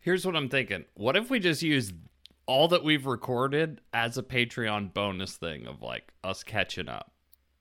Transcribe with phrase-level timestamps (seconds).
[0.00, 0.84] Here's what I'm thinking.
[0.94, 1.92] What if we just use
[2.46, 7.12] all that we've recorded as a Patreon bonus thing of like us catching up,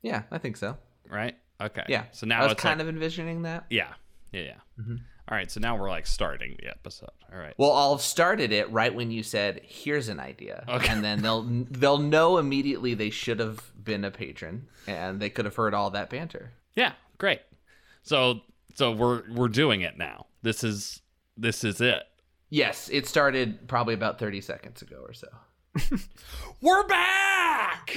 [0.01, 0.77] Yeah, I think so.
[1.09, 1.37] right?
[1.61, 1.83] Okay.
[1.89, 2.05] Yeah.
[2.11, 3.65] So now I was kind like, of envisioning that.
[3.69, 3.93] yeah,
[4.31, 4.53] yeah, yeah.
[4.79, 4.95] Mm-hmm.
[5.27, 5.51] All right.
[5.51, 7.09] So now we're like starting the episode.
[7.31, 7.53] All right.
[7.57, 10.87] Well, I'll have started it right when you said, "Here's an idea," Okay.
[10.87, 15.45] and then they'll they'll know immediately they should have been a patron and they could
[15.45, 16.51] have heard all that banter.
[16.75, 17.41] Yeah, great.
[18.01, 18.39] So
[18.73, 20.25] so we're we're doing it now.
[20.41, 21.01] This is
[21.37, 22.03] this is it.
[22.49, 25.27] Yes, it started probably about thirty seconds ago or so.
[26.61, 27.95] We're back.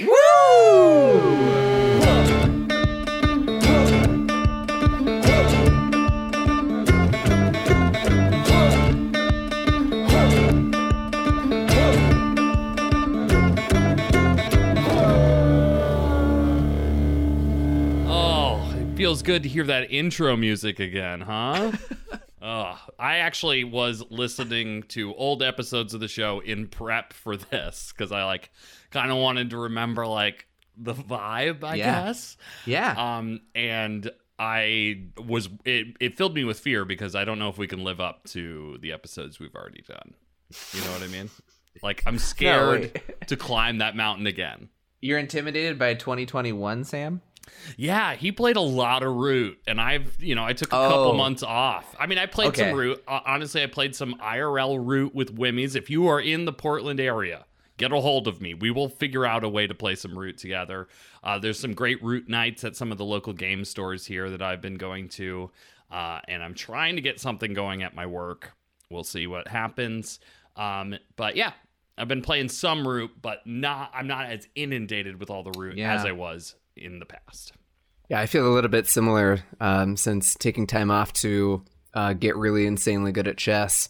[18.05, 21.71] Oh, it feels good to hear that intro music again, huh?
[22.45, 27.93] Oh, I actually was listening to old episodes of the show in prep for this
[27.95, 28.51] because I like
[28.91, 32.03] kind of wanted to remember like the vibe, I Yeah.
[32.05, 32.35] guess.
[32.65, 37.47] Yeah, Um, and I was it, it filled me with fear because I don't know
[37.49, 40.13] if we can live up to the episodes we've already done.
[40.73, 41.29] You know what I mean?
[41.81, 43.27] Like I'm scared wait.
[43.29, 44.67] to climb that mountain again.
[44.99, 47.21] you're intimidated by 2021, Sam.
[47.77, 51.11] Yeah, he played a lot of Root, and I've, you know, I took a couple
[51.11, 51.17] Oh.
[51.17, 51.95] months off.
[51.99, 52.69] I mean, I played Okay.
[52.69, 53.03] some Root.
[53.07, 55.75] Uh, honestly, I played some IRL Root with Wimmies.
[55.75, 57.45] If you are in the Portland area,
[57.77, 58.53] get a hold of me.
[58.53, 60.87] We will figure out a way to play some Root together.
[61.23, 64.41] Uh, there's some great Root nights at some of the local game stores here that
[64.41, 65.51] I've been going to,
[65.91, 68.53] uh, and I'm trying to get something going at my work.
[68.89, 70.19] We'll see what happens.
[70.55, 71.53] Um, but yeah,
[71.97, 73.91] I've been playing some Root, but not.
[73.93, 75.93] I'm not as inundated with all the Root Yeah.
[75.93, 77.53] as I was in the past.
[78.09, 82.35] Yeah, I feel a little bit similar um, since taking time off to uh, get
[82.35, 83.89] really insanely good at chess.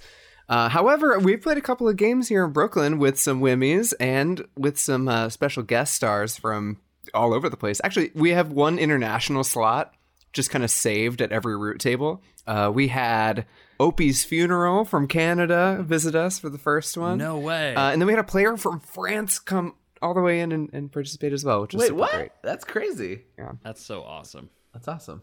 [0.50, 4.46] Uh, however, we've played a couple of games here in Brooklyn with some Wimmies and
[4.58, 6.80] with some uh, special guest stars from
[7.14, 7.82] all over the place.
[7.84, 9.94] Actually, we have one international slot
[10.34, 12.22] just kind of saved at every root table.
[12.46, 13.46] Uh, we had
[13.80, 17.18] Opie's funeral from Canada visit us for the first one.
[17.18, 17.76] No way.
[17.76, 20.70] Uh, and then we had a player from France come all the way in and,
[20.74, 22.12] and participate as well, which is Wait, super what?
[22.12, 22.32] great.
[22.44, 23.22] That's crazy.
[23.38, 24.50] Yeah, that's so awesome.
[24.74, 25.22] That's awesome.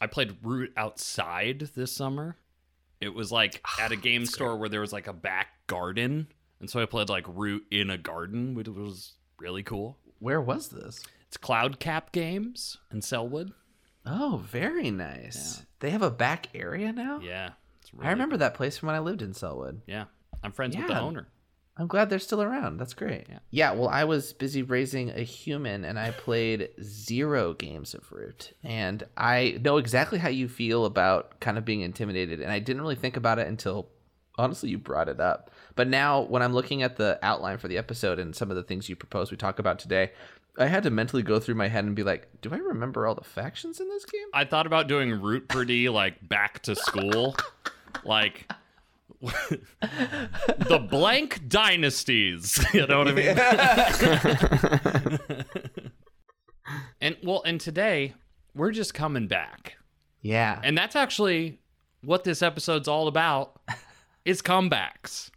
[0.00, 2.36] I played Root outside this summer.
[3.00, 6.28] It was like at a game store where there was like a back garden.
[6.60, 9.98] And so I played like Root in a garden, which was really cool.
[10.20, 11.02] Where was this?
[11.26, 13.52] It's Cloud Cap Games in Sellwood.
[14.06, 15.64] Oh, very nice.
[15.80, 17.18] They have a back area now.
[17.20, 17.50] Yeah.
[17.80, 19.80] It's really I remember that place from when I lived in Sellwood.
[19.86, 20.04] Yeah.
[20.44, 21.28] I'm friends with the owner.
[21.76, 22.78] I'm glad they're still around.
[22.78, 23.26] That's great.
[23.28, 23.38] Yeah.
[23.50, 23.72] yeah.
[23.72, 28.52] well, I was busy raising a human and I played zero games of Root.
[28.62, 32.40] And I know exactly how you feel about kind of being intimidated.
[32.40, 33.88] And I didn't really think about it until
[34.36, 35.50] honestly you brought it up.
[35.74, 38.62] But now when I'm looking at the outline for the episode and some of the
[38.62, 40.12] things you propose we talk about today,
[40.58, 43.14] I had to mentally go through my head and be like, do I remember all
[43.14, 44.26] the factions in this game?
[44.34, 47.34] I thought about doing Root Pretty like back to school.
[48.04, 48.52] like
[49.80, 52.64] the blank dynasties.
[52.74, 53.36] You know what I mean?
[57.00, 58.14] and well, and today
[58.54, 59.76] we're just coming back.
[60.22, 60.58] Yeah.
[60.64, 61.60] And that's actually
[62.02, 63.60] what this episode's all about
[64.24, 65.30] is comebacks.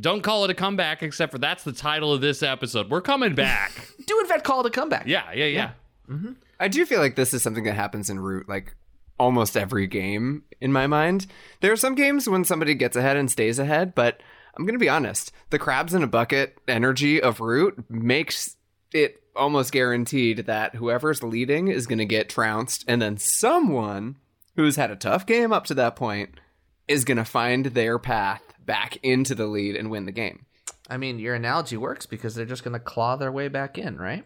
[0.00, 2.88] Don't call it a comeback except for that's the title of this episode.
[2.90, 3.72] We're coming back.
[4.06, 5.06] do in fact call it a comeback.
[5.06, 5.70] yeah, yeah, yeah.
[6.08, 6.32] Mm-hmm.
[6.60, 8.74] I do feel like this is something that happens in Root like
[9.18, 11.26] almost every game in my mind.
[11.60, 14.20] There are some games when somebody gets ahead and stays ahead, but
[14.56, 15.32] I'm going to be honest.
[15.50, 18.56] The crabs in a bucket energy of Root makes
[18.92, 24.16] it almost guaranteed that whoever's leading is going to get trounced and then someone
[24.56, 26.40] who's had a tough game up to that point
[26.88, 30.46] is going to find their path back into the lead and win the game.
[30.90, 33.96] I mean, your analogy works because they're just going to claw their way back in,
[33.98, 34.24] right?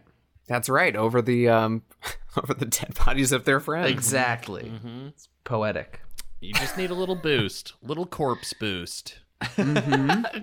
[0.48, 1.82] That's right, over the um
[2.36, 3.90] over the dead bodies of their friends.
[3.90, 4.64] Exactly.
[4.64, 5.06] Mm-hmm.
[5.08, 6.00] It's poetic.
[6.40, 9.18] You just need a little boost, little corpse boost.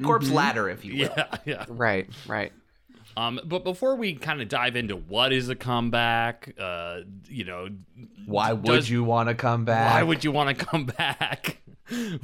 [0.04, 1.14] Corpse ladder, if you will.
[1.16, 1.66] Yeah, yeah.
[1.70, 2.52] Right, right.
[3.18, 7.70] Um, but before we kind of dive into what is a comeback, uh, you know,
[8.26, 9.94] Why would Does- you want to come back?
[9.94, 11.62] why would you want to come back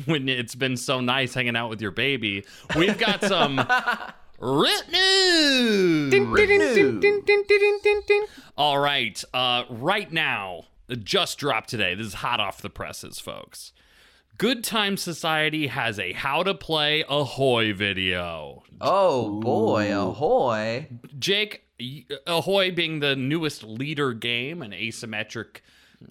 [0.05, 2.45] when it's been so nice hanging out with your baby?
[2.75, 3.55] We've got some
[4.45, 6.11] Root news.
[8.55, 10.65] All right, uh, right now,
[11.03, 11.95] just dropped today.
[11.95, 13.73] This is hot off the presses, folks.
[14.37, 18.61] Good Time Society has a how to play Ahoy video.
[18.79, 20.89] Oh boy, ahoy!
[21.17, 21.63] Jake,
[22.27, 25.61] Ahoy being the newest Leder game, an asymmetric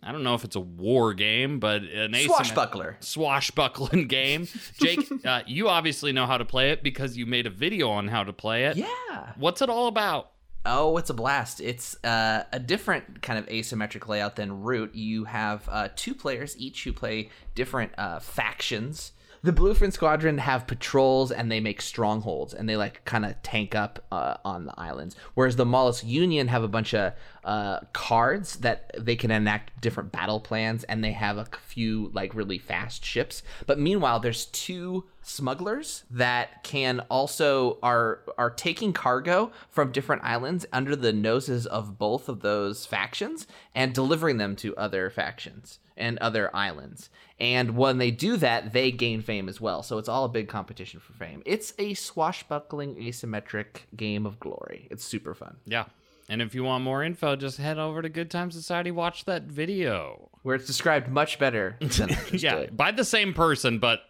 [0.03, 2.97] I don't know if it's a war game, but an asymmet- Swashbuckler.
[3.01, 4.49] swashbuckling game.
[4.81, 8.09] Jake, uh, you obviously know how to play it because you made a video on
[8.09, 8.77] how to play it.
[8.77, 9.33] Yeah.
[9.37, 10.31] What's it all about?
[10.67, 11.61] Oh, it's a blast.
[11.61, 14.95] It's uh, a different kind of asymmetric layout than Root.
[14.95, 19.13] You have uh, two players each who play different uh, factions.
[19.45, 23.75] The Bluefin Squadron have patrols and they make strongholds and they like kind of tank
[23.75, 25.17] up uh, on the islands.
[25.35, 27.13] Whereas the Mollusk Union have a bunch of
[27.45, 32.35] uh, cards that they can enact different battle plans and they have a few like
[32.35, 33.43] really fast ships.
[33.67, 40.65] But meanwhile, there's two smugglers that can also are are taking cargo from different islands
[40.73, 46.19] under the noses of both of those factions and delivering them to other factions and
[46.19, 47.11] other islands.
[47.39, 49.83] And when they do that, they gain fame as well.
[49.83, 51.43] So it's all a big competition for fame.
[51.45, 54.89] It's a swashbuckling asymmetric game of glory.
[54.91, 55.57] It's super fun.
[55.67, 55.87] Yeah.
[56.29, 59.43] And if you want more info, just head over to Good Time Society, watch that
[59.43, 60.31] video.
[60.43, 62.77] Where it's described much better than yeah, did.
[62.77, 64.01] by the same person, but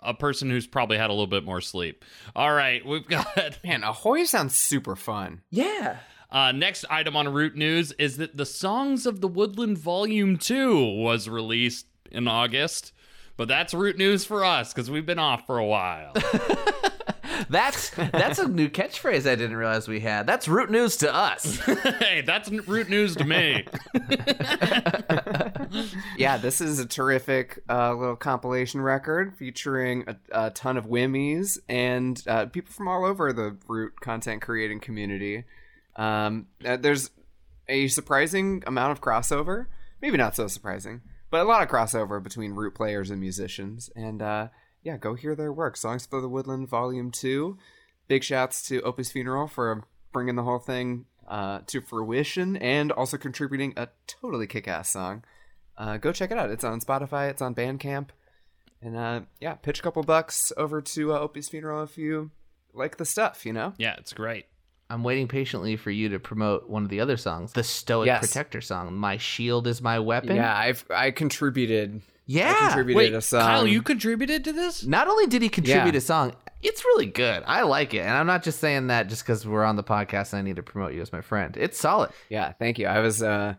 [0.00, 2.04] a person who's probably had a little bit more sleep.
[2.36, 5.42] All right, we've got Man, Ahoy sounds super fun.
[5.50, 5.98] Yeah.
[6.32, 10.76] Uh, next item on Root News is that the Songs of the Woodland Volume Two
[10.78, 12.92] was released in August,
[13.36, 16.12] but that's Root News for us because we've been off for a while.
[17.48, 20.26] That's that's a new catchphrase I didn't realize we had.
[20.26, 21.56] That's root news to us.
[21.98, 23.66] hey, that's Root News to me.
[26.18, 31.58] Yeah, this is a terrific uh, little compilation record featuring a, a ton of wimmies
[31.68, 35.44] and uh, people from all over the Root content creating community.
[35.96, 37.10] Um, uh, there's
[37.68, 39.66] a surprising amount of crossover,
[40.00, 43.90] maybe not so surprising, but a lot of crossover between Root players and musicians.
[43.94, 44.48] And uh,
[44.82, 45.76] yeah, go hear their work.
[45.76, 47.56] Songs for the Woodland Volume 2.
[48.08, 53.16] Big shouts to Opus Funeral for bringing the whole thing uh, to fruition and also
[53.16, 55.22] contributing a totally kick ass song
[55.76, 56.50] uh, go check it out.
[56.50, 57.30] It's on Spotify.
[57.30, 58.08] It's on Bandcamp,
[58.80, 62.30] and uh, yeah, pitch a couple bucks over to uh, Opie's funeral if you
[62.72, 63.46] like the stuff.
[63.46, 64.46] You know, Yeah, it's great.
[64.92, 68.20] I'm waiting patiently for you to promote one of the other songs, the Stoic Yes.
[68.20, 68.94] Protector song.
[68.94, 70.36] My shield is my weapon.
[70.36, 71.96] yeah, I've I contributed.
[71.96, 72.58] I Yeah.
[72.68, 73.40] contributed Wait, a song.
[73.40, 74.84] Kyle, you contributed to this?
[74.84, 75.98] Not only did he contribute Yeah.
[75.98, 77.42] a song, it's really good.
[77.46, 78.00] I like it.
[78.00, 80.56] And I'm not just saying that just because we're on the podcast and I need
[80.56, 81.56] to promote you as my friend.
[81.56, 82.10] It's solid.
[82.28, 82.86] Yeah, thank you.
[82.86, 83.54] I was uh,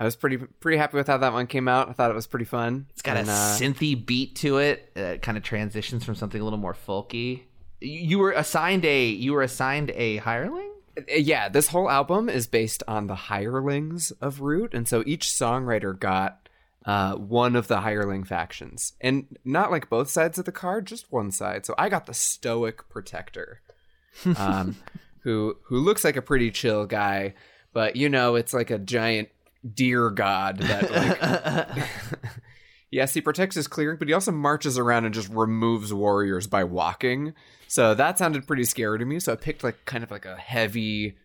[0.00, 1.90] I was pretty pretty happy with how that one came out.
[1.90, 2.86] I thought it was pretty fun.
[2.90, 4.90] It's got And, a uh, synthy beat to it.
[4.96, 7.42] Uh, it kind of transitions from something a little more folky.
[7.80, 10.67] You you were assigned a you were assigned a hireling?
[11.08, 15.98] Yeah, this whole album is based on the hirelings of Root, and so each songwriter
[15.98, 16.48] got
[16.84, 21.12] uh, one of the hireling factions, and not like both sides of the card, just
[21.12, 21.66] one side.
[21.66, 23.60] So I got the Stoic Protector,
[24.36, 24.76] um,
[25.20, 27.34] who who looks like a pretty chill guy,
[27.72, 29.28] but you know it's like a giant
[29.74, 31.88] deer god that like.
[32.90, 36.64] Yes, he protects his clearing, but he also marches around and just removes warriors by
[36.64, 37.34] walking.
[37.68, 39.20] So that sounded pretty scary to me.
[39.20, 41.16] So I picked like kind of like a heavy,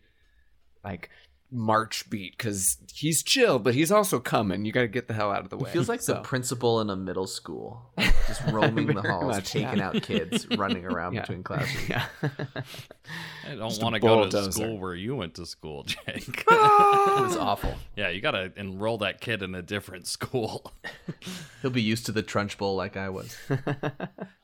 [0.83, 1.09] like
[1.53, 4.65] march beat because he's chill, but he's also coming.
[4.65, 5.69] You got to get the hell out of the way.
[5.71, 7.91] Feels like So- the principal in a middle school,
[8.27, 9.87] just roaming the halls, much, taking yeah.
[9.89, 11.21] out kids, running around Yeah.
[11.21, 11.89] between classes.
[11.89, 12.05] yeah.
[13.49, 14.51] I don't want to go to bulldozer.
[14.51, 16.07] school where you went to school, Jake.
[16.27, 17.73] It was awful.
[17.95, 20.71] yeah, you got to enroll that kid in a different school.
[21.61, 23.37] He'll be used to the Trunchbull like I was.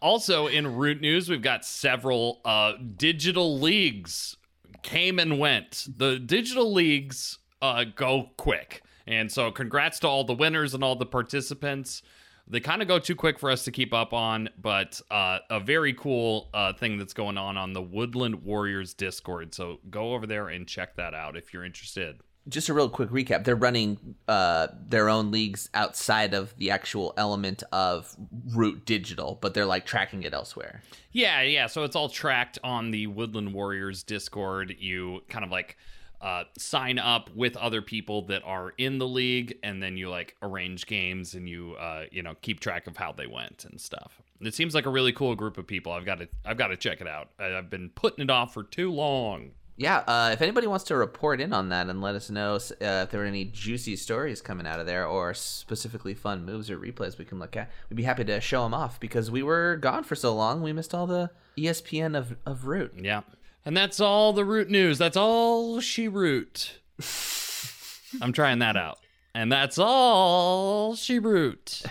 [0.01, 4.35] Also, in Root News, we've got several uh, digital leagues
[4.83, 5.87] came and went.
[5.97, 8.83] The digital leagues uh, go quick.
[9.07, 12.03] And so, congrats to all the winners and all the participants.
[12.47, 15.59] They kind of go too quick for us to keep up on, but uh, a
[15.59, 19.53] very cool uh, thing that's going on on the Woodland Warriors Discord.
[19.55, 22.21] So, go over there and check that out if you're interested.
[22.49, 23.43] Just a real quick recap.
[23.43, 28.15] They're running uh, their own leagues outside of the actual element of
[28.53, 30.81] Root Digital, but they're like tracking it elsewhere.
[31.11, 31.67] Yeah, yeah.
[31.67, 34.75] So it's all tracked on the Woodland Warriors Discord.
[34.79, 35.77] You kind of like
[36.21, 40.35] uh, sign up with other people that are in the league, and then you like
[40.41, 44.21] arrange games and you uh, you know keep track of how they went and stuff.
[44.41, 45.91] It seems like a really cool group of people.
[45.91, 47.29] I've got to I've got to check it out.
[47.39, 49.51] I've been putting it off for too long.
[49.79, 52.57] Yeah, uh, if anybody wants to report in on that and let us know uh,
[53.05, 56.77] if there are any juicy stories coming out of there or specifically fun moves or
[56.77, 59.77] replays we can look at, we'd be happy to show them off because we were
[59.77, 60.61] gone for so long.
[60.61, 62.93] We missed all the ESPN of, of Root.
[63.01, 63.21] Yeah,
[63.63, 64.97] and that's all the root news.
[64.97, 66.81] That's all she root.
[68.21, 68.99] I'm trying that out,
[69.33, 71.83] and that's all she root.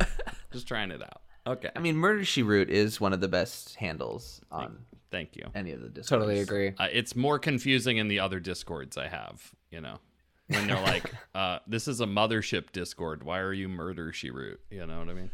[0.52, 1.22] Just trying it out.
[1.46, 1.70] Okay.
[1.76, 4.78] I mean, Murder She Root is one of the best handles on
[5.16, 5.46] Thank you.
[5.54, 6.08] any of the discords.
[6.10, 6.74] Totally agree.
[6.78, 9.98] Uh, it's more confusing in the other discords I have, you know.
[10.48, 13.22] when they're like, uh, "This is a mothership Discord.
[13.22, 15.30] Why are you murder she root?" You know what I mean?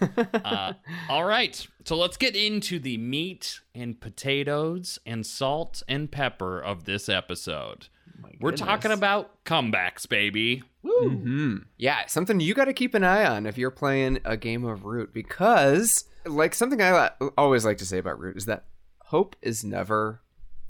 [0.44, 0.72] uh,
[1.08, 6.84] all right, so let's get into the meat and potatoes and salt and pepper of
[6.86, 7.86] this episode.
[8.40, 10.62] We're talking about comebacks, baby.
[10.84, 14.64] hmm Yeah, something you got to keep an eye on if you're playing a game
[14.64, 18.64] of Root because, like, something I always like to say about Root is that
[19.10, 20.22] hope is never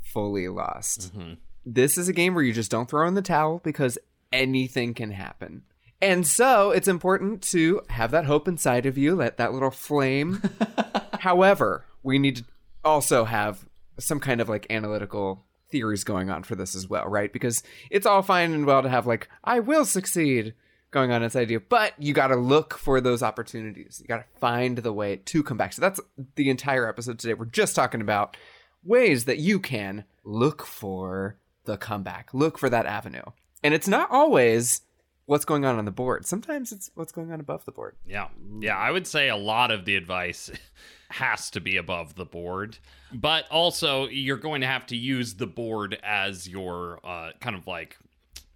[0.03, 1.15] fully lost.
[1.17, 1.37] Mhm.
[1.67, 3.99] This is a game where you just don't throw in the towel because
[4.33, 5.63] anything can happen.
[6.01, 10.41] And so it's important to have that hope inside of you, let that little flame.
[11.21, 12.45] However, we need to
[12.83, 13.67] also have
[13.99, 17.31] some kind of like analytical theories going on for this as well, right?
[17.33, 20.55] Because it's all fine and well to have like, I will succeed
[20.91, 23.99] going on inside you, but you got to look for those opportunities.
[24.01, 25.73] You got to find the way to come back.
[25.73, 26.01] So that's
[26.35, 27.35] the entire episode today.
[27.35, 28.37] We're just talking about
[28.85, 33.23] ways that you can look for the comeback, look for that avenue.
[33.63, 34.83] And it's not always
[35.27, 36.27] what's going on on the board.
[36.27, 37.95] Sometimes it's what's going on above the board.
[38.05, 38.29] Yeah.
[38.59, 40.51] Yeah, I would say a lot of the advice
[41.11, 42.79] has to be above the board.
[43.13, 47.67] But also, you're going to have to use the board as your uh, kind of
[47.67, 47.97] like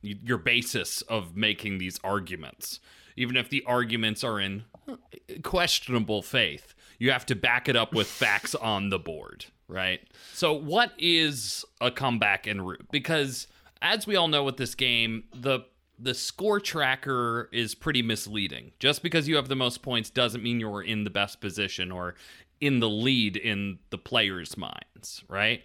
[0.05, 2.81] your basis of making these arguments.
[3.17, 4.97] Even if the arguments are in uh,
[5.43, 10.01] questionable faith, you have to back it up with facts on the board, right?
[10.33, 12.87] So, what is a comeback en route?
[12.91, 13.47] Because
[13.83, 15.61] as we all know with this game, the
[15.99, 18.73] the score tracker is pretty misleading.
[18.81, 22.17] Just because you have the most points doesn't mean you're in the best position or
[22.61, 25.63] in the lead in the players' minds, right?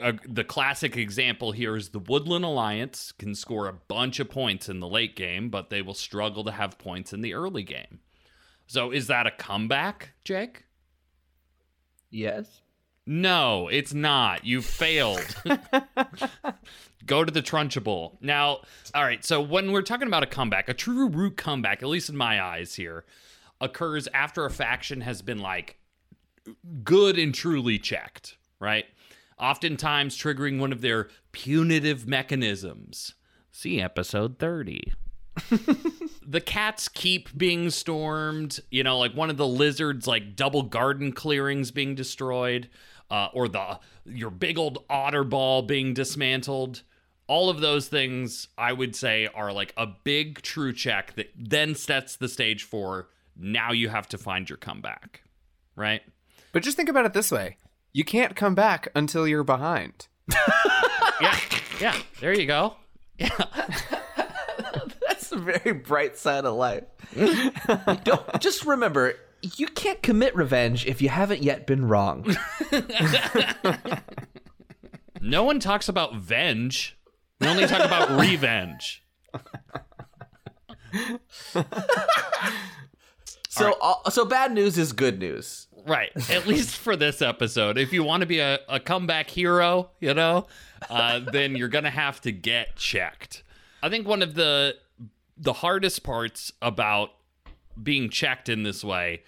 [0.00, 4.68] Uh, the classic example here is the Woodland Alliance can score a bunch of points
[4.68, 8.00] in the late game, but they will struggle to have points in the early game.
[8.66, 10.64] So is that a comeback, Jake?
[12.10, 12.60] Yes.
[13.06, 14.44] No, it's not.
[14.44, 15.34] You failed.
[17.06, 18.18] Go to the Trunchbull.
[18.20, 18.60] Now,
[18.94, 22.10] all right, so when we're talking about a comeback, a true root comeback, at least
[22.10, 23.04] in my eyes here,
[23.60, 25.78] occurs after a faction has been like
[26.84, 28.84] good and truly checked, right?
[29.40, 33.14] Oftentimes triggering one of their punitive mechanisms.
[33.50, 34.92] See episode 30
[36.26, 41.12] the cats keep being stormed you know like one of the lizards like double garden
[41.12, 42.68] clearings being destroyed
[43.10, 46.82] uh, or the your big old otter ball being dismantled.
[47.26, 51.74] All of those things i would say are like a big true check that then
[51.74, 55.22] sets the stage for now you have to find your comeback
[55.76, 56.02] right?
[56.52, 57.56] But just think about it this way
[57.92, 60.06] you can't come back until you're behind.
[61.20, 61.38] yeah
[61.80, 62.76] yeah there you go
[63.18, 63.28] Yeah.
[65.06, 66.84] That's a very bright side of life.
[68.04, 72.24] Don't just remember, you can't commit revenge if you haven't yet been wrong.
[75.20, 76.96] no one talks about venge
[77.40, 79.02] We only talk about revenge
[83.50, 85.66] So, uh, so bad news is good news.
[85.84, 86.10] Right.
[86.30, 87.78] At least for this episode.
[87.78, 90.46] If you want to be a, a comeback hero, you know,
[90.88, 93.42] uh, then you're gonna have to get checked.
[93.82, 94.76] I think one of the
[95.36, 97.10] the hardest parts about
[97.82, 99.24] being checked in this way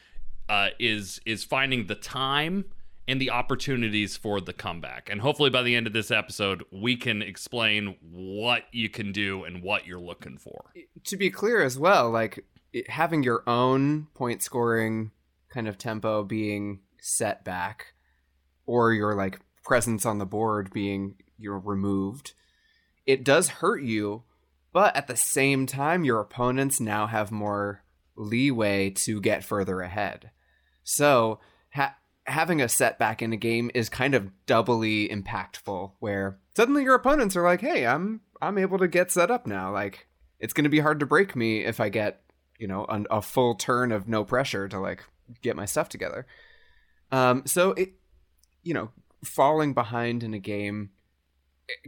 [0.48, 2.66] uh, is is finding the time
[3.08, 5.08] and the opportunities for the comeback.
[5.10, 9.42] And hopefully by the end of this episode, we can explain what you can do
[9.42, 10.66] and what you're looking for.
[11.04, 15.10] To be clear as well, like it, having your own point scoring
[15.50, 17.94] kind of tempo being set back
[18.66, 22.34] or your like presence on the board being you're removed,
[23.06, 24.22] it does hurt you,
[24.72, 27.82] but at the same time your opponents now have more
[28.16, 30.30] leeway to get further ahead.
[30.84, 31.40] So,
[31.72, 36.94] ha- having a setback in a game is kind of doubly impactful where suddenly your
[36.94, 39.72] opponents are like, "Hey, I'm I'm able to get set up now.
[39.72, 40.08] Like
[40.40, 42.20] it's going to be hard to break me if I get,
[42.58, 45.04] you know, an, a full turn of no pressure to like
[45.42, 46.26] get my stuff together."
[47.10, 47.94] Um so it
[48.62, 48.90] you know,
[49.24, 50.90] falling behind in a game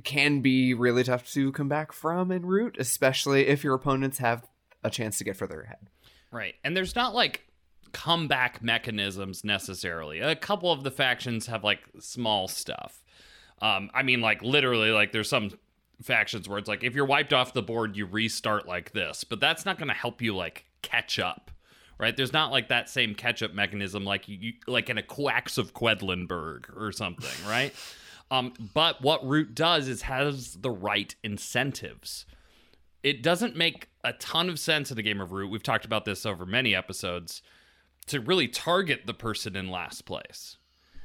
[0.02, 4.47] can be really tough to come back from and root, especially if your opponents have
[4.83, 5.88] a chance to get further ahead.
[6.30, 6.54] Right.
[6.64, 7.44] And there's not like
[7.92, 10.21] comeback mechanisms necessarily.
[10.21, 13.02] A couple of the factions have like small stuff.
[13.62, 15.50] Um, I mean, like literally, like there's some
[16.04, 19.40] factions where it's like if you're wiped off the board, you restart like this, but
[19.40, 21.50] that's not going to help you like catch up.
[21.96, 22.16] Right?
[22.16, 25.75] There's not like that same catch up mechanism like you, like in a Quacks of
[25.75, 27.73] Quedlinburg or something, right?
[28.30, 32.26] Um, but what Root does is has the right incentives
[33.04, 36.04] it doesn't make a ton of sense in a game of root we've talked about
[36.04, 37.42] this over many episodes
[38.06, 40.56] to really target the person in last place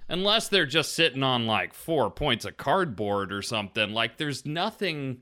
[0.10, 5.22] unless they're just sitting on like four points of cardboard or something like there's nothing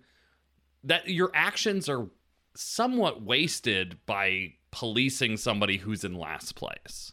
[0.83, 2.07] that your actions are
[2.55, 7.11] somewhat wasted by policing somebody who's in last place.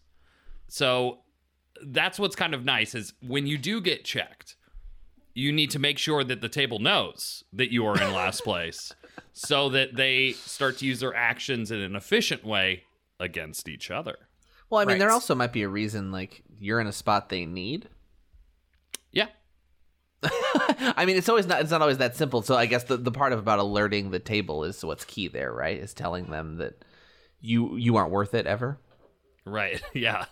[0.68, 1.18] So
[1.84, 4.56] that's what's kind of nice is when you do get checked,
[5.34, 8.92] you need to make sure that the table knows that you are in last place
[9.32, 12.84] so that they start to use their actions in an efficient way
[13.18, 14.28] against each other.
[14.74, 17.46] Well, I mean, there also might be a reason like you're in a spot they
[17.46, 17.88] need.
[19.12, 19.28] Yeah.
[20.22, 21.60] I mean, it's always not.
[21.60, 22.42] It's not always that simple.
[22.42, 25.52] So I guess the, the part of about alerting the table is what's key there,
[25.52, 25.78] right?
[25.78, 26.84] Is telling them that
[27.40, 28.80] you you aren't worth it ever.
[29.44, 29.80] Right.
[29.94, 30.24] Yeah.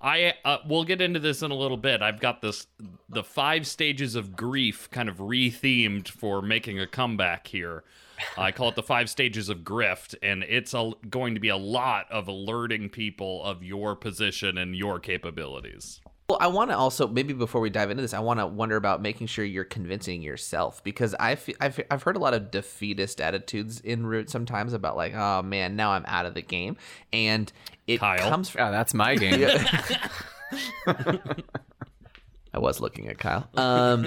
[0.00, 2.02] I uh, we'll get into this in a little bit.
[2.02, 2.66] I've got this
[3.08, 7.84] the five stages of grief kind of re-themed for making a comeback here.
[8.38, 11.56] I call it the five stages of grift, and it's a, going to be a
[11.56, 16.00] lot of alerting people of your position and your capabilities.
[16.28, 18.76] Well, I want to also maybe before we dive into this, I want to wonder
[18.76, 22.50] about making sure you're convincing yourself because I fe- I've I've heard a lot of
[22.50, 26.78] defeatist attitudes in Root sometimes about like, oh man, now I'm out of the game,
[27.12, 27.52] and
[27.86, 28.30] it Kyle.
[28.30, 28.68] comes from.
[28.68, 29.46] Oh, that's my game.
[32.54, 33.48] I was looking at Kyle.
[33.56, 34.06] Um,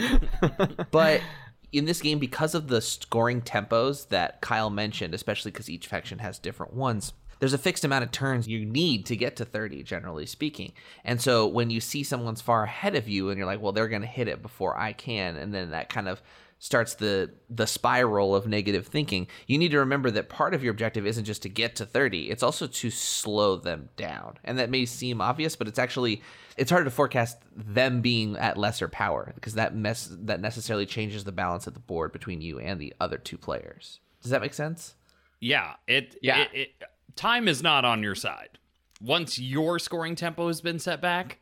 [0.92, 1.22] but
[1.72, 6.20] in this game, because of the scoring tempos that Kyle mentioned, especially because each faction
[6.20, 9.84] has different ones, there's a fixed amount of turns you need to get to 30,
[9.84, 10.72] generally speaking.
[11.04, 13.88] And so when you see someone's far ahead of you and you're like, well, they're
[13.88, 16.22] going to hit it before I can, and then that kind of
[16.60, 20.72] starts the the spiral of negative thinking you need to remember that part of your
[20.72, 24.70] objective isn't just to get to 30 it's also to slow them down and that
[24.70, 26.22] may seem obvious but it's actually
[26.58, 31.24] it's hard to forecast them being at lesser power because that mess that necessarily changes
[31.26, 34.54] the balance of the board between you and the other two players does that make
[34.54, 34.96] sense
[35.40, 36.44] Yeah, it Yeah.
[36.44, 36.84] It, it,
[37.16, 38.58] time is not on your side.
[39.02, 41.40] Once your scoring tempo has been set back,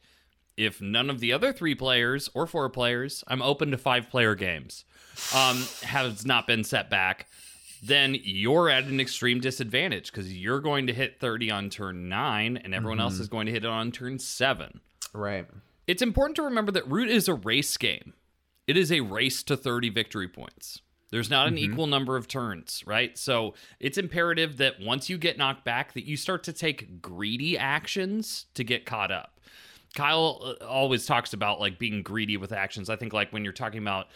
[0.58, 4.36] if none of the other three players or four players, I'm open to five player
[4.36, 4.86] games,
[5.34, 7.28] um, has not been set back,
[7.84, 12.58] then you're at an extreme disadvantage because you're going to hit 30 on turn nine,
[12.58, 14.80] and everyone else is going to hit it on turn seven.
[15.14, 15.46] right
[15.88, 18.14] It's important to remember that Root is a race game.
[18.68, 20.82] It is a race to 30 victory points.
[21.12, 23.18] There's not an equal number of turns, right?
[23.18, 27.58] So it's imperative that once you get knocked back, that you start to take greedy
[27.58, 29.40] actions to get caught up.
[29.96, 32.90] Kyle uh, always talks about like being greedy with actions.
[32.90, 34.08] I think like when you're talking about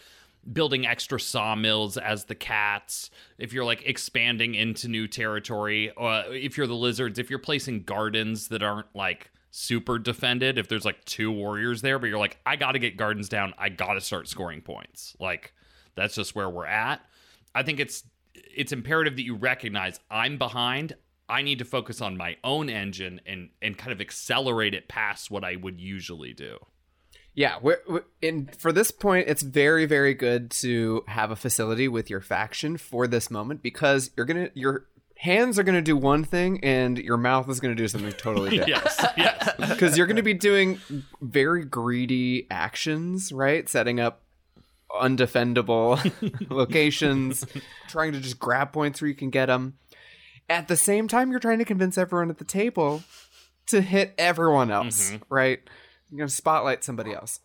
[0.50, 6.56] building extra sawmills as the cats, if you're like expanding into new territory, uh, if
[6.56, 11.04] you're the lizards, if you're placing gardens that aren't like super defended, if there's like
[11.04, 14.00] two warriors there, but you're like, I got to get gardens down, I got to
[14.00, 15.16] start scoring points.
[15.20, 15.52] Like
[15.94, 17.00] that's just where we're at.
[17.54, 20.94] I think it's it's imperative that you recognize I'm behind.
[21.28, 25.30] I need to focus on my own engine and and kind of accelerate it past
[25.30, 26.58] what I would usually do.
[27.34, 31.88] Yeah, we're, we're- in for this point, it's very, very good to have a facility
[31.88, 36.24] with your faction for this moment because you're gonna your hands are gonna do one
[36.24, 38.68] thing and your mouth is gonna do something totally different.
[38.68, 39.50] Yes, yes.
[39.70, 40.80] Because you're gonna be doing
[41.20, 43.68] very greedy actions, right?
[43.68, 44.22] Setting up
[44.90, 45.98] undefendable
[46.50, 47.46] locations,
[47.88, 49.74] trying to just grab points where you can get them.
[50.48, 53.02] At the same time, you're trying to convince everyone at the table
[53.66, 55.22] to hit everyone else, mm-hmm.
[55.32, 55.60] right?
[56.10, 57.40] You're gonna spotlight somebody else.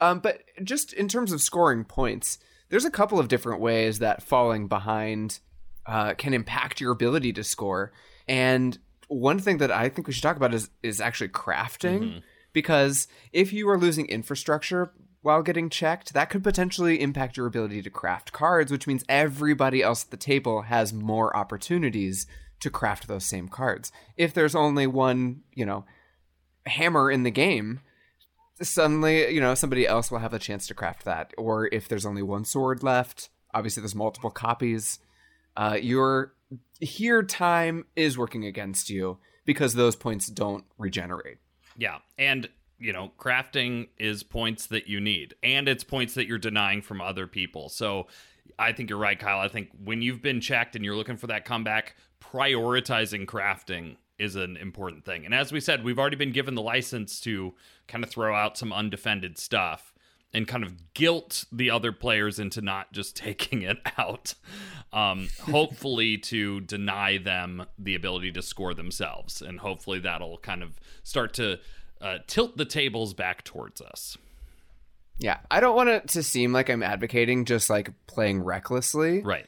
[0.00, 4.22] Um, but just in terms of scoring points, there's a couple of different ways that
[4.22, 5.38] falling behind
[5.86, 7.92] uh, can impact your ability to score.
[8.28, 12.22] And one thing that I think we should talk about is is actually crafting,
[12.52, 17.80] because if you are losing infrastructure while getting checked, that could potentially impact your ability
[17.82, 22.26] to craft cards, which means everybody else at the table has more opportunities
[22.58, 23.92] to craft those same cards.
[24.16, 25.84] If there's only one, you know,
[26.66, 27.80] hammer in the game,
[28.62, 31.32] suddenly, you know, somebody else will have a chance to craft that.
[31.36, 34.98] Or if there's only one sword left, obviously there's multiple copies.
[35.56, 36.34] Uh, your
[36.80, 41.38] here time is working against you because those points don't regenerate.
[41.76, 41.98] Yeah.
[42.18, 42.48] And,
[42.78, 47.00] you know, crafting is points that you need, and it's points that you're denying from
[47.00, 47.68] other people.
[47.68, 48.06] So
[48.58, 49.40] I think you're right, Kyle.
[49.40, 54.36] I think when you've been checked and you're looking for that comeback, prioritizing crafting is
[54.36, 55.24] an important thing.
[55.24, 57.54] And as we said, we've already been given the license to
[57.88, 59.92] kind of throw out some undefended stuff
[60.34, 64.34] and kind of guilt the other players into not just taking it out.
[64.92, 69.42] Um, hopefully, to deny them the ability to score themselves.
[69.42, 71.58] And hopefully, that'll kind of start to
[72.00, 74.16] uh, tilt the tables back towards us.
[75.18, 79.22] Yeah, I don't want it to seem like I'm advocating just like playing recklessly.
[79.22, 79.46] Right.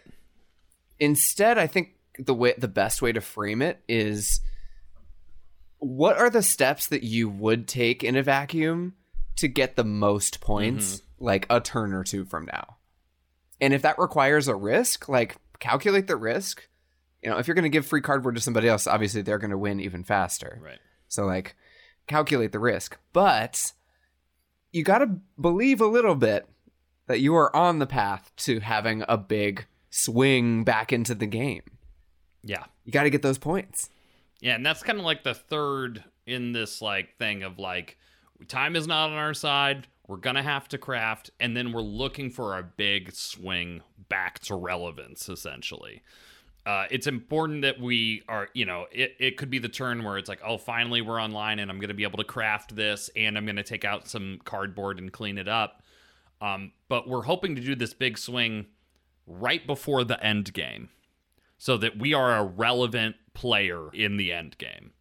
[1.01, 4.41] Instead, I think the way the best way to frame it is
[5.85, 8.95] what are the steps that you would take in a vacuum
[9.37, 11.25] to get the most points mm-hmm.
[11.25, 12.77] like a turn or two from now?
[13.61, 16.69] And if that requires a risk, like calculate the risk.
[17.23, 19.51] You know, if you're going to give free cardboard to somebody else, obviously they're going
[19.51, 20.59] to win even faster.
[20.63, 20.79] Right.
[21.09, 21.55] So like
[22.07, 22.99] calculate the risk.
[23.13, 23.73] But
[24.73, 26.47] you got to believe a little bit
[27.07, 31.63] that you are on the path to having a big swing back into the game.
[32.43, 32.65] Yeah.
[32.85, 33.91] You got to get those points.
[34.45, 37.97] Yeah, and that's kind of like the third in this like thing of like
[38.47, 39.87] time is not on our side.
[40.07, 43.81] We're gonna have to craft, and then we're looking for a big swing
[44.11, 45.31] back to relevance.
[45.31, 46.03] Essentially,
[46.67, 48.51] uh, it's important that we are.
[48.53, 51.59] You know, it it could be the turn where it's like, oh, finally we're online,
[51.59, 54.99] and I'm gonna be able to craft this, and I'm gonna take out some cardboard
[54.99, 55.83] and clean it up.
[56.43, 58.67] Um, but we're hoping to do this big swing
[59.27, 60.91] right before the end game
[61.57, 64.93] so that we are a relevant player in the end game.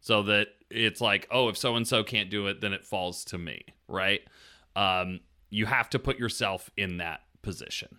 [0.00, 3.24] So that it's like, oh, if so and so can't do it, then it falls
[3.26, 4.20] to me, right?
[4.74, 7.98] Um, you have to put yourself in that position.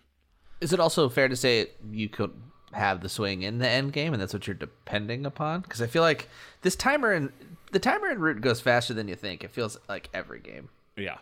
[0.60, 2.32] Is it also fair to say you could
[2.72, 5.60] have the swing in the end game, and that's what you're depending upon?
[5.60, 6.28] Because I feel like
[6.62, 7.30] this timer and
[7.72, 9.44] the timer and Root goes faster than you think.
[9.44, 10.70] It feels like every game.
[10.96, 11.18] Yeah.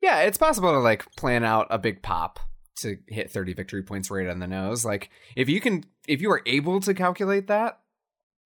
[0.00, 2.40] Yeah, it's possible to like plan out a big pop
[2.80, 4.84] to hit 30 victory points right on the nose.
[4.84, 7.80] Like if you can if you are able to calculate that,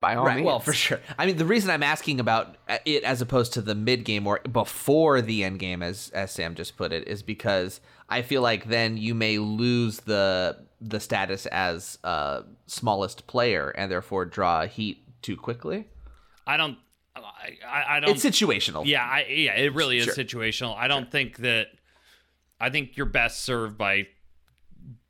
[0.03, 0.37] by all right.
[0.37, 0.47] means.
[0.47, 1.01] Well, for sure.
[1.17, 4.41] I mean, the reason I'm asking about it as opposed to the mid game or
[4.41, 8.67] before the end game, as as Sam just put it, is because I feel like
[8.67, 15.23] then you may lose the the status as uh, smallest player and therefore draw heat
[15.23, 15.89] too quickly.
[16.47, 16.77] I don't.
[17.15, 18.11] I, I don't.
[18.11, 18.85] It's situational.
[18.85, 20.15] Yeah, I, yeah, it really is Sure.
[20.15, 20.77] situational.
[20.77, 21.69] I don't think that.
[22.61, 24.07] I think you're best served by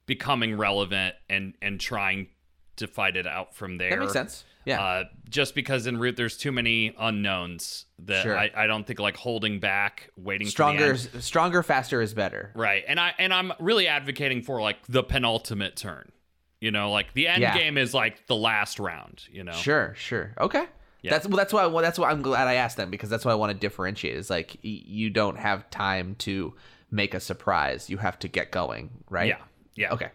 [0.06, 2.28] becoming relevant and and trying
[2.76, 3.90] to fight it out from there.
[3.90, 4.44] that makes sense.
[4.64, 4.80] Yeah.
[4.82, 8.38] Uh, just because in root there's too many unknowns that Sure.
[8.38, 11.24] I, I don't think like holding back, waiting stronger, for the end.
[11.24, 12.52] stronger, faster is better.
[12.54, 12.84] right?
[12.86, 16.12] And I and I'm really advocating for like the penultimate turn.
[16.60, 17.56] You know, like the end Yeah.
[17.58, 19.24] game is like the last round.
[19.30, 20.32] You know, Sure, sure.
[20.40, 20.64] Okay.
[21.02, 21.10] Yeah.
[21.10, 21.36] That's well.
[21.36, 21.66] That's why.
[21.66, 24.14] Well, that's why I'm glad I asked them because that's why I want to differentiate.
[24.16, 26.54] Is like you don't have time to
[26.92, 27.90] make a surprise.
[27.90, 29.26] You have to get going, right?
[29.26, 29.38] Yeah,
[29.74, 29.92] yeah.
[29.94, 30.10] Okay.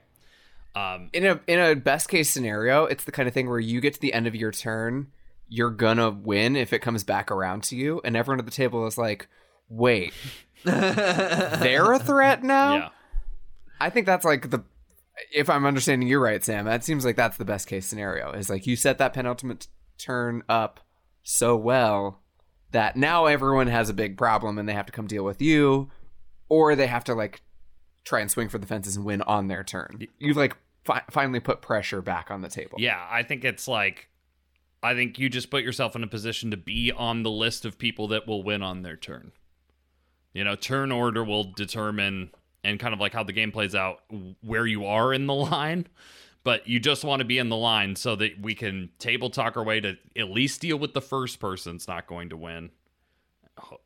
[0.75, 3.82] Um, in a in a best case scenario, it's the kind of thing where you
[3.82, 5.08] get to the end of your turn,
[5.47, 8.86] you're gonna win if it comes back around to you, and everyone at the table
[8.86, 9.27] is like,
[9.69, 10.13] "Wait,
[10.63, 12.89] they're a threat now." yeah.
[13.80, 14.63] I think that's like the
[15.32, 18.32] if I'm understanding you right, Sam, that seems like that's the best case scenario.
[18.32, 20.80] Is like you set that penultimate turn up
[21.23, 22.21] so well
[22.71, 25.89] that now everyone has a big problem and they have to come deal with you,
[26.49, 27.41] or they have to like
[28.08, 30.08] try and swing for the fences and win on their turn.
[30.17, 32.78] You've like fi- finally put pressure back on the table.
[32.80, 34.10] Yeah, I think it's like
[34.82, 37.78] I think you just put yourself in a position to be on the list of
[37.78, 39.32] people that will win on their turn.
[40.34, 42.32] You know, turn order will determine
[42.63, 44.02] and kind of like how the game plays out
[44.41, 45.88] where you are in the line,
[46.43, 49.58] but you just want to be in the line so that we can table talk
[49.58, 52.70] our way to at least deal with the first person's not going to win.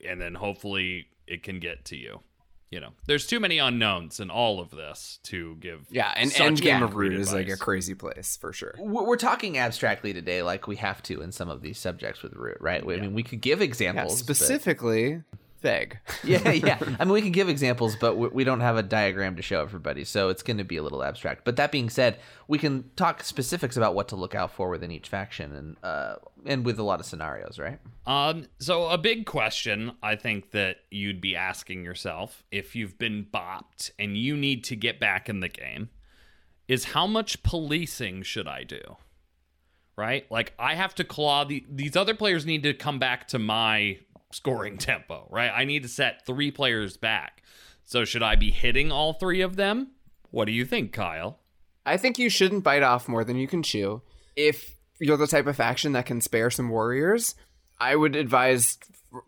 [0.08, 2.20] And then hopefully it can get to you.
[2.72, 5.88] You know, there's too many unknowns in all of this to give.
[5.92, 8.76] Yeah, and such end game of root is like a crazy place for sure.
[8.80, 12.32] We're we're talking abstractly today, like we have to in some of these subjects with
[12.34, 12.82] root, right?
[12.82, 14.24] I mean, we could give Yeah, examples.
[14.24, 14.38] but-
[15.62, 16.44] specifically vague.
[16.44, 16.96] yeah, yeah.
[17.00, 19.62] I mean, we can give examples, but we, we don't have a diagram to show
[19.62, 21.46] everybody, so it's going to be a little abstract.
[21.46, 24.92] But that being said, we can talk specifics about what to look out for within
[24.92, 27.80] each faction, and uh, and with a lot of scenarios, right?
[28.06, 33.28] Um, so a big question I think that you'd be asking yourself if you've been
[33.32, 35.90] bopped and you need to get back in the game
[36.68, 38.82] is how much policing should I do?
[39.98, 40.30] Right?
[40.32, 44.00] Like I have to claw the these other players need to come back to my
[44.32, 45.52] scoring tempo, right?
[45.54, 47.44] I need to set 3 players back.
[47.84, 49.92] So should I be hitting all 3 of them?
[50.30, 51.40] What do you think, Kyle?
[51.86, 54.02] I think you shouldn't bite off more than you can chew.
[54.36, 57.36] If you're the type of faction that can spare some warriors,
[57.80, 58.78] I would advise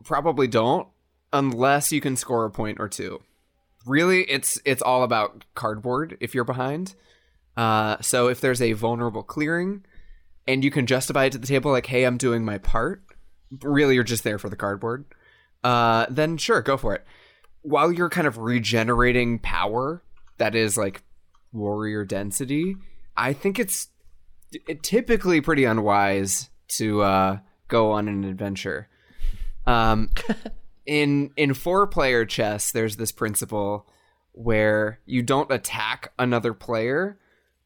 [0.04, 0.88] probably don't
[1.34, 3.22] unless you can score a point or two.
[3.86, 6.96] Really, it's it's all about cardboard if you're behind.
[7.58, 9.84] Uh, so if there's a vulnerable clearing
[10.48, 13.03] and you can justify it to the table like, "Hey, I'm doing my part,"
[13.62, 15.06] really you're just there for the cardboard.
[15.64, 17.06] Uh, then sure, go for it.
[17.62, 20.04] While you're kind of regenerating power,
[20.38, 21.04] that is like
[21.54, 22.76] warrior density,
[23.16, 23.88] I think it's
[24.82, 27.38] typically pretty unwise to uh,
[27.68, 28.90] go on an adventure.
[29.66, 30.10] Um,
[30.86, 33.88] in in four player chess, there's this principle
[34.34, 37.20] where you don't attack another player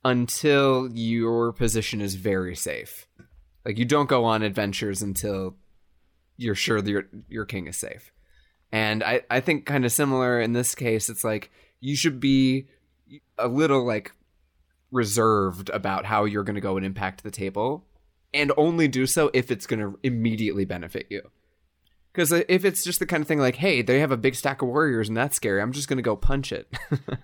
[0.03, 3.07] until your position is very safe.
[3.65, 5.55] Like you don't go on adventures until
[6.37, 8.11] you're sure that your your king is safe.
[8.71, 12.67] And I, I think kind of similar in this case, it's like you should be
[13.37, 14.11] a little like
[14.91, 17.85] reserved about how you're going to go and impact the table
[18.33, 21.21] and only do so if it's going to immediately benefit you.
[22.11, 24.35] Because uh, if it's just the kind of thing like, hey, they have a big
[24.35, 26.67] stack of warriors and that's scary, I'm just going to go punch it.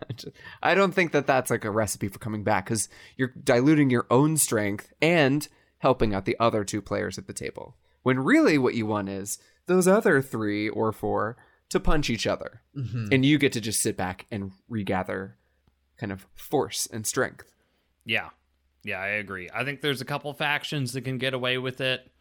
[0.63, 4.05] I don't think that that's like a recipe for coming back because you're diluting your
[4.11, 5.47] own strength and
[5.79, 7.75] helping out the other two players at the table.
[8.03, 11.37] When really what you want is those other three or four
[11.69, 12.61] to punch each other.
[12.77, 13.07] Mm-hmm.
[13.11, 15.37] And you get to just sit back and regather
[15.97, 17.51] kind of force and strength.
[18.05, 18.29] Yeah.
[18.83, 19.49] Yeah, I agree.
[19.53, 22.11] I think there's a couple factions that can get away with it.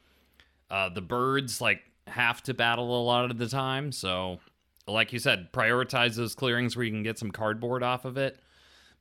[0.70, 4.38] Uh, the birds like have to battle a lot of the time, so
[4.86, 8.38] like you said, prioritize those clearings where you can get some cardboard off of it.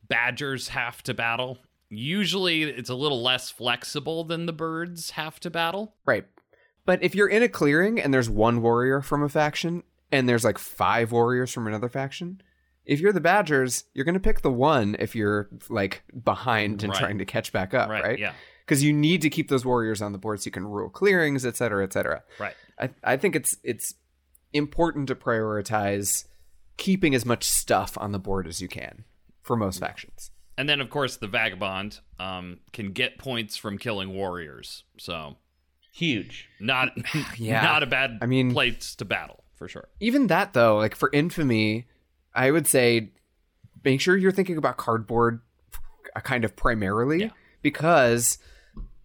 [0.07, 1.59] Badgers have to battle.
[1.89, 5.95] Usually it's a little less flexible than the birds have to battle.
[6.05, 6.25] Right.
[6.85, 10.43] But if you're in a clearing and there's one warrior from a faction and there's
[10.43, 12.41] like five warriors from another faction,
[12.85, 16.91] if you're the Badgers, you're going to pick the one if you're like behind and
[16.91, 16.99] Right.
[16.99, 18.17] trying to catch back up, right?
[18.17, 18.33] Yeah.
[18.65, 21.45] Because you need to keep those warriors on the board so you can rule clearings,
[21.45, 22.23] et cetera, et cetera.
[22.39, 22.55] Right.
[22.79, 23.93] I, I think it's it's
[24.53, 26.25] important to prioritize
[26.77, 29.03] keeping as much stuff on the board as you can
[29.43, 30.31] for most factions.
[30.57, 34.83] And then, of course, the vagabond um, can get points from killing warriors.
[34.97, 35.37] So
[35.91, 36.47] Huge.
[36.59, 36.89] not
[37.37, 37.61] Yeah.
[37.63, 39.87] not a bad I mean- place to battle for sure.
[39.99, 41.87] Even that though, like for infamy,
[42.33, 43.11] I would say
[43.83, 45.41] make sure you're thinking about cardboard
[46.23, 47.29] kind of primarily Yeah.
[47.61, 48.37] because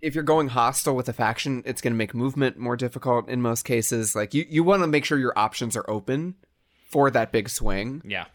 [0.01, 3.41] if you're going hostile with a faction, it's going to make movement more difficult in
[3.43, 4.15] most cases.
[4.15, 6.35] Like you, you want to make sure your options are open
[6.91, 8.03] for that big swing.
[8.05, 8.27] Yeah.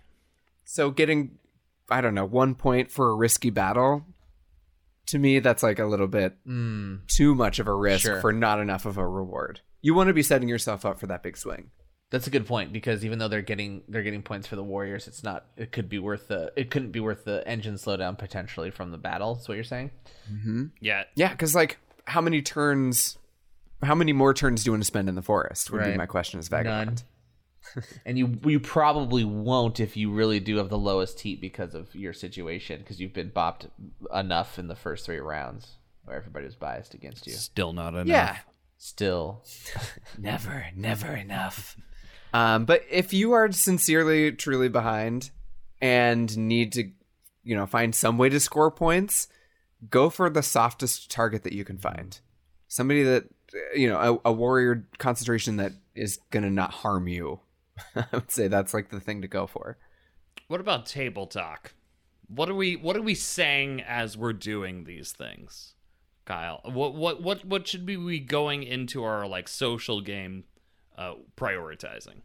[0.65, 1.37] So getting,
[1.89, 4.05] I don't know, one point for a risky battle,
[5.11, 7.05] to me, that's like a little bit Mm.
[7.07, 8.19] too much of a risk Sure.
[8.19, 9.61] for not enough of a reward.
[9.81, 11.69] You want to be setting yourself up for that big swing.
[12.11, 15.07] That's a good point because even though they're getting they're getting points for the warriors,
[15.07, 15.45] it's not.
[15.55, 16.51] It could be worth the.
[16.57, 19.35] It couldn't be worth the engine slowdown potentially from the battle.
[19.35, 19.91] That's what you're saying.
[20.81, 21.03] Yeah.
[21.15, 23.17] Yeah, because like, how many turns?
[23.81, 25.71] How many more turns do you want to spend in the forest?
[25.71, 27.03] Would be my question as vagabond.
[28.05, 31.93] And you you probably won't if you really do have the lowest heat because of
[31.95, 33.69] your situation because you've been bopped
[34.13, 37.33] enough in the first three rounds where everybody was biased against you.
[37.33, 38.07] Still not enough.
[38.07, 38.37] Yeah,
[38.83, 39.43] Still,
[40.17, 41.77] never, never enough.
[42.33, 45.29] Um, but if you are sincerely, truly behind
[45.79, 46.89] and need to,
[47.43, 49.27] you know, find some way to score points,
[49.91, 52.21] go for the softest target that you can find.
[52.67, 53.25] Somebody that,
[53.75, 57.39] you know, a, a warrior concentration that is going to not harm you.
[57.95, 59.77] I would say that's like the thing to go for.
[60.47, 61.73] What about table talk?
[62.27, 65.75] What are we what are we saying as we're doing these things?
[66.25, 66.61] Kyle.
[66.65, 70.45] What what what what should we be going into our like social game
[70.97, 72.21] uh prioritizing?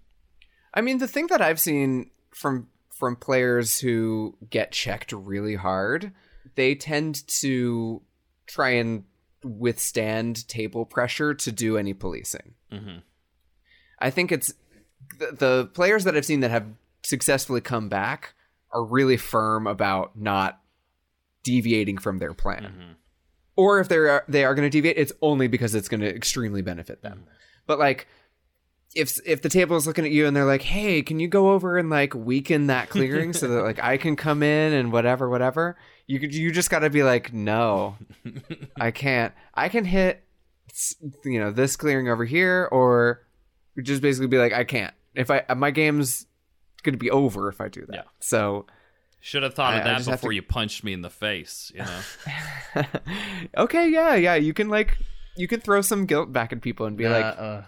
[0.75, 6.13] I mean, the thing that I've seen from from players who get checked really hard,
[6.55, 8.03] they tend to
[8.47, 9.05] try and
[9.43, 12.55] withstand table pressure to do any policing.
[12.73, 13.03] Mhm.
[13.99, 14.53] I think it's
[15.19, 16.67] the, the players that I've seen that have
[17.03, 18.35] successfully come back
[18.73, 20.61] are really firm about not
[21.45, 22.65] deviating from their plan.
[22.65, 22.95] Mhm.
[23.57, 26.61] Or if they're they are going to deviate, it's only because it's going to extremely
[26.63, 27.25] benefit them.
[27.67, 28.07] But like
[28.95, 31.51] if if the table is looking at you and they're like, "Hey, can you go
[31.53, 35.29] over and like weaken that clearing so that like I can come in and whatever,
[35.29, 35.77] whatever."
[36.07, 37.97] You could you just got to be like, "No,
[38.81, 39.33] I can't.
[39.55, 40.23] I can hit,
[41.25, 43.23] you know, this clearing over here, or
[43.83, 44.95] just basically be like, I can't.
[45.17, 46.27] If I my game's
[46.83, 47.95] gonna be over if I do that.
[47.97, 48.03] Yeah.
[48.21, 48.67] So
[49.21, 51.11] Should have thought of I that just have before to- you punched me in the
[51.11, 52.83] face, you know.
[53.57, 54.35] okay, yeah, yeah.
[54.35, 54.99] You can like
[55.37, 57.63] you can throw some guilt back at people and be Uh, like, uh,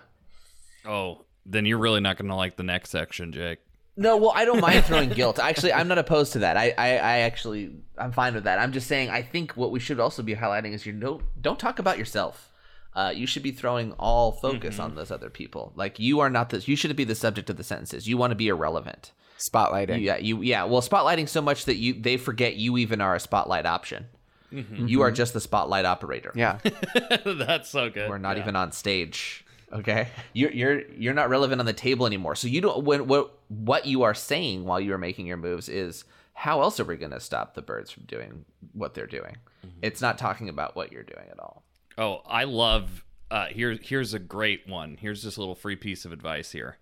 [0.87, 3.59] oh, then you're really not going to like the next section, Jake.
[3.97, 5.39] No, well, I don't mind throwing guilt.
[5.39, 6.57] Actually, I'm not opposed to that.
[6.57, 8.59] I, I, I actually, I'm fine with that.
[8.59, 11.59] I'm just saying, I think what we should also be highlighting is you don't, don't
[11.59, 12.51] talk about yourself.
[12.99, 14.83] Uh, you should be throwing all focus mm-hmm.
[14.83, 15.73] on those other people.
[15.77, 16.67] Like you are not this.
[16.67, 18.09] You shouldn't be the subject of the sentences.
[18.09, 19.13] You want to be irrelevant.
[19.39, 20.03] spotlighting.
[20.03, 20.65] Yeah, you, yeah.
[20.65, 24.07] Well, spotlighting so much that you they forget you even are a spotlight option.
[24.53, 24.89] Mm-hmm.
[24.89, 25.15] You are mm-hmm.
[25.15, 26.33] just the spotlight operator.
[26.35, 26.59] Yeah.
[27.25, 28.11] That's so good.
[28.11, 28.43] We're not Yeah.
[28.43, 29.45] even on stage.
[29.73, 32.35] Okay, you're you're you're not relevant on the table anymore.
[32.35, 35.69] So you don't when what what you are saying while you are making your moves
[35.69, 39.37] is how else are we going to stop the birds from doing what they're doing?
[39.83, 41.63] It's not talking about what you're doing at all.
[41.99, 43.05] Oh, I love.
[43.31, 44.97] Uh, here, here's a great one.
[44.99, 46.79] Here's just a little free piece of advice here.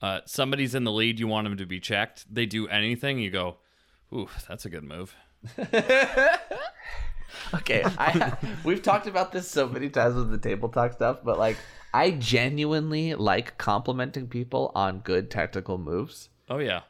[0.00, 1.18] Uh, somebody's in the lead.
[1.20, 2.32] You want them to be checked.
[2.32, 3.18] They do anything.
[3.18, 3.56] You go,
[4.14, 5.14] ooh, that's a good move.
[7.54, 11.38] Okay, I we've talked about this so many times with the table talk stuff, but
[11.38, 11.56] like
[11.94, 16.80] I genuinely like complimenting people on good tactical moves, Oh yeah,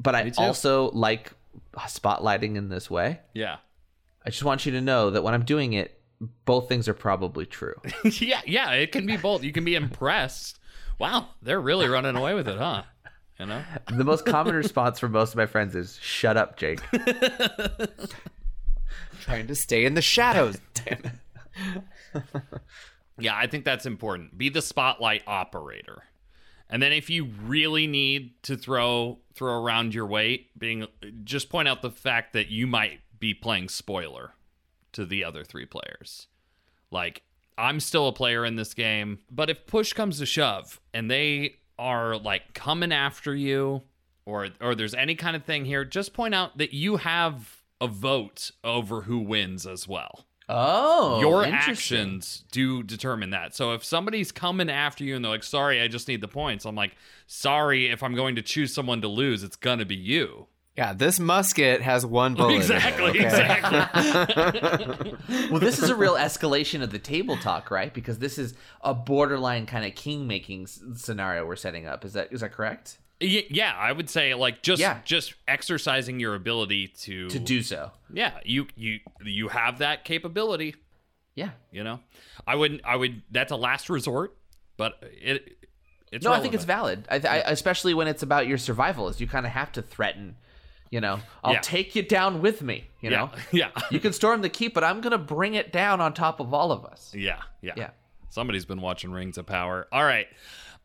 [0.00, 0.40] but I too.
[0.42, 1.32] also like
[1.78, 3.20] spotlighting in this way.
[3.34, 3.56] yeah.
[4.26, 5.97] I just want you to know that when I'm doing it,
[6.44, 7.74] both things are probably true.
[8.04, 9.42] yeah, yeah, it can be both.
[9.44, 10.58] You can be impressed.
[10.98, 12.82] Wow, they're really running away with it, huh?
[13.38, 13.62] You know?
[13.96, 16.80] the most common response from most of my friends is "Shut up, Jake."
[19.20, 20.58] Trying to stay in the shadows.
[20.74, 21.12] Damn it.
[23.18, 24.36] Yeah, I think that's important.
[24.38, 26.04] Be the spotlight operator.
[26.70, 30.86] And then if you really need to throw throw around your weight, being
[31.24, 34.32] just point out the fact that you might be playing spoiler
[34.92, 36.26] to the other three players.
[36.90, 37.22] Like
[37.56, 41.56] I'm still a player in this game, but if push comes to shove and they
[41.78, 43.82] are like coming after you
[44.24, 47.86] or or there's any kind of thing here, just point out that you have a
[47.86, 53.54] vote over who wins as well Oh, your actions do determine that.
[53.54, 56.64] So if somebody's coming after you and they're like, "Sorry, I just need the points,"
[56.64, 56.96] I'm like,
[57.26, 60.46] "Sorry, if I'm going to choose someone to lose, it's gonna be you."
[60.78, 62.54] Yeah, this musket has one bullet.
[62.54, 63.24] exactly, okay?
[63.26, 65.14] exactly.
[65.50, 67.92] Well, this is a real escalation of the table talk, right?
[67.92, 72.04] Because this is a borderline kind of king making scenario we're setting up.
[72.04, 72.98] Is that is that correct?
[73.20, 75.00] Y- yeah, I would say like just Yeah.
[75.04, 77.90] just exercising your ability to To do so.
[78.12, 80.76] Yeah, you you you have that capability.
[81.34, 81.50] Yeah.
[81.72, 81.98] You know,
[82.46, 82.82] I wouldn't.
[82.84, 83.22] I would.
[83.32, 84.36] That's a last resort,
[84.76, 85.56] but it.
[86.12, 87.06] It's No, I think it's valid.
[87.10, 90.36] I, I, especially when it's about your survival, is you kind of have to threaten.
[90.90, 91.60] You know, I'll Yeah.
[91.60, 92.88] take you down with me.
[93.00, 96.00] You know, Yeah, yeah, you can storm the keep, but I'm gonna bring it down
[96.00, 97.12] on top of all of us.
[97.14, 97.74] yeah, yeah.
[97.76, 97.90] Yeah.
[98.30, 99.86] Somebody's been watching Rings of Power.
[99.92, 100.26] All right.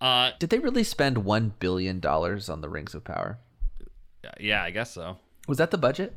[0.01, 3.39] Uh, Did they really spend one billion dollars on the Rings of Power?
[4.39, 5.17] yeah, I guess so.
[5.47, 6.15] Was that the budget?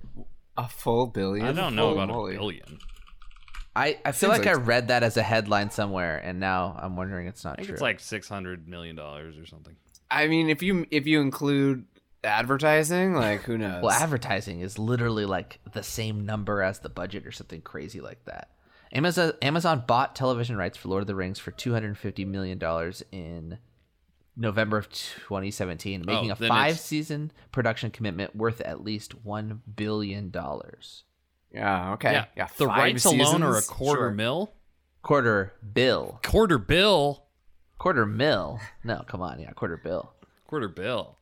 [0.56, 1.46] A full billion?
[1.46, 2.34] I don't know about moly.
[2.34, 2.78] a billion.
[3.74, 6.96] I, I feel like, like- I read that as a headline somewhere, and now I'm
[6.96, 7.72] wondering it's not I think true.
[7.74, 9.76] it's like six hundred million dollars or something.
[10.10, 11.84] I mean, if you if you include
[12.26, 13.82] advertising, like who knows?
[13.82, 18.24] well, advertising is literally like the same number as the budget or something crazy like
[18.26, 18.50] that.
[18.92, 23.58] Amazon Amazon bought television rights for Lord of the Rings for 250 million dollars in
[24.36, 29.62] November of 2017, making Oh, a then it's- five-season production commitment worth at least one
[29.76, 31.04] billion dollars.
[31.52, 32.12] yeah, okay.
[32.12, 34.10] Yeah, Yeah, the five rights alone are a quarter Sure.
[34.10, 34.52] mil.
[35.02, 37.24] Quarter bill, Quarter bill.
[37.78, 38.60] quarter mil.
[38.84, 40.12] No, come on, yeah, quarter bill,
[40.48, 41.15] Quarter bill.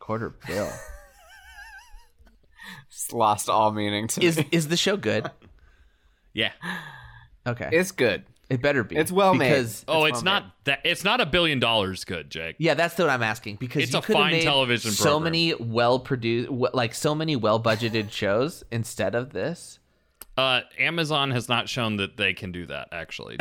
[0.00, 0.70] Quarter bill.
[2.90, 4.48] Just lost all meaning to is me.
[4.50, 5.30] is the show good?
[6.32, 6.52] Yeah.
[7.44, 8.22] Okay, It's good.
[8.48, 8.96] it better be.
[8.96, 9.48] it's well made.
[9.48, 10.78] because Oh, It's it's, well not that.
[10.84, 12.54] It's not a billion dollars good, Jake.
[12.60, 15.04] Yeah, that's what I'm asking because It's you a could have fine made television so
[15.04, 15.24] program.
[15.24, 19.80] many well produced, like so many well budgeted shows instead of this.
[20.36, 22.90] Uh, Amazon has not shown that they can do that.
[22.92, 23.38] Actually,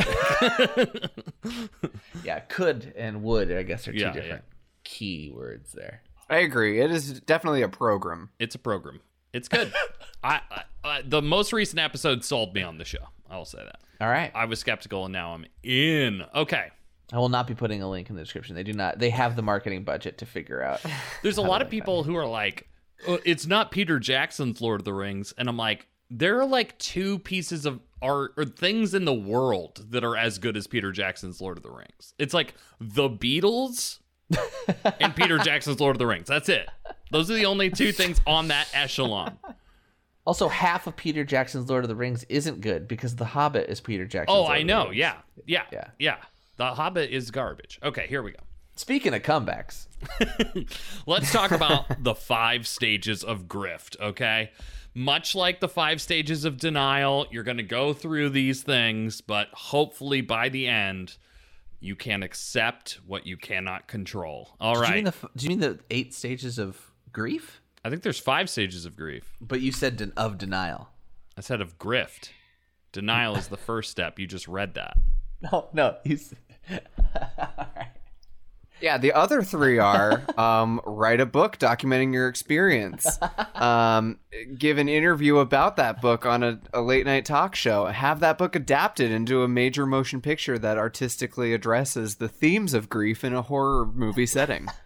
[2.23, 4.45] Yeah, could and would I guess are two Yeah, different
[4.83, 6.01] key words there.
[6.29, 6.79] I agree.
[6.79, 8.29] It is definitely a program.
[8.39, 9.01] it's a program.
[9.33, 9.73] It's good.
[10.23, 12.99] I, I, I the most recent episode sold me on the show.
[13.29, 13.79] I will say that.
[14.01, 16.23] All right, I was skeptical, and now I'm in.
[16.33, 16.67] Okay.
[17.11, 18.55] I will not be putting a link in the description.
[18.55, 18.99] They do not.
[18.99, 20.81] They have the marketing budget to figure out.
[21.23, 22.69] There's a lot of people who are like,
[23.07, 26.77] "Oh, it's not Peter Jackson's Lord of the Rings, and I'm like, there are like
[26.77, 30.91] two pieces of art or things in the world that are as good as Peter
[30.91, 32.13] Jackson's Lord of the Rings.
[32.17, 33.99] It's like the Beatles
[34.99, 36.27] and Peter Jackson's Lord of the Rings.
[36.27, 36.69] That's it.
[37.11, 39.37] Those are the only two things on that echelon.
[40.25, 43.81] Also, half of Peter Jackson's Lord of the Rings isn't good because The Hobbit is
[43.81, 44.35] Peter Jackson.
[44.35, 44.91] Oh, Lord I know.
[44.91, 45.15] Yeah.
[45.45, 45.63] Yeah.
[45.71, 45.87] Yeah.
[45.97, 46.17] Yeah.
[46.57, 47.79] The Hobbit is garbage.
[47.81, 48.39] Okay, here we go.
[48.75, 49.87] Speaking of comebacks,
[51.05, 54.51] Let's talk about the five stages of grift, okay?
[54.93, 59.47] Much like the five stages of denial, you're going to go through these things, but
[59.51, 61.17] hopefully by the end,
[61.79, 64.55] you can accept what you cannot control.
[64.59, 67.61] All do you mean the do you mean the eight stages of grief?
[67.83, 69.35] I think there's five stages of grief.
[69.39, 70.89] But you said den- of denial.
[71.37, 72.29] I said of grift.
[72.91, 74.19] Denial is the first step.
[74.19, 74.97] You just read that.
[75.41, 76.33] No, no, he's.
[78.81, 83.19] Yeah, the other three are um, write a book documenting your experience,
[83.55, 84.19] um,
[84.57, 88.37] give an interview about that book on a, a late night talk show, have that
[88.37, 93.33] book adapted into a major motion picture that artistically addresses the themes of grief in
[93.33, 94.67] a horror movie setting.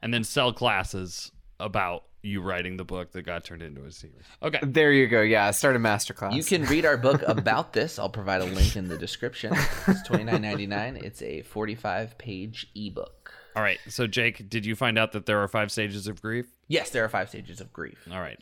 [0.00, 4.24] And then sell classes about you writing the book that got turned into a series.
[4.42, 4.58] Okay.
[4.62, 5.22] There you go.
[5.22, 6.34] Yeah, start a masterclass.
[6.34, 7.98] You can read our book about this.
[7.98, 9.54] I'll provide a link in the description.
[9.86, 10.96] It's twenty nine ninety nine.
[10.96, 13.17] It's a forty five page ebook.
[13.56, 13.78] All right.
[13.88, 16.46] So, Jake, did you find out that there are five stages of grief?
[16.68, 17.98] Yes, there are five stages of grief.
[18.12, 18.38] All right.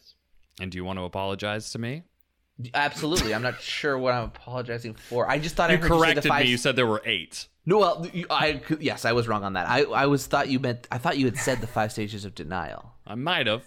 [0.61, 2.03] And do you want to apologize to me?
[2.75, 3.35] Absolutely.
[3.35, 5.29] I'm not sure what I'm apologizing for.
[5.29, 6.45] I just thought You I heard you say the corrected five.
[6.45, 6.51] me.
[6.51, 7.49] You said there were eight.
[7.67, 9.69] No, well, you- I yes, I was wrong on that.
[9.69, 10.87] I I was thought you meant.
[10.91, 12.93] I thought you had said the five stages of denial.
[13.07, 13.65] I might have.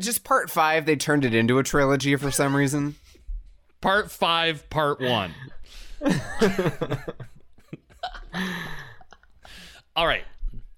[0.00, 2.96] Just part five, they turned it into a trilogy for some reason.
[3.80, 5.32] Part five, part one.
[9.96, 10.24] All right,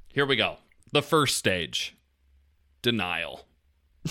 [0.07, 0.59] here we go.
[0.93, 1.97] The first stage
[2.83, 3.47] denial.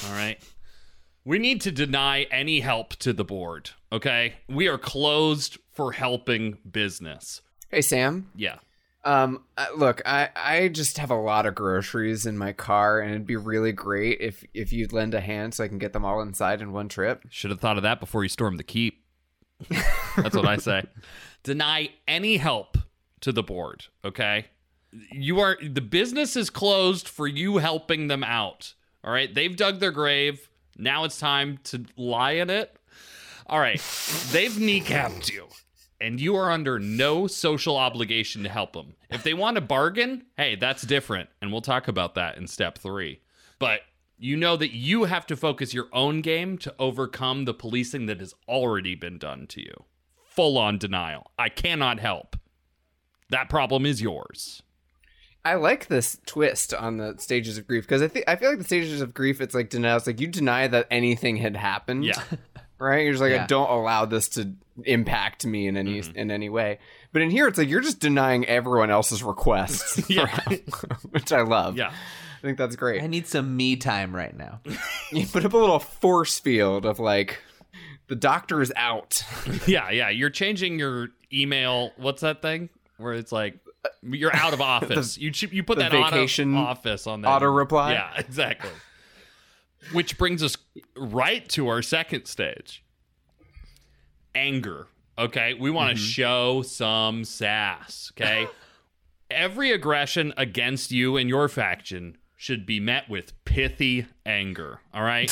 [0.06, 0.38] All right.
[1.24, 4.34] we need to deny any help to the board, okay?
[4.50, 7.42] We are closed for helping business.
[7.72, 8.30] Hey Sam.
[8.36, 8.58] Yeah.
[9.06, 13.12] Um, uh, look, I I just have a lot of groceries in my car, and
[13.12, 16.04] it'd be really great if if you'd lend a hand so I can get them
[16.04, 17.24] all inside in one trip.
[17.30, 19.06] Should have thought of that before you stormed the keep.
[20.18, 20.84] That's what I say.
[21.44, 22.78] Deny any help
[23.22, 24.48] to the board, okay?
[24.92, 28.74] You are the business is closed for you helping them out.
[29.04, 29.34] All right?
[29.34, 30.50] They've dug their grave.
[30.78, 32.76] Now it's time to lie in it.
[33.48, 33.80] All right.
[34.32, 35.48] They've kneecapped you.
[36.00, 38.96] And you are under no social obligation to help them.
[39.10, 41.30] If they want to bargain, hey, that's different.
[41.42, 43.22] And we'll talk about that in step three.
[43.58, 43.82] But
[44.20, 48.20] you know that you have to focus your own game to overcome the policing that
[48.20, 49.86] has already been done to you.
[50.26, 51.32] Full on denial.
[51.40, 52.36] I cannot help.
[53.30, 54.62] That problem is yours.
[55.48, 58.58] I like this twist on the stages of grief because I think I feel like
[58.58, 59.96] the stages of grief it's like denial.
[59.96, 62.04] It's like you deny that anything had happened.
[62.04, 62.22] Yeah.
[62.80, 63.04] right?
[63.04, 63.46] You're just like, Yeah.
[63.46, 64.52] I don't allow this to
[64.84, 66.18] impact me in any mm-hmm.
[66.18, 66.80] in any way.
[67.14, 70.10] But in here, it's like you're just denying everyone else's requests.
[70.10, 70.26] Yeah.
[70.26, 70.70] help,
[71.12, 71.78] which I love.
[71.78, 71.92] Yeah.
[71.92, 73.02] I think that's great.
[73.02, 74.60] I need some me time right now.
[75.14, 77.40] you put up a little force field of like,
[78.08, 79.24] the doctor is out.
[79.66, 80.10] Yeah, yeah.
[80.10, 81.94] You're changing your email.
[81.96, 82.70] What's that thing?
[82.98, 83.60] Where it's like
[84.02, 85.18] you're out of office.
[85.18, 87.94] you you put the that vacation auto office on that auto reply?
[87.94, 88.72] Yeah, exactly.
[89.94, 90.58] Which brings us
[90.98, 92.84] right to our second stage.
[94.36, 94.88] Anger.
[95.18, 96.10] Okay, we want to Mm-hmm.
[96.10, 98.12] show some sass.
[98.16, 98.48] Okay,
[99.32, 104.80] every aggression against you and your faction should be met with pithy anger.
[104.94, 105.32] All right.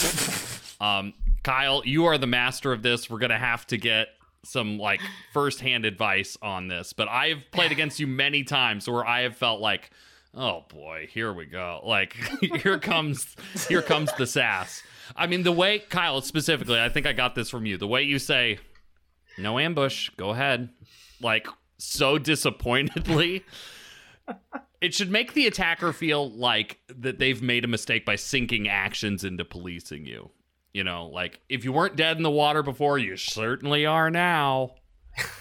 [0.82, 3.10] um, Kyle, you are the master of this.
[3.10, 4.08] We're gonna have to get
[4.46, 5.02] some like
[5.34, 9.62] first-hand advice on this, but I've played against you many times where I have felt
[9.62, 9.92] like,
[10.34, 11.82] oh boy, here we go.
[11.86, 12.14] Like
[12.62, 13.36] here comes
[13.68, 14.84] here comes the sass.
[15.16, 17.78] I mean, the way Kyle specifically, I think I got this from you.
[17.78, 18.60] The way you say,
[19.38, 20.70] "No ambush, go ahead,"
[21.22, 23.44] like so disappointedly.
[24.82, 29.24] It should make the attacker feel like that they've made a mistake by sinking actions
[29.24, 30.32] into policing you.
[30.76, 34.76] You know, like if you weren't dead in the water before, you certainly are now.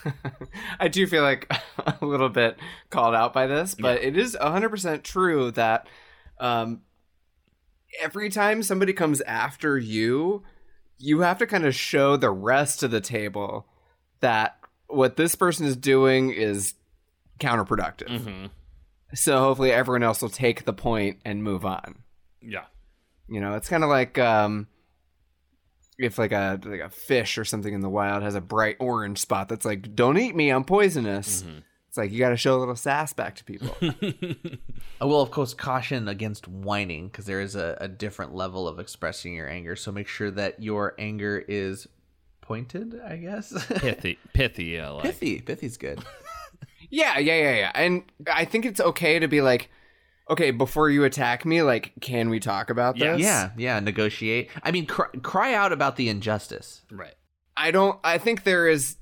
[0.78, 1.52] I do feel like
[2.00, 2.56] a little bit
[2.88, 5.88] called out by this, but it is 100% true that
[6.38, 6.82] um,
[8.00, 10.44] every time somebody comes after you,
[10.98, 13.66] you have to kind of show the rest of the table
[14.20, 14.56] that
[14.86, 16.74] what this person is doing is
[17.40, 18.20] counterproductive.
[18.20, 18.46] Mm-hmm.
[19.14, 22.04] So hopefully everyone else will take the point and move on.
[22.40, 22.66] Yeah.
[23.28, 24.68] You know, it's kind of like um,
[25.98, 29.18] if like a like a fish or something in the wild has a bright orange
[29.18, 31.58] spot that's like, "Don't eat me, I'm poisonous." Mm-hmm.
[31.88, 33.76] It's like you got to show a little sass back to people.
[35.00, 38.80] I will, of course, caution against whining because there is a, a different level of
[38.80, 39.76] expressing your anger.
[39.76, 41.86] So make sure that your anger is
[42.40, 43.52] pointed, I guess.
[43.66, 44.64] Pithy, pithy.
[44.64, 45.04] Yeah, like.
[45.04, 45.40] Pithy.
[45.40, 46.04] Pithy's good.
[46.90, 47.72] yeah, yeah, yeah, yeah.
[47.76, 49.70] And I think it's okay to be like,
[50.28, 53.80] "Okay, before you attack me, like, can we talk about this?" Yeah, yeah.
[53.80, 54.50] Negotiate.
[54.62, 56.82] I mean, cry, cry out about the injustice.
[56.90, 57.14] Right.
[57.56, 58.96] I don't I think there is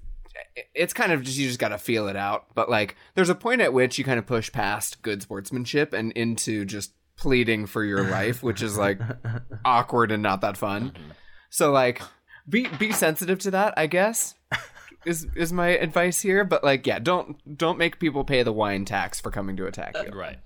[0.75, 3.35] it's kind of just you just got to feel it out, but like there's a
[3.35, 7.85] point at which you kind of push past good sportsmanship and into just pleading for
[7.85, 9.01] your life, which is like
[9.64, 10.91] awkward and not that fun.
[10.91, 11.11] Mm-hmm.
[11.51, 12.03] So like
[12.49, 14.35] be be sensitive to that, I guess.
[15.05, 18.85] Is is my advice here, but like yeah, don't don't make people pay the wine
[18.85, 20.16] tax for coming to attack you.
[20.16, 20.39] Right.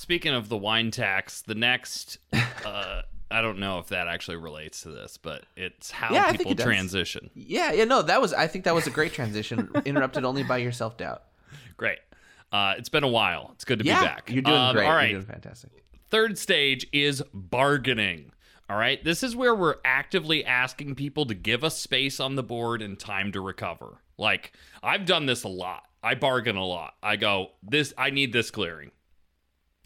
[0.00, 2.16] Speaking of the wine tax, the next,
[2.64, 6.54] uh, I don't know if that actually relates to this, but it's how Yeah, people
[6.54, 6.64] does.
[6.64, 7.28] transition.
[7.34, 7.84] Yeah, yeah.
[7.84, 8.32] No, that was.
[8.32, 11.24] I think that was a great transition, interrupted only by your self doubt.
[11.76, 11.98] Great.
[12.50, 13.50] Uh, it's been a while.
[13.54, 14.30] It's good to Yeah, be back.
[14.30, 14.86] you're doing Um, great.
[14.86, 15.10] All right.
[15.10, 15.70] You're doing fantastic.
[16.08, 18.32] Third stage is bargaining.
[18.70, 19.04] All right.
[19.04, 22.98] This is where we're actively asking people to give us space on the board and
[22.98, 23.98] time to recover.
[24.16, 25.82] Like, I've done this a lot.
[26.02, 26.94] I bargain a lot.
[27.02, 28.92] I go, this, I need this clearing.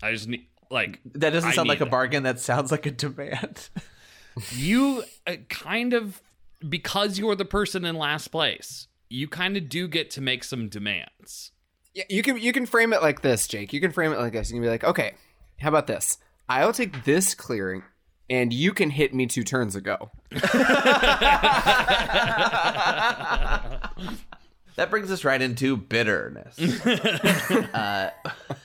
[0.02, 1.90] I just need, like, That doesn't I sound like need a that.
[1.90, 2.22] bargain.
[2.24, 3.68] That sounds like a demand.
[4.52, 6.20] you uh, kind of,
[6.68, 10.68] because you're the person in last place, you kind of do get to make some
[10.68, 11.52] demands.
[11.94, 13.72] Yeah, you can you can frame it like this, Jake.
[13.72, 14.50] You can frame it like this.
[14.50, 15.14] You can be like, okay,
[15.60, 16.18] how about this?
[16.48, 17.84] I'll take this clearing,
[18.28, 20.10] and you can hit me two turns ago.
[24.76, 26.58] that brings us right into bitterness.
[26.86, 28.10] uh,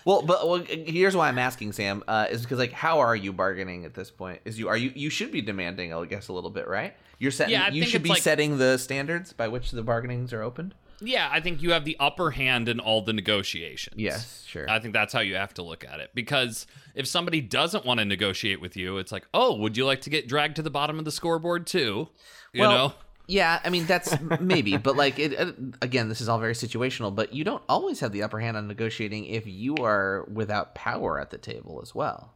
[0.05, 3.31] well, but well, here's why I'm asking Sam uh, is because like, how are you
[3.33, 4.41] bargaining at this point?
[4.45, 6.95] Is you are you you should be demanding, I guess, a little bit, right?
[7.17, 7.53] You're setting.
[7.53, 10.73] Yeah, you should be like- setting the standards by which the bargainings are opened.
[11.01, 13.95] Yeah, I think you have the upper hand in all the negotiations.
[13.97, 14.69] Yes, sure.
[14.69, 16.11] I think that's how you have to look at it.
[16.13, 20.01] Because if somebody doesn't want to negotiate with you, it's like, oh, would you like
[20.01, 22.09] to get dragged to the bottom of the scoreboard too?
[22.51, 22.93] You Well, know?
[23.29, 27.13] Yeah, I mean that's maybe, but like it, it- again, this is all very situational.
[27.13, 31.19] But you don't always have the upper hand on negotiating if you are without power
[31.19, 32.33] at the table as well.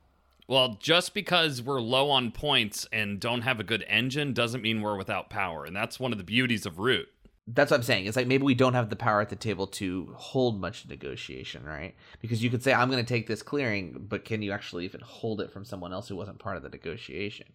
[0.47, 4.81] Well, just because we're low on points and don't have a good engine doesn't mean
[4.81, 5.65] we're without power.
[5.65, 7.07] And that's one of the beauties of Root.
[7.47, 8.05] That's what I'm saying.
[8.05, 11.65] It's like maybe we don't have the power at the table to hold much negotiation,
[11.65, 11.95] right?
[12.21, 15.01] Because you could say, I'm going to take this clearing, but can you actually even
[15.01, 17.47] hold it from someone else who wasn't part of the negotiation?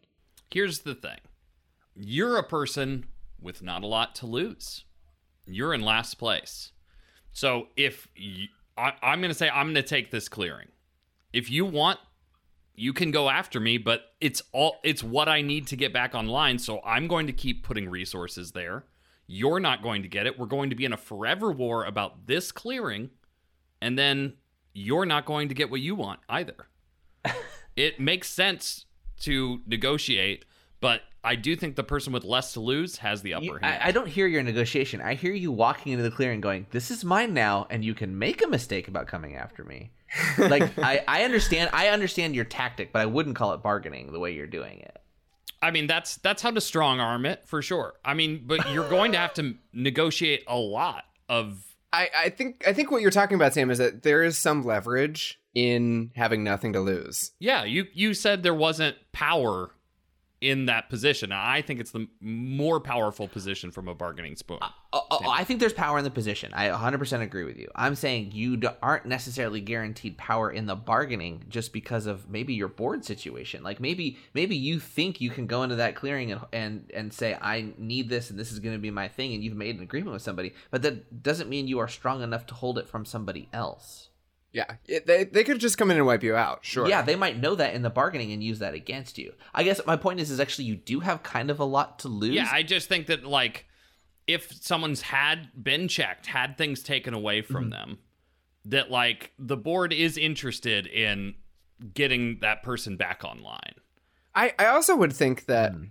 [0.51, 1.19] Here's the thing
[1.95, 3.05] you're a person
[3.41, 4.85] with not a lot to lose,
[5.47, 6.73] you're in last place.
[7.33, 10.69] So if you, I, I'm going to say, I'm going to take this clearing.
[11.33, 11.99] If you want,
[12.75, 16.15] you can go after me, but it's all it's what I need to get back
[16.15, 16.59] online.
[16.59, 18.85] So I'm going to keep putting resources there.
[19.27, 20.39] You're not going to get it.
[20.39, 23.11] We're going to be in a forever war about this clearing,
[23.83, 24.35] and then
[24.73, 26.69] you're not going to get what you want either.
[27.77, 28.87] it makes sense
[29.21, 30.45] to negotiate,
[30.81, 33.83] but I do think the person with less to lose has the upper You- hand.
[33.83, 35.01] I, I don't hear your negotiation.
[35.01, 38.19] I hear you walking into the clearing going, This is mine now, and you can
[38.19, 39.91] make a mistake about coming after me.
[40.39, 44.19] like I, I understand I understand your tactic, but I wouldn't call it bargaining the
[44.21, 44.97] way you're doing it.
[45.61, 47.95] I mean, that's that's how to strong arm it for sure.
[48.05, 52.63] I mean, but you're going to have to negotiate a lot of I, I think
[52.67, 56.45] I think what you're talking about, Sam, is that there is some leverage in having
[56.45, 57.33] nothing to lose.
[57.41, 59.71] Yeah, you you said there wasn't power
[60.41, 61.33] in that position.
[61.33, 64.59] I think it's the more powerful position from a bargaining spoon.
[64.63, 66.53] Uh, oh, oh, oh, I think there's power in the position.
[66.55, 67.69] I 100% agree with you.
[67.75, 72.69] I'm saying you aren't necessarily guaranteed power in the bargaining just because of maybe your
[72.69, 73.65] board situation.
[73.65, 77.35] Like maybe maybe you think you can go into that clearing and and, and say
[77.41, 79.83] I need this and this is going to be my thing and you've made an
[79.83, 83.05] agreement with somebody, but that doesn't mean you are strong enough to hold it from
[83.05, 84.08] somebody else.
[84.53, 86.65] Yeah, it, they they could just come in and wipe you out.
[86.65, 86.89] Sure.
[86.89, 89.33] Yeah, they might know that in the bargaining and use that against you.
[89.55, 92.09] I guess my point is is actually you do have kind of a lot to
[92.09, 92.35] lose.
[92.35, 93.67] Yeah, I just think that like
[94.27, 97.71] if someone's had been checked, had things taken away from Mm-hmm.
[97.71, 97.99] them,
[98.65, 101.35] that like the board is interested in
[101.95, 103.75] getting that person back online.
[104.35, 105.85] I, I also would think that Hmm.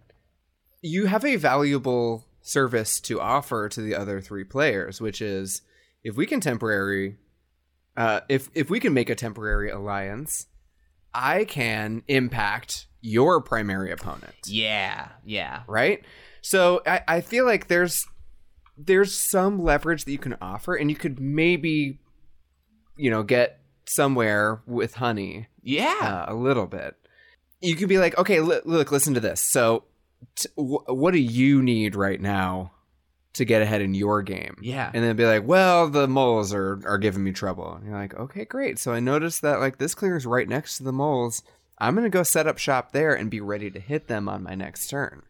[0.82, 5.62] you have a valuable service to offer to the other three players, which is
[6.04, 7.18] if we can temporary,
[7.98, 10.46] uh, if if we can make a temporary alliance,
[11.14, 15.64] I can impact your primary opponent, Yeah, yeah.
[15.68, 16.04] right?
[16.42, 18.06] So I, I feel like there's
[18.78, 22.00] there's some leverage that you can offer, and you could maybe,
[22.96, 26.26] you know, get somewhere with honey Yeah.
[26.28, 26.96] uh, a little bit.
[27.62, 29.42] You could be like, okay, li- look, listen to this.
[29.42, 29.86] So,
[30.36, 32.72] t- wh- what do you need right now
[33.38, 34.58] to get ahead in your game?
[34.62, 34.92] Yeah.
[34.94, 37.74] and then be like, well, the moles are are giving me trouble.
[37.76, 38.80] And you're like, okay, great.
[38.80, 41.44] So I noticed that like this clear is right next to the moles.
[41.80, 44.56] I'm gonna go set up shop there and be ready to hit them on my
[44.56, 45.24] next turn.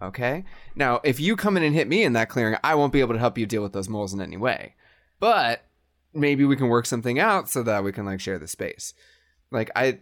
[0.00, 0.44] Okay.
[0.74, 3.14] Now, if you come in and hit me in that clearing, I won't be able
[3.14, 4.74] to help you deal with those moles in any way.
[5.20, 5.64] But
[6.12, 8.94] maybe we can work something out so that we can like share the space.
[9.50, 10.00] Like I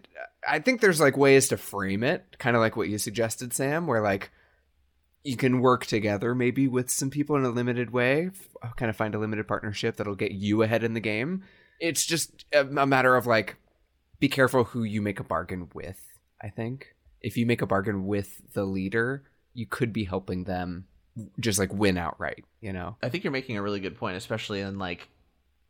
[0.48, 3.86] I think there's like ways to frame it, kind of like what you suggested, Sam,
[3.86, 4.30] where like
[5.24, 8.30] you can work together maybe with some people in a limited way,
[8.76, 11.42] kind of find a limited partnership that'll get you ahead in the game.
[11.80, 13.56] It's just a, matter of like
[14.20, 16.00] be careful who you make a bargain with,
[16.42, 16.94] I think.
[17.22, 20.86] If you make a bargain with the leader, you could be helping them
[21.40, 22.96] just like win outright, you know.
[23.02, 25.08] I think you're making a really good point, especially in like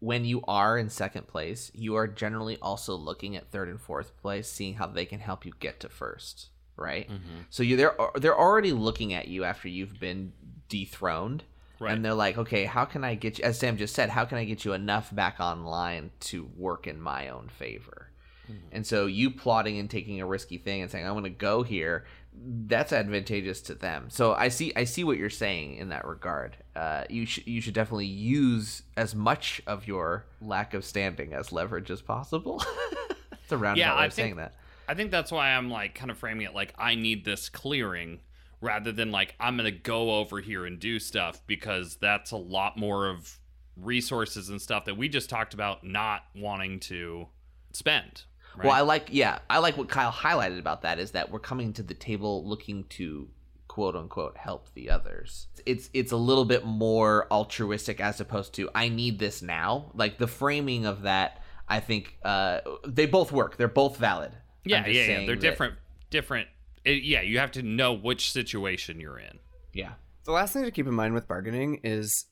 [0.00, 4.16] when you are in second place, you are generally also looking at third and fourth
[4.20, 7.08] place, seeing how they can help you get to first, right?
[7.08, 7.42] Mm-hmm.
[7.50, 10.32] So you they're uh, they're already looking at you after you've been
[10.68, 11.44] dethroned.
[11.80, 11.92] Right.
[11.92, 14.38] And they're like, okay, how can I get you, as Sam just said, how can
[14.38, 18.10] I get you enough back online to work in my own favor?
[18.50, 18.76] Mm-hmm.
[18.76, 21.62] And so you plotting and taking a risky thing and saying, I'm going to go
[21.62, 24.06] here, that's advantageous to them.
[24.08, 26.56] So I see, I see what you're saying in that regard.
[26.76, 31.52] Uh, you should, you should definitely use as much of your lack of standing as
[31.52, 32.62] leverage as possible.
[33.32, 34.54] it's a roundabout Yeah, way I of saying that.
[34.88, 38.20] I think that's why I'm like kind of framing it like I need this clearing
[38.60, 42.36] rather than like I'm going to go over here and do stuff because that's a
[42.36, 43.38] lot more of
[43.76, 47.28] resources and stuff that we just talked about not wanting to
[47.72, 48.24] spend.
[48.56, 48.66] Right?
[48.66, 51.72] Well, I like, yeah, I like what Kyle highlighted about that is that we're coming
[51.74, 53.28] to the table looking to
[53.68, 55.48] quote unquote help the others.
[55.66, 59.90] It's it's a little bit more altruistic as opposed to I need this now.
[59.94, 63.56] Like the framing of that, I think uh, they both work.
[63.56, 64.32] They're both valid.
[64.64, 65.26] Yeah, yeah, yeah.
[65.26, 65.74] They're that- different.
[66.10, 66.48] Different.
[66.84, 69.38] it- yeah, you have to know which situation you're in.
[69.72, 69.94] Yeah.
[70.24, 72.26] The last thing to keep in mind with bargaining is,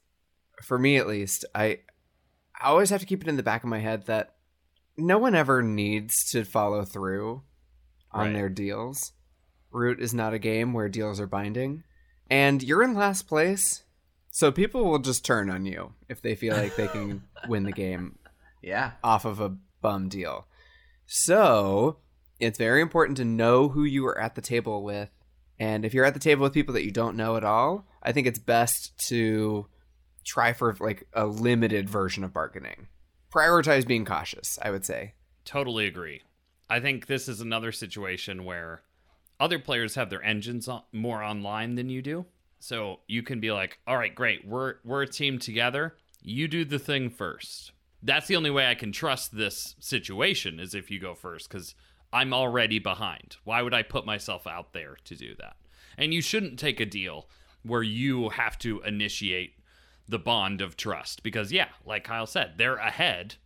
[0.63, 1.79] for me at least, I,
[2.61, 4.35] I always have to keep it in the back of my head that
[4.97, 7.43] no one ever needs to follow through
[8.13, 8.33] on Right.
[8.35, 9.13] their deals.
[9.71, 11.83] Root is not a game where deals are binding,
[12.31, 13.85] and you're in last place,
[14.31, 17.73] so people will just turn on you if they feel like they can win the
[17.73, 18.19] game
[18.63, 18.93] Yeah.
[19.03, 20.47] off of a bum deal.
[21.07, 21.99] So
[22.43, 25.09] it's very important to know who you are at the table with.
[25.59, 28.13] And if you're at the table with people that you don't know at all, I
[28.13, 29.67] think it's best to
[30.25, 32.89] try for like a limited version of bargaining.
[33.33, 35.15] Prioritize being cautious, I would say.
[35.45, 36.23] Totally agree.
[36.69, 38.83] I think this is another situation where
[39.39, 42.27] other players have their engines on, more online than you do.
[42.59, 44.47] So you can be like, "All right, great.
[44.47, 45.97] We're we're a team together.
[46.21, 47.73] You do the thing first.
[48.03, 51.75] That's the only way I can trust this situation is if you go first cuz
[52.13, 53.37] I'm already behind.
[53.45, 55.57] Why would I put myself out there to do that?
[55.97, 57.29] And you shouldn't take a deal
[57.63, 59.55] where you have to initiate
[60.09, 63.37] the bond of trust because yeah, like Kyle said, they're ahead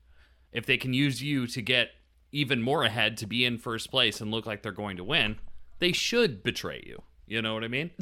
[0.53, 1.91] if they can use you to get
[2.33, 5.37] even more ahead to be in first place and look like they're going to win,
[5.79, 7.03] they should betray you.
[7.27, 7.91] You know what I mean?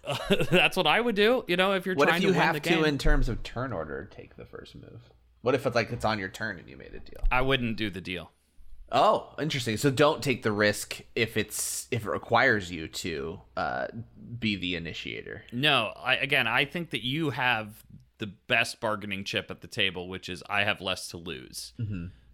[0.50, 1.44] That's what I would do.
[1.48, 2.32] You know, if you're trying to do that.
[2.32, 4.36] What trying if you to have the to, game, in terms of turn order, take
[4.36, 5.10] the first move?
[5.42, 7.24] What if it's like it's on your turn and you made a deal?
[7.30, 8.30] I wouldn't do the deal.
[8.94, 9.78] Oh, interesting.
[9.78, 13.86] So don't take the risk if it's if it requires you to uh,
[14.38, 15.44] be the initiator.
[15.50, 17.84] No, I, again, I think that you have
[18.18, 21.72] the best bargaining chip at the table, which is I have less to lose.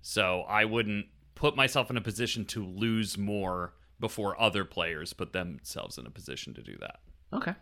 [0.02, 1.06] So I wouldn't
[1.36, 6.10] put myself in a position to lose more before other players put themselves in a
[6.10, 7.00] position to do that.
[7.32, 7.54] Okay.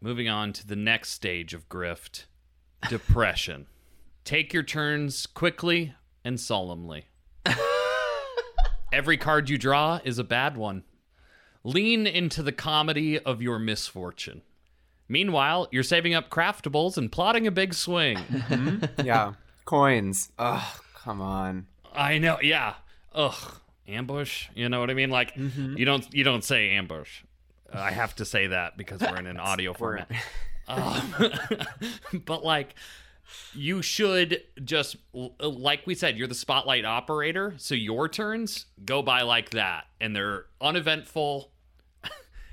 [0.00, 2.26] Moving on to the next stage of grift
[2.88, 3.66] depression.
[4.24, 5.94] Take your turns quickly
[6.24, 7.06] and solemnly.
[8.92, 10.84] Every card you draw is a bad one.
[11.64, 14.42] Lean into the comedy of your misfortune.
[15.08, 18.18] Meanwhile, you're saving up craftables and plotting a big swing.
[19.02, 19.34] Yeah.
[19.64, 20.30] Coins.
[20.38, 21.66] Ugh, come on.
[21.94, 22.74] I know, yeah.
[23.14, 24.48] Ugh, ambush.
[24.54, 25.10] You know what I mean?
[25.10, 27.22] Like you don't you don't say ambush.
[27.72, 30.08] I have to say that because we're in an audio format.
[30.68, 31.14] Um,
[32.24, 32.74] but like,
[33.54, 39.22] you should just like we said, you're the spotlight operator, so your turns go by
[39.22, 41.50] like that, and they're uneventful.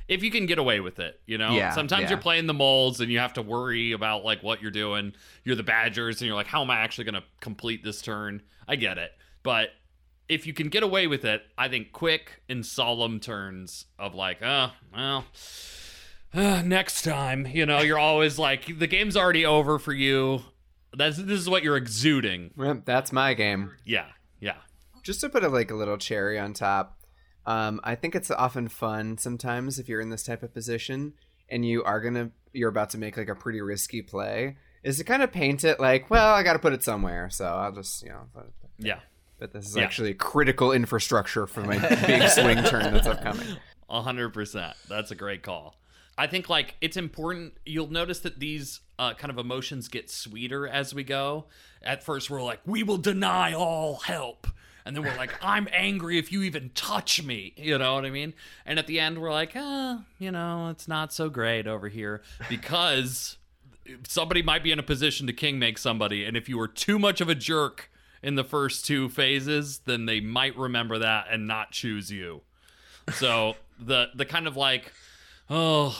[0.07, 1.51] if you can get away with it, you know.
[1.51, 2.09] Yeah, Sometimes yeah.
[2.09, 5.13] you're playing the moles and you have to worry about like what you're doing.
[5.43, 8.41] You're the Badgers, and you're like, how am I actually going to complete this turn?
[8.67, 9.11] I get it,
[9.43, 9.69] but
[10.29, 14.41] if you can get away with it, I think quick and solemn turns of like,
[14.41, 15.25] oh, well,
[16.33, 20.41] uh, next time, you know, you're always like, the game's already over for you.
[20.95, 22.51] That's this is what you're exuding.
[22.85, 23.71] That's my game.
[23.85, 24.05] Yeah,
[24.39, 24.57] yeah,
[25.03, 26.97] just to put a, like a little cherry on top
[27.45, 31.13] um, i think it's often fun sometimes if you're in this type of position
[31.49, 35.03] and you are gonna you're about to make like a pretty risky play is to
[35.03, 38.09] kind of paint it like well i gotta put it somewhere so i'll just you
[38.09, 38.99] know put it yeah.
[39.39, 39.83] but this is Yeah.
[39.83, 43.57] actually critical infrastructure for my big swing turn that's upcoming
[43.89, 44.75] A hundred percent.
[44.89, 45.75] That's a great call.
[46.17, 47.53] I think like it's important.
[47.65, 51.45] You'll notice that these uh, kind of emotions get sweeter as we go.
[51.81, 54.47] At first, we're like, we will deny all help,
[54.85, 57.53] and then we're like, I'm angry if you even touch me.
[57.57, 58.33] You know what I mean?
[58.65, 62.21] And at the end, we're like, ah, you know, it's not so great over here
[62.49, 63.37] because
[64.07, 66.99] somebody might be in a position to king make somebody, and if you were too
[66.99, 67.89] much of a jerk
[68.21, 72.41] in the first two phases, then they might remember that and not choose you.
[73.13, 74.93] So the the kind of like,
[75.49, 75.97] oh,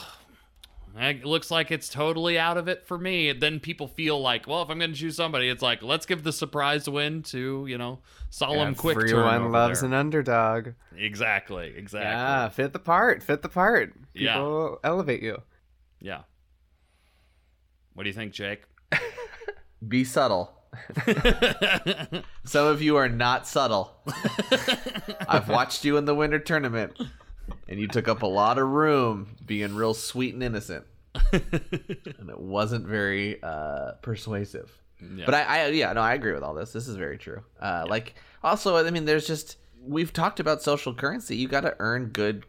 [0.96, 3.32] it looks like it's totally out of it for me.
[3.32, 6.22] Then people feel like, well, if I'm going to choose somebody, it's like let's give
[6.22, 9.10] the surprise win to you know solemn quick turn.
[9.10, 9.88] everyone loves there.
[9.88, 12.08] an underdog exactly, exactly.
[12.10, 14.74] yeah fit the part fit the part Yeah.
[14.84, 15.42] elevate you
[16.00, 16.22] yeah.
[17.94, 18.62] What do you think, Jake?
[19.88, 20.52] Be subtle.
[22.44, 23.96] Some of you are not subtle.
[25.28, 27.00] I've watched you in the winter tournament,
[27.68, 30.84] and you took up a lot of room being real sweet and innocent,
[31.32, 34.70] and it wasn't very uh, persuasive.
[35.00, 35.24] Yeah.
[35.26, 36.72] But I, I, yeah, no, I agree with all this.
[36.72, 37.42] This is very true.
[37.60, 41.36] Uh, Like, also, I mean, there's just we've talked about social currency.
[41.36, 42.46] You got to earn good,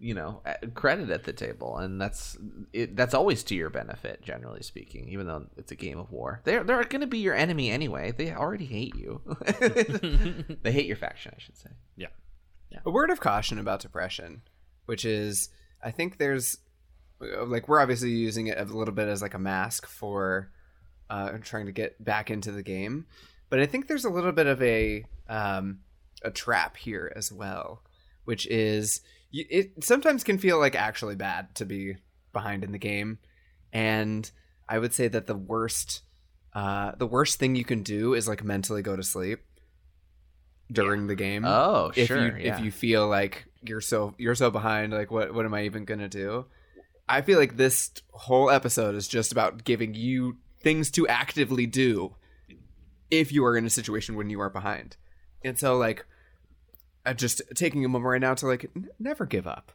[0.00, 0.40] you know,
[0.74, 2.38] credit at the table, and that's
[2.72, 5.08] it, that's always to your benefit, generally speaking.
[5.10, 8.12] Even though it's a game of war, they're they're going to be your enemy anyway.
[8.12, 9.20] They already hate you.
[10.62, 11.70] they hate your faction, I should say.
[11.96, 12.06] yeah.
[12.84, 14.42] A word of caution about depression,
[14.86, 15.48] which is
[15.82, 16.58] I think there's
[17.20, 20.50] like we're obviously using it a little bit as like a mask for
[21.10, 23.06] uh, trying to get back into the game,
[23.50, 25.80] but I think there's a little bit of a um,
[26.22, 27.82] a trap here as well,
[28.24, 29.00] which is
[29.32, 31.96] it sometimes can feel like actually bad to be
[32.32, 33.18] behind in the game,
[33.72, 34.30] and
[34.68, 36.02] I would say that the worst
[36.54, 39.40] uh, the worst thing you can do is like mentally go to sleep
[40.70, 41.44] during the game.
[41.44, 42.36] Oh, if sure.
[42.36, 42.56] you yeah.
[42.56, 45.84] if you feel like you're so you're so behind, like what what am I even
[45.84, 46.46] gonna do?
[47.08, 52.14] I feel like this whole episode is just about giving you things to actively do
[53.10, 54.96] if you are in a situation when you are behind.
[55.44, 56.04] And so like
[57.06, 59.72] I'm just taking a moment right now to like n- never give up.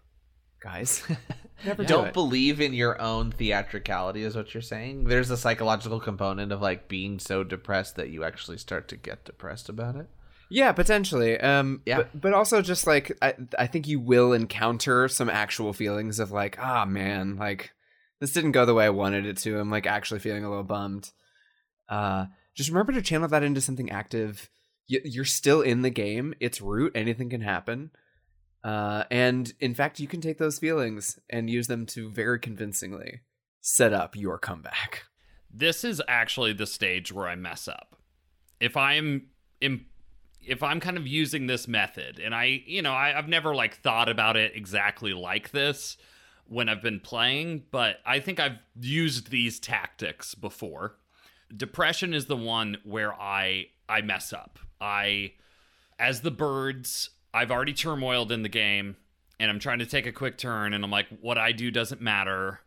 [0.60, 1.04] Guys.
[1.66, 2.14] never do don't it.
[2.14, 6.88] believe in your own theatricality is what you're saying there's a psychological component of like
[6.88, 10.08] being so depressed that you actually start to get depressed about it
[10.50, 11.40] Yeah, potentially.
[11.40, 11.98] Um, Yeah.
[11.98, 16.32] But, but also just like I, I think you will encounter some actual feelings of
[16.32, 17.72] like, ah, man, like
[18.20, 19.60] this didn't go the way I wanted it to.
[19.60, 21.12] I'm like actually feeling a little bummed.
[21.90, 22.26] Uh,
[22.56, 24.50] just remember to channel that into something active.
[24.90, 26.34] Y- You're still in the game.
[26.40, 26.92] It's root.
[26.96, 27.92] Anything can happen.
[28.64, 33.22] Uh, and in fact, you can take those feelings and use them to very convincingly
[33.60, 35.04] set up your comeback.
[35.54, 37.96] this is actually the stage where I mess up.
[38.62, 39.28] If I'm
[39.62, 39.88] im-
[40.46, 43.78] if I'm kind of using this method, and I, you know, I, I've never like
[43.78, 45.98] thought about it exactly like this
[46.48, 50.98] when I've been playing, but I think I've used these tactics before.
[51.56, 54.60] Depression is the one where I I mess up.
[54.82, 55.34] I
[56.00, 58.96] as the birds, I've already turmoiled in the game,
[59.40, 62.02] and I'm trying to take a quick turn, and I'm like, what I do doesn't
[62.02, 62.60] matter.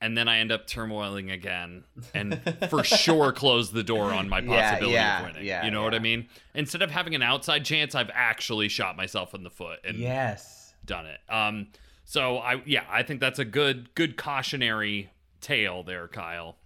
[0.00, 1.82] And then I end up turmoiling again,
[2.14, 2.40] and
[2.70, 5.44] for sure close the door on my possibility yeah, of winning.
[5.44, 6.28] yeah, you know what I mean?
[6.54, 10.58] Instead of having an outside chance, I've actually shot myself in the foot and yes
[10.88, 11.20] done it.
[11.28, 11.68] Um,
[12.04, 16.56] so I yeah, I think that's a good good cautionary tale there, Kyle.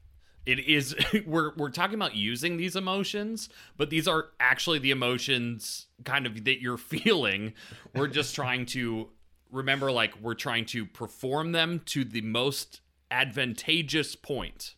[0.47, 5.87] It is we're we're talking about using these emotions, but these are actually the emotions
[6.05, 7.53] kind of that you're feeling.
[7.95, 9.11] We're just trying to
[9.51, 12.81] remember like we're trying to perform them to the most
[13.13, 14.75] advantageous point.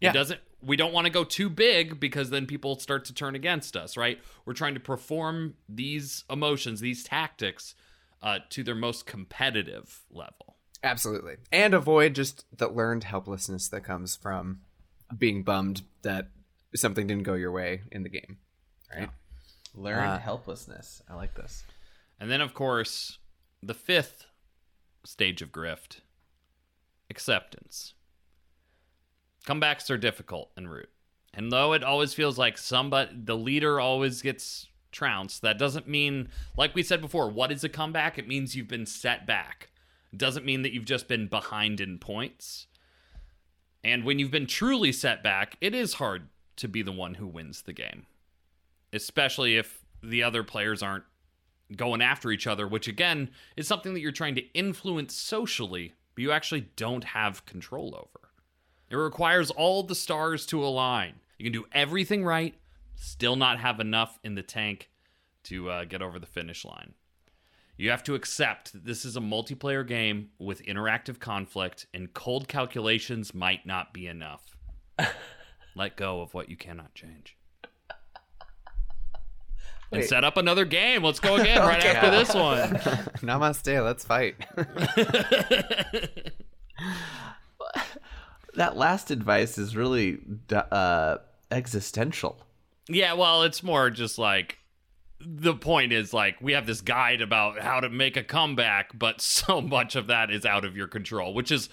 [0.00, 0.10] Yeah.
[0.10, 3.36] It doesn't we don't want to go too big because then people start to turn
[3.36, 4.18] against us, right?
[4.44, 7.76] We're trying to perform these emotions, these tactics
[8.22, 10.56] uh, to their most competitive level.
[10.82, 11.36] Absolutely.
[11.52, 14.60] And avoid just the learned helplessness that comes from
[15.16, 16.28] being bummed that
[16.74, 18.38] something didn't go your way in the game.
[18.94, 19.10] Right?
[19.74, 21.64] learned Uh, helplessness i like this
[22.20, 23.18] And then, of course,
[23.62, 24.26] the fifth
[25.04, 26.00] stage of grift
[27.10, 27.94] acceptance.
[29.46, 30.90] Comebacks are difficult in Root.
[31.34, 36.28] And though it always feels like somebody, the leader always gets trounced, that doesn't mean,
[36.56, 38.18] like we said before, what is a comeback?
[38.18, 39.70] It means you've been set back.
[40.12, 42.66] It doesn't mean that you've just been behind in points.
[43.84, 47.26] And when you've been truly set back, it is hard to be the one who
[47.26, 48.06] wins the game,
[48.92, 51.04] especially if the other players aren't
[51.76, 56.22] going after each other, which again is something that you're trying to influence socially, but
[56.24, 58.30] you actually don't have control over.
[58.90, 61.14] It requires all the stars to align.
[61.38, 62.56] You can do everything right,
[62.96, 64.90] still not have enough in the tank
[65.44, 66.94] to uh, get over the finish line.
[67.76, 72.48] You have to accept that this is a multiplayer game with interactive conflict, and cold
[72.48, 74.56] calculations might not be enough.
[75.76, 77.37] Let go of what you cannot change.
[79.90, 80.08] And Wait.
[80.08, 81.02] set up another game.
[81.02, 81.88] Let's go again right Okay.
[81.96, 82.68] after this one.
[83.22, 83.82] Namaste.
[83.84, 84.36] Let's fight.
[88.54, 90.18] that last advice is really
[90.70, 91.16] uh
[91.50, 92.40] existential
[92.88, 94.58] Yeah, well, it's more just like
[95.20, 99.20] the point is like we have this guide about how to make a comeback, but
[99.20, 101.68] so much of that is out of your control, which is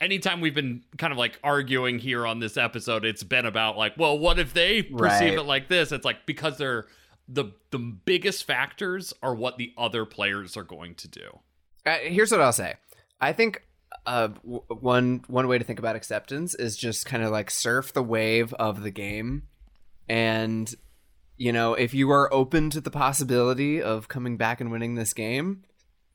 [0.00, 3.94] anytime we've been kind of like arguing here on this episode, it's been about like,
[3.96, 5.38] well, what if they perceive Right.
[5.38, 5.92] it like this?
[5.92, 6.86] It's like because they're
[7.28, 11.40] the the biggest factors are what the other players are going to do.
[11.84, 12.74] Uh, here's what I'll say.
[13.20, 13.62] I think
[14.06, 17.92] uh, w- one one way to think about acceptance is just kind of like surf
[17.92, 19.44] the wave of the game,
[20.08, 20.74] and
[21.36, 25.12] you know if you are open to the possibility of coming back and winning this
[25.12, 25.64] game,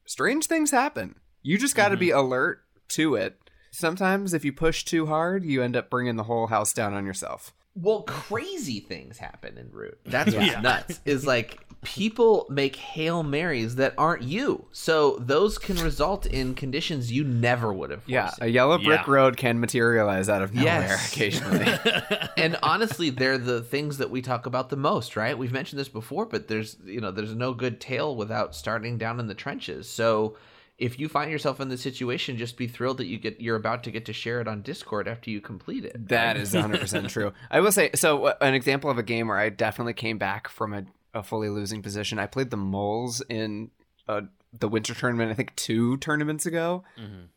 [0.05, 1.16] strange things happen.
[1.43, 3.38] You just got to be alert to it.
[3.72, 7.05] Sometimes if you push too hard, you end up bringing the whole house down on
[7.05, 7.53] yourself.
[7.76, 10.61] Well crazy things happen in root that's what's Yeah.
[10.61, 16.53] nuts is like people make hail marys that aren't you so those can result in
[16.55, 18.45] conditions you never would have Yeah, foreseen.
[18.45, 19.11] a yellow brick Yeah.
[19.11, 21.11] road can materialize out of nowhere Yes.
[21.11, 21.65] occasionally.
[22.38, 25.89] and honestly they're the things that we talk about the most right we've mentioned this
[25.89, 29.89] before but there's you know there's no good tale without starting down in the trenches
[29.89, 30.38] so
[30.78, 33.84] if you find yourself in this situation, just be thrilled that you get you're about
[33.84, 36.07] to get to share it on Discord after you complete it.
[36.09, 37.34] That is 100% true.
[37.51, 40.47] I will say so uh, an example of a game where I definitely came back
[40.47, 42.19] from a, a fully losing position.
[42.19, 43.71] I played the Moles in
[44.07, 44.21] uh,
[44.51, 46.84] the winter tournament I think 2 tournaments ago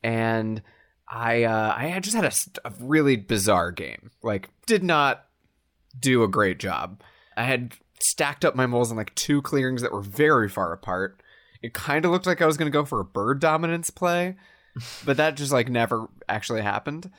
[0.02, 0.62] and
[1.08, 4.10] I uh, I just had a, a really bizarre game.
[4.22, 5.26] Like did not
[5.98, 7.02] do a great job.
[7.36, 11.22] I had stacked up my moles in like two clearings that were very far apart.
[11.66, 14.36] It kind of looked like I was going to go for a bird dominance play,
[15.04, 17.10] but that just like never actually happened.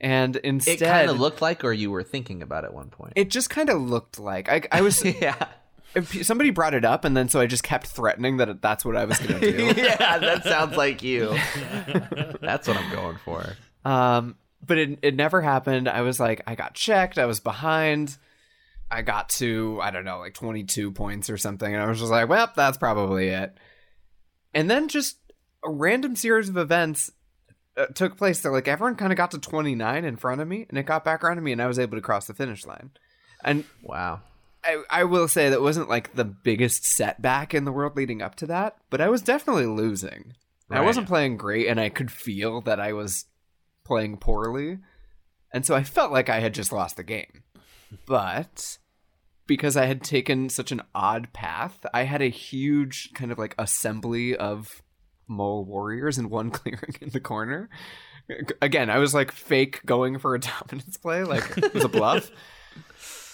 [0.00, 3.12] And instead, It kind of looked like, or you were thinking about at one point.
[3.16, 5.04] it just kind of looked like I, I was.
[5.20, 5.48] yeah,
[6.22, 9.04] somebody brought it up, and then so I just kept threatening that that's what I
[9.04, 9.64] was going to do.
[9.82, 11.36] yeah, that sounds like you.
[12.40, 13.44] That's what I'm going for.
[13.84, 14.36] Um,
[14.66, 15.88] but it it never happened.
[15.88, 17.18] I was like, I got checked.
[17.18, 18.16] I was behind.
[18.90, 22.10] I got to I don't know like 22 points or something, and I was just
[22.10, 23.54] like, well, that's probably it.
[24.54, 25.18] And then just
[25.64, 27.10] a random series of events
[27.76, 30.66] uh, took place that like everyone kind of got to 29 in front of me,
[30.68, 32.66] and it got back around to me, and I was able to cross the finish
[32.66, 32.90] line.
[33.44, 34.22] And Wow.
[34.62, 38.34] I, I will say that wasn't like the biggest setback in the world leading up
[38.36, 40.34] to that, but I was definitely losing.
[40.72, 43.24] I wasn't playing great, and I could feel that I was
[43.84, 44.78] playing poorly,
[45.52, 47.42] and so I felt like I had just lost the game.
[48.06, 48.78] But
[49.50, 53.56] because I had taken such an odd path, I had a huge kind of like
[53.58, 54.80] assembly of
[55.26, 57.68] mole warriors in one clearing in the corner.
[58.62, 62.30] Again, I was like fake going for a dominance play, like it was a bluff.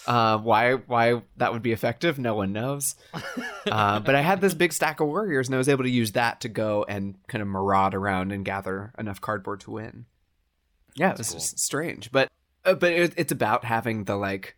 [0.06, 2.94] Uh, why why that would be effective, no one knows.
[3.66, 6.12] Uh, but I had this big stack of warriors, and I was able to use
[6.12, 10.06] that to go and kind of maraud around and gather enough cardboard to win.
[10.94, 11.40] Yeah, it was cool.
[11.40, 12.30] strange, but
[12.64, 14.56] uh, but it, it's about having the like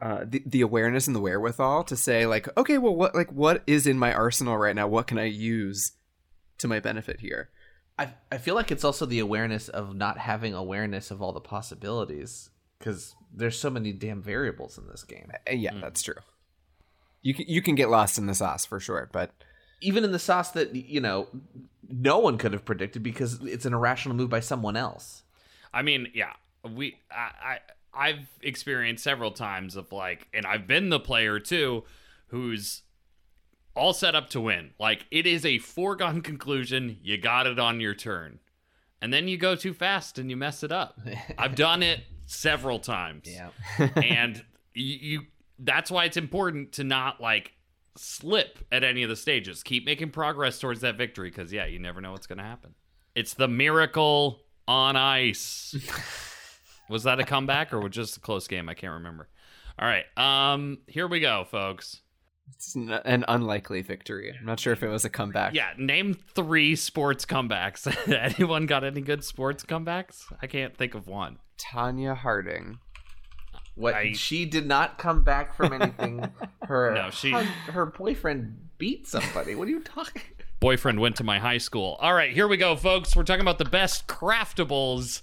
[0.00, 3.62] uh, the the awareness and the wherewithal to say like, okay, well, what like what
[3.66, 4.86] is in my arsenal right now?
[4.86, 5.92] What can I use
[6.58, 7.50] to my benefit here?
[7.98, 11.40] I I feel like it's also the awareness of not having awareness of all the
[11.40, 15.30] possibilities because there's so many damn variables in this game.
[15.48, 16.14] Uh, yeah, that's true.
[17.22, 19.30] You can you can get lost in the sauce for sure, but
[19.80, 21.28] Even in the sauce that you know
[21.88, 25.22] no one could have predicted because it's an irrational move by someone else.
[25.72, 26.32] I mean, yeah,
[26.68, 27.58] we I, I
[27.96, 31.84] I've experienced several times of like, and I've been the player too,
[32.28, 32.82] who's
[33.76, 34.70] all set up to win.
[34.78, 36.98] Like it is a foregone conclusion.
[37.02, 38.40] You got it on your turn,
[39.00, 41.00] and then you go too fast and you mess it up.
[41.38, 43.28] I've done it several times.
[43.28, 43.50] Yeah,
[43.96, 45.20] and you, you
[45.58, 47.52] that's why it's important to not like
[47.96, 49.62] slip at any of the stages.
[49.62, 52.74] Keep making progress towards that victory because yeah, you never know what's going to happen.
[53.14, 55.76] It's the miracle on ice.
[56.88, 58.68] Was that a comeback or was just a close game?
[58.68, 59.28] I can't remember.
[59.78, 62.00] All right, um, here we go, folks.
[62.48, 64.32] it's an unlikely victory.
[64.38, 65.54] I'm not sure if it was a comeback.
[65.54, 67.86] Yeah, name three sports comebacks.
[68.38, 70.22] Anyone got any good sports comebacks?
[70.42, 71.38] I can't think of one.
[71.58, 72.78] Tonya Harding.
[73.76, 76.30] What I- she did not come back from anything.
[76.62, 79.54] Her No, she- hun- her boyfriend beat somebody.
[79.56, 80.22] What are you talking?
[80.60, 81.96] boyfriend went to my high school.
[82.00, 83.14] All right, here we go, folks.
[83.16, 85.20] We're talking about the best craftables.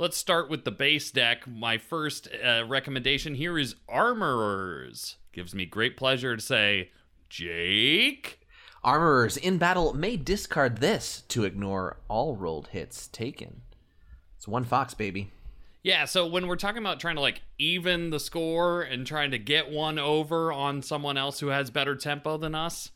[0.00, 1.48] Let's start with the base deck.
[1.48, 5.16] My first uh, recommendation here is Armorers.
[5.32, 6.92] Gives me great pleasure to say,
[7.28, 8.46] Jake.
[8.84, 13.62] Armorers in battle may discard this to ignore all rolled hits taken.
[14.36, 15.32] It's one fox, baby.
[15.82, 19.38] Yeah, so when we're talking about trying to like even the score and trying to
[19.38, 22.92] get one over on someone else who has better tempo than us,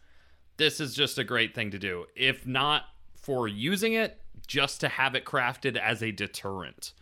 [0.56, 2.06] this is just a great thing to do.
[2.14, 2.84] If not
[3.16, 6.92] for using it, just to have it crafted as a deterrent.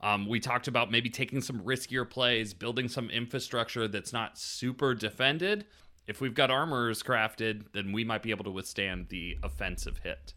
[0.00, 4.94] Um, we talked about maybe taking some riskier plays, building some infrastructure that's not super
[4.94, 5.66] defended.
[6.06, 10.34] If we've got armors crafted, then we might be able to withstand the offensive hit.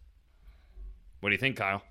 [1.19, 1.83] What do you think, Kyle?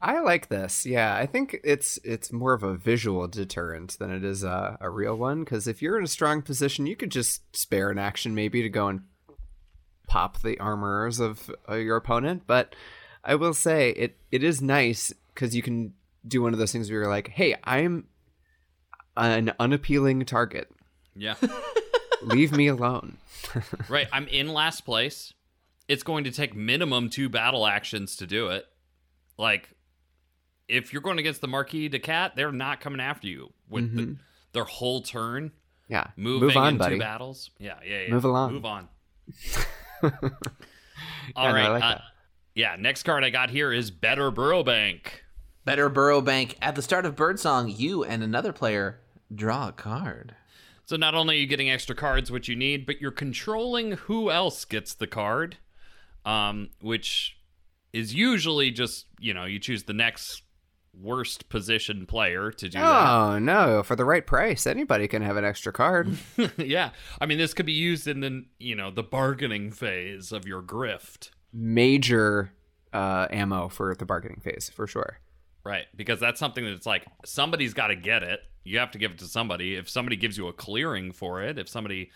[0.00, 0.84] I like this.
[0.84, 4.90] Yeah, I think it's it's more of a visual deterrent than it is a, a
[4.90, 5.44] real one.
[5.44, 8.68] Because if you're in a strong position, you could just spare an action maybe to
[8.68, 9.02] go and
[10.08, 12.42] pop the armors of uh, your opponent.
[12.48, 12.74] But
[13.24, 15.94] I will say it it is nice because you can
[16.26, 18.06] do one of those things where you're like, "Hey, I'm
[19.16, 20.70] an unappealing target.
[21.14, 21.34] Yeah.
[22.22, 23.18] Leave me alone."
[23.88, 24.08] right.
[24.12, 25.32] I'm in last place.
[25.88, 28.64] It's going to take minimum two battle actions to do it.
[29.36, 29.70] Like,
[30.68, 34.16] if you're going against the Marquis de Cat, they're not coming after you with the,
[34.52, 35.50] their whole turn.
[35.88, 36.98] Yeah, Moving move on, in buddy.
[36.98, 37.50] battles.
[37.58, 38.10] Yeah, yeah, yeah.
[38.10, 38.54] Move along.
[38.54, 38.88] Move on.
[40.02, 40.10] Yeah,
[41.36, 41.64] All no, right.
[41.66, 42.02] I like uh, that.
[42.54, 45.24] Yeah, next card I got here is Better Burrow Bank.
[45.64, 46.56] Better Burrow Bank.
[46.60, 49.00] At the start of Birdsong, you and another player
[49.34, 50.34] draw a card.
[50.84, 54.30] So not only are you getting extra cards, which you need, but you're controlling who
[54.30, 55.56] else gets the card,
[56.24, 57.38] um, which
[57.92, 60.42] is usually just you know you choose the next
[61.00, 63.82] worst position player to do Oh no!
[63.82, 66.16] For the right price, anybody can have an extra card.
[66.58, 66.90] yeah,
[67.20, 70.62] I mean this could be used in the you know the bargaining phase of your
[70.62, 71.30] grift.
[71.52, 72.52] Major
[72.92, 75.18] uh, ammo for the bargaining phase for sure.
[75.64, 78.40] Right, because that's something that's like somebody's got to get it.
[78.64, 79.76] You have to give it to somebody.
[79.76, 82.10] If somebody gives you a clearing for it, if somebody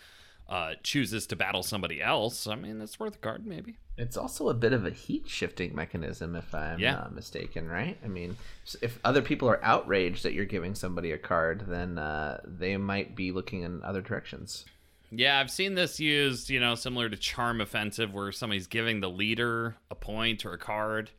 [0.49, 3.77] uh, chooses to battle somebody else, I mean, it's worth a card, maybe.
[3.97, 6.93] It's also a bit of a heat shifting mechanism, if I'm Yeah.
[6.93, 7.97] not mistaken, right?
[8.03, 8.37] I mean,
[8.81, 13.15] if other people are outraged that you're giving somebody a card, then uh, they might
[13.15, 14.65] be looking in other directions.
[15.11, 19.09] Yeah, I've seen this used, you know, similar to Charm Offensive, where somebody's giving the
[19.09, 21.11] leader a point or a card.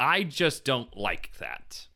[0.00, 1.86] I just don't like that.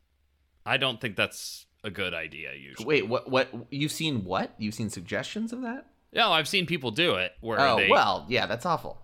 [0.65, 2.87] I don't think that's a good idea usually.
[2.87, 3.29] Wait, what?
[3.31, 3.49] What?
[3.71, 4.55] You've seen what?
[4.59, 5.87] You've seen suggestions of that?
[6.13, 7.89] No, I've seen people do it where Oh, they.
[7.89, 8.99] well, yeah, that's awful.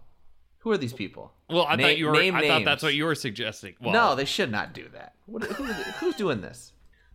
[0.60, 1.32] Who are these people?
[1.48, 2.12] well, I Na- thought you were.
[2.12, 3.74] name I thought that's what you were suggesting.
[3.80, 5.14] Well, no, they should not do that.
[5.26, 6.72] What, who, who's doing this?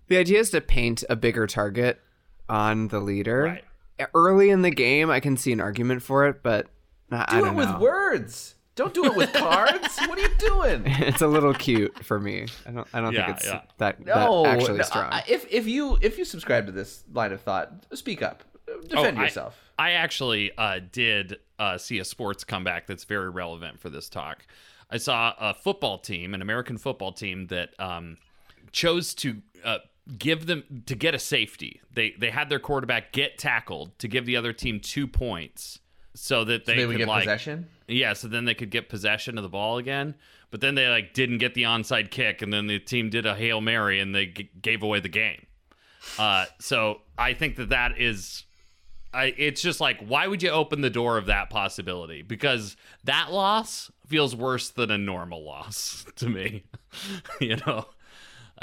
[0.07, 2.01] The idea is to paint a bigger target
[2.49, 3.43] on the leader.
[3.43, 3.63] Right.
[4.13, 6.67] Early in the game, I can see an argument for it, but
[7.11, 7.79] I, I Do don't it with know.
[7.79, 8.55] words.
[8.75, 9.99] Don't do it with cards.
[10.07, 10.83] what are you doing?
[10.87, 12.47] it's a little cute for me.
[12.65, 12.87] I don't.
[12.91, 13.61] I don't Yeah, think it's yeah.
[13.77, 15.11] that, No, actually no, strong.
[15.13, 18.43] I- if if you if you subscribe to this line of thought, speak up,
[18.87, 19.59] defend Oh, I- yourself.
[19.77, 24.45] I actually uh, did uh, see a sports comeback that's very relevant for this talk.
[24.89, 28.17] I saw a football team, an American football team, that um,
[28.71, 29.79] chose to uh,
[30.17, 31.81] give them to get a safety.
[31.93, 35.79] They they had their quarterback get tackled to give the other team two points,
[36.13, 37.67] so that they, they would could get like possession.
[37.87, 40.15] yeah, so then they could get possession of the ball again.
[40.51, 43.35] But then they like didn't get the onside kick, and then the team did a
[43.35, 45.45] hail mary, and they g- gave away the game.
[46.19, 48.43] Uh, so I think that that is,
[49.13, 52.21] I it's just like why would you open the door of that possibility?
[52.21, 52.75] Because
[53.05, 56.65] that loss feels worse than a normal loss to me.
[57.39, 57.85] you know,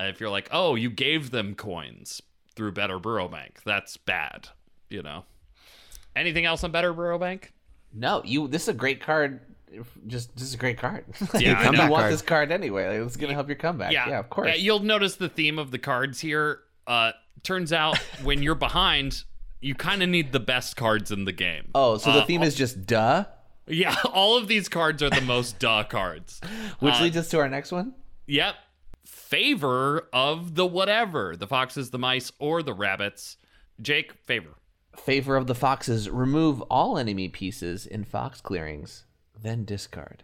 [0.08, 2.22] if you're like, oh, you gave them coins
[2.54, 4.48] through Better Burrow Bank, that's bad.
[4.88, 5.24] You know.
[6.16, 7.52] Anything else on Better Burrow Bank?
[7.92, 8.48] No, you.
[8.48, 9.40] This is a great card.
[10.08, 11.04] Just this is a great card.
[11.38, 12.12] Yeah, I you want card.
[12.12, 12.98] this card anyway.
[12.98, 13.92] Like, it's gonna help your comeback.
[13.92, 14.48] Yeah, of course.
[14.48, 16.60] Yeah, you'll notice the theme of the cards here.
[16.88, 17.12] Uh,
[17.44, 19.22] turns out when you're behind,
[19.60, 21.68] you kind of need the best cards in the game.
[21.74, 23.24] oh, so the Uh, theme is just duh,
[23.68, 26.40] Yeah, all of these cards are the most duh cards.
[26.80, 27.94] which Uh, leads us to our next one.
[28.26, 28.54] Yep.
[29.10, 33.36] Favor of the whatever the foxes, the mice, or the rabbits.
[33.82, 34.54] Jake, favor.
[34.96, 36.08] Favor of the foxes.
[36.08, 39.04] Remove all enemy pieces in fox clearings,
[39.40, 40.22] then discard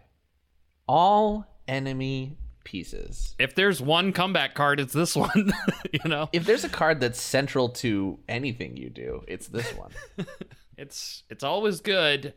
[0.87, 3.35] all enemy pieces.
[3.39, 5.51] If there's one comeback card, it's this one.
[5.91, 9.91] you know, If there's a card that's central to anything you do, it's this one.
[10.77, 12.33] it's it's always good.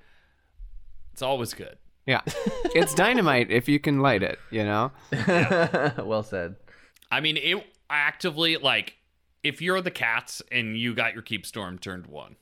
[1.12, 1.78] It's always good.
[2.11, 2.20] Yeah,
[2.74, 4.38] it's dynamite if you can light it.
[4.50, 4.92] You know.
[6.04, 6.56] well said.
[7.11, 8.94] I mean, it actively like
[9.42, 12.36] if you're the cats and you got your keep storm turned one,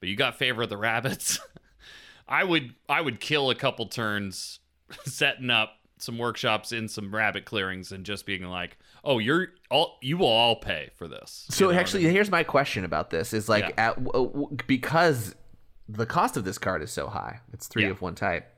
[0.00, 1.38] but you got favor of the rabbits,
[2.28, 4.58] I would I would kill a couple turns
[5.04, 9.98] setting up some workshops in some rabbit clearings and just being like, oh, you're all
[10.02, 11.46] you will all pay for this.
[11.50, 12.12] You So know what I actually, mean?
[12.12, 13.88] here's my question about this: is like Yeah.
[13.88, 15.34] at w- w- because
[15.88, 17.90] the cost of this card is so high, it's three Yeah.
[17.90, 18.48] of one type.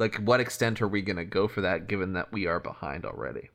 [0.00, 3.50] Like, what extent are we gonna go for that, given that we are behind already?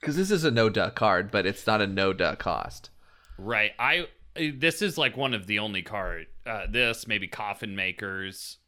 [0.00, 2.90] Because this is a no duh card, but it's not a no duh cost.
[3.36, 3.72] Right.
[3.78, 6.26] I this is like one of the only card.
[6.46, 8.58] Uh, this maybe coffin makers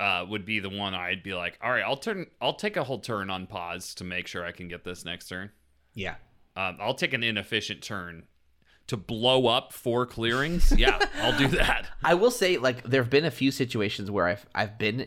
[0.00, 2.26] uh, would be the one I'd be like, all right, I'll turn.
[2.40, 5.28] I'll take a whole turn on pause to make sure I can get this next
[5.28, 5.50] turn.
[5.94, 6.16] Yeah.
[6.56, 8.24] Um, I'll take an inefficient turn
[8.88, 10.72] to blow up four clearings.
[10.76, 11.86] Yeah, I'll do that.
[12.02, 15.06] I will say, like, there have been a few situations where I've I've been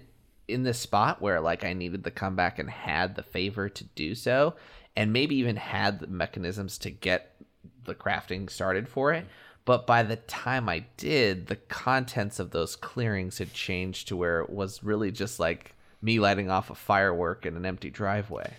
[0.52, 4.16] in this spot where like I needed the comeback and had the favor to do
[4.16, 4.56] so,
[4.96, 7.36] and maybe even had the mechanisms to get
[7.86, 9.26] the crafting started for it.
[9.64, 14.42] But by the time I did, the contents of those clearings had changed to where
[14.42, 18.52] it was really just like me lighting off a firework in an empty driveway.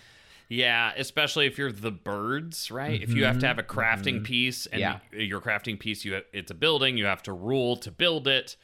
[0.49, 3.01] Yeah, especially if you're the birds, right?
[3.01, 3.47] If you have to mm-hmm.
[3.47, 4.23] have a crafting mm-hmm.
[4.23, 4.99] piece and Yeah.
[5.11, 8.55] your crafting piece, you it's a building, you have to rule to build it.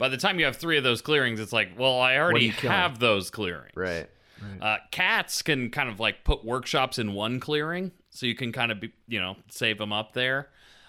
[0.00, 2.52] By the time you have three of those clearings, it's like, well, I already you
[2.52, 2.74] killing?
[2.74, 3.76] have those clearings.
[3.76, 4.08] Right.
[4.58, 8.72] Uh, cats can kind of like put workshops in one clearing, so you can kind
[8.72, 10.48] of be, you know, save them up there.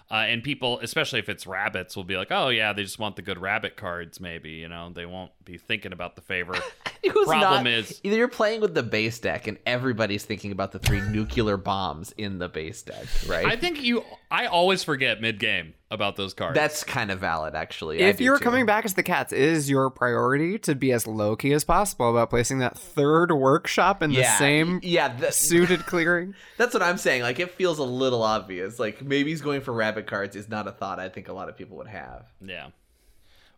[0.09, 3.17] Uh, and people, especially if it's rabbits, will be like, "Oh yeah, they just want
[3.17, 6.53] the good rabbit cards." Maybe you know they won't be thinking about the favor.
[7.03, 10.71] Who's Problem not, is- either you're playing with the base deck and everybody's thinking about
[10.71, 13.45] the three nuclear bombs in the base deck, right?
[13.45, 14.05] I think you.
[14.29, 16.55] I always forget mid game about those cards.
[16.55, 17.99] That's kind of valid, actually.
[17.99, 18.43] If you're too.
[18.43, 22.09] coming back as the cats, is your priority to be as low key as possible
[22.09, 26.33] about placing that third workshop in the same yeah, that, suited clearing.
[26.57, 27.21] that's what I'm saying.
[27.21, 28.79] Like, it feels a little obvious.
[28.79, 31.49] Like, maybe he's going for rabbit cards is not a thought I think a lot
[31.49, 32.25] of people would have.
[32.41, 32.69] yeah.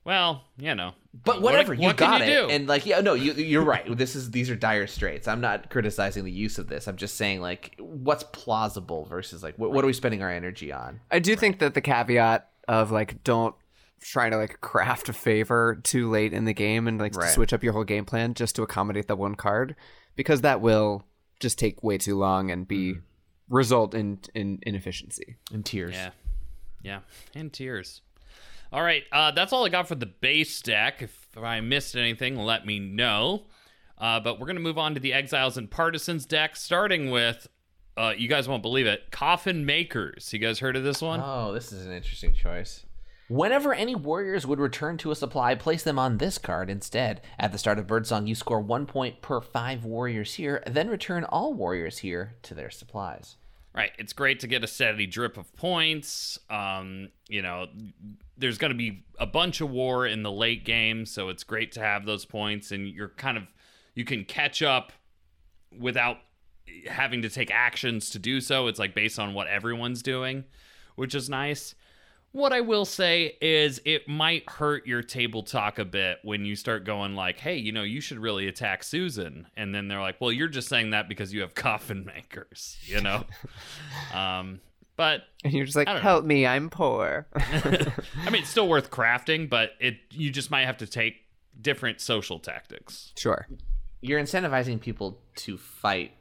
[0.06, 0.93] Well, you know.
[1.14, 2.41] But What- whatever, you what can got you it.
[2.47, 2.49] do?
[2.49, 3.86] And like, yeah, no, you, you're right.
[3.97, 5.28] This is these are dire straits.
[5.28, 6.88] I'm not criticizing the use of this.
[6.88, 10.74] I'm just saying like, what's plausible versus like, what, what are we spending our energy
[10.74, 10.99] on?
[11.12, 13.56] I do think that the caveat of like don't
[14.01, 17.32] try to like craft a favor too late in the game and like Right.
[17.32, 19.76] switch up your whole game plan just to accommodate that one card
[20.18, 21.06] because that will
[21.39, 23.01] just take way too long and be mm.
[23.47, 25.38] result in in inefficiency.
[25.51, 25.93] In tears.
[25.93, 26.10] Yeah.
[26.82, 26.99] Yeah.
[27.34, 28.01] And tears.
[28.74, 29.03] All right.
[29.11, 31.03] Uh, that's all I got for the base deck.
[31.03, 33.43] If I missed anything, let me know.
[33.99, 37.47] Uh, but we're going to move on to the Exiles and Partisans deck, starting with,
[37.95, 40.34] uh, you guys won't believe it, Coffin Makers.
[40.34, 41.21] You guys heard of this one?
[41.24, 42.84] Oh, this is an interesting choice.
[43.30, 47.21] Whenever any warriors would return to a supply, place them on this card instead.
[47.38, 51.24] At the start of Birdsong, you score one point per five warriors here, then return
[51.26, 53.38] all warriors here to their supplies.
[53.76, 53.91] Right.
[53.97, 56.38] It's great to get a steady drip of points.
[56.47, 57.67] Um, you know,
[58.38, 61.71] there's going to be a bunch of war in the late game, so it's great
[61.71, 63.43] to have those points, and you're kind of
[63.95, 64.91] you can catch up
[65.76, 66.17] without
[66.88, 68.67] having to take actions to do so.
[68.67, 70.43] It's like based on what everyone's doing,
[70.95, 71.74] which is nice.
[72.34, 76.56] What I will say is it might hurt your table talk a bit when you
[76.56, 80.20] start going like, "Hey, you know, you should really attack Susan," and then they're like,
[80.20, 83.24] "Well, you're just saying that because you have coffin makers," you know.
[84.14, 84.62] um,
[84.96, 88.68] but And you're just like, I don't "Help me, I'm poor." I mean, it's still
[88.68, 91.18] worth crafting, but it you just might have to take
[91.62, 93.14] different social tactics.
[93.16, 93.48] sure.
[94.02, 96.14] You're incentivizing people to fight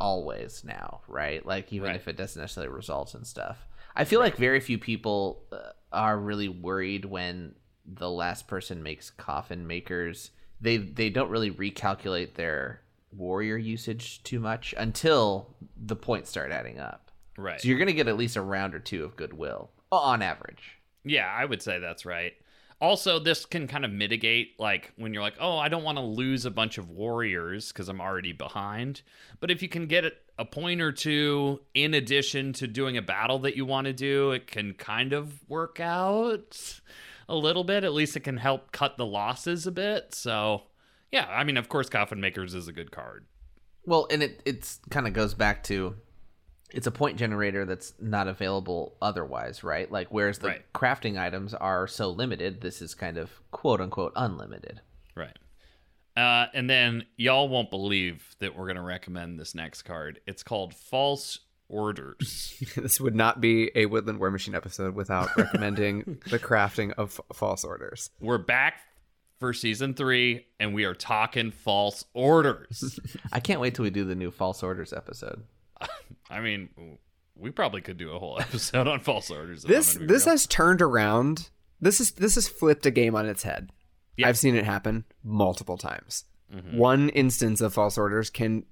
[0.00, 1.44] always now, right?
[1.44, 1.96] Like even Right.
[1.96, 3.58] if it doesn't necessarily result in stuff.
[3.94, 9.10] I feel like very few people uh, are really worried when the last person makes
[9.10, 10.30] coffin makers.
[10.60, 12.82] They they don't really recalculate their
[13.12, 17.10] warrior usage too much until the points start adding up.
[17.36, 17.60] Right.
[17.60, 20.78] So you're going to get at least a round or two of goodwill on average.
[21.04, 22.34] Yeah, I would say that's right.
[22.80, 26.04] Also, this can kind of mitigate, like, when you're like, oh, I don't want to
[26.04, 29.02] lose a bunch of warriors because I'm already behind.
[29.38, 30.04] But if you can get
[30.40, 34.32] a point or two in addition to doing a battle that you want to do,
[34.32, 36.80] it can kind of work out
[37.28, 37.84] a little bit.
[37.84, 40.14] At least it can help cut the losses a bit.
[40.14, 40.62] So,
[41.12, 43.26] yeah, I mean, of course, Coffin Makers is a good card.
[43.84, 45.94] Well, and it it's kind of goes back to
[46.72, 49.90] it's a point generator that's not available otherwise, right?
[49.90, 50.72] Like whereas the Right.
[50.72, 54.80] crafting items are so limited, this is kind of quote unquote unlimited.
[55.14, 55.36] Right.
[56.20, 60.20] Uh, and then y'all won't believe that we're going to recommend this next card.
[60.26, 61.38] It's called False
[61.70, 62.62] Orders.
[62.76, 67.36] this would not be a Woodland War Machine episode without recommending the crafting of f-
[67.36, 68.10] false orders.
[68.20, 68.80] we're back
[69.38, 73.00] for season three, and we are talking false orders.
[73.32, 75.42] I can't wait till we do the new false orders episode.
[76.28, 76.98] I mean,
[77.34, 79.62] we probably could do a whole episode on false orders.
[79.62, 80.34] This I'm gonna be this real.
[80.34, 81.48] has turned around.
[81.80, 83.70] This is this has flipped a game on its head.
[84.20, 84.28] Yeah.
[84.28, 86.24] I've seen it happen multiple times.
[86.54, 86.76] Mm-hmm.
[86.76, 88.64] One instance of false orders can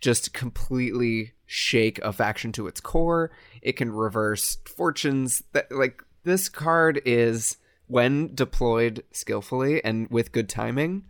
[0.00, 3.30] just completely shake a faction to its core.
[3.62, 5.42] It can reverse fortunes.
[5.52, 11.04] That like this card is when deployed skillfully and with good timing,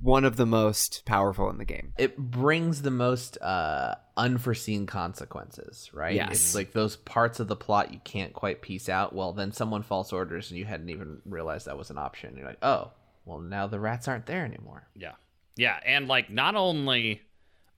[0.00, 1.92] one of the most powerful in the game.
[1.98, 6.14] It brings the most uh, unforeseen consequences, right?
[6.14, 6.30] Yes.
[6.30, 9.14] It's like those parts of the plot you can't quite piece out.
[9.14, 12.36] Well, then someone false orders and you hadn't even realized that was an option.
[12.36, 12.92] You're like, oh,
[13.24, 14.88] well, now the rats aren't there anymore.
[14.94, 15.12] Yeah.
[15.56, 15.78] Yeah.
[15.84, 17.22] And like, not only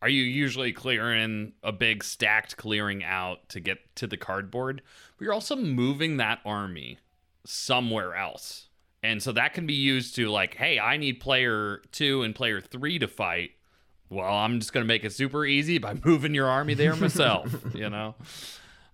[0.01, 4.83] are you usually clearing a big stacked clearing out to get to the cardboard,
[5.17, 6.99] but you're also moving that army
[7.45, 8.69] somewhere else.
[9.05, 12.61] And so that can be used to, like, hey, I need player two and player
[12.61, 13.51] three to fight.
[14.11, 17.53] Well, I'm just going to make it super easy by moving your army there myself,
[17.75, 18.15] you know?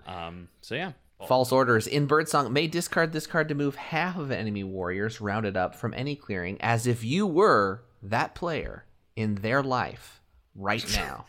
[0.07, 0.93] Um, so, yeah.
[1.27, 5.57] False orders in Birdsong may discard this card to move half of enemy warriors rounded
[5.57, 8.85] up from any clearing as if you were that player
[9.17, 10.21] in their life
[10.55, 11.27] right now,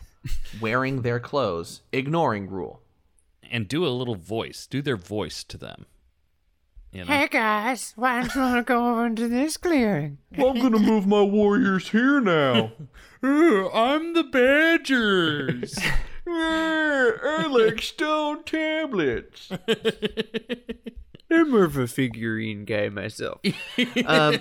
[0.60, 2.82] wearing their clothes, ignoring rule.
[3.50, 5.86] And do a little voice, do their voice to them.
[6.92, 7.12] You know?
[7.12, 10.18] Hey guys, why don't you want to go over into this clearing?
[10.36, 12.72] I'm gonna move my warriors here now.
[13.22, 15.78] I'm the Badgers.
[16.32, 19.50] I like stone tablets.
[21.30, 23.40] I'm more of a figurine guy myself.
[24.04, 24.38] um,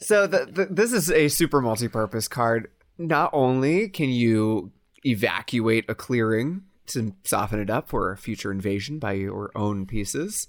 [0.00, 2.68] so the, the, this is a super multi-purpose card.
[2.98, 4.72] Not only can you
[5.04, 10.48] evacuate a clearing to soften it up for a future invasion by your own pieces,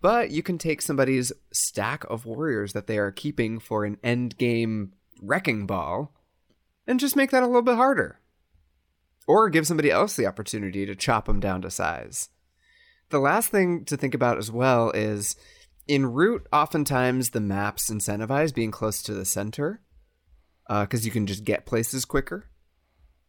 [0.00, 4.38] but you can take somebody's stack of warriors that they are keeping for an end
[4.38, 6.14] game wrecking ball
[6.86, 8.19] and just make that a little bit harder.
[9.30, 12.30] Or give somebody else the opportunity to chop them down to size.
[13.10, 15.36] The last thing to think about as well is
[15.86, 19.82] in Root, oftentimes the maps incentivize being close to the center
[20.68, 22.50] uh, because you can just get places quicker.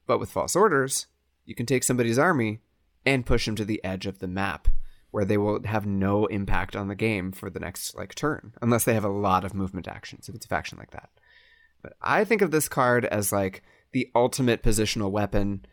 [0.07, 1.05] But with False Orders,
[1.45, 2.61] you can take somebody's army
[3.05, 4.69] and push them to the edge of the map
[5.11, 8.85] where they will have no impact on the game for the next like turn unless
[8.85, 11.11] they have a lot of movement actions if it's a faction like that.
[11.83, 13.61] But I think of this card as like
[13.91, 15.63] the ultimate positional weapon.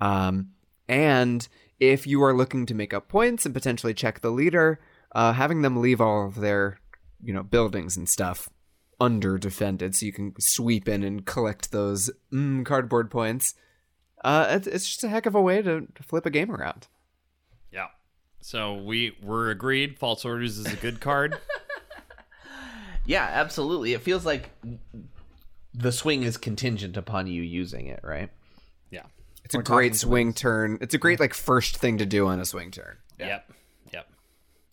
[0.00, 0.50] Um,
[0.88, 1.46] and
[1.80, 4.80] if you are looking to make up points and potentially check the leader,
[5.14, 6.78] uh, having them leave all of their,
[7.22, 8.48] you know, buildings and stuff
[9.00, 13.54] under defended, so you can sweep in and collect those mm, cardboard points.
[14.24, 16.86] Uh, it's, it's just a heck of a way to, to flip a game around.
[17.72, 17.88] Yeah.
[18.40, 19.98] So we were agreed.
[19.98, 21.38] False Orders is a good card.
[23.04, 23.94] Yeah, absolutely.
[23.94, 24.50] It feels like
[25.74, 28.30] the swing is contingent upon you using it, right?
[28.90, 29.06] yeah.
[29.44, 30.78] It's a great talking to swing turn.
[30.80, 32.96] It's a great like first thing to do on a swing turn.
[33.18, 33.52] Yep.
[33.92, 34.08] Yep.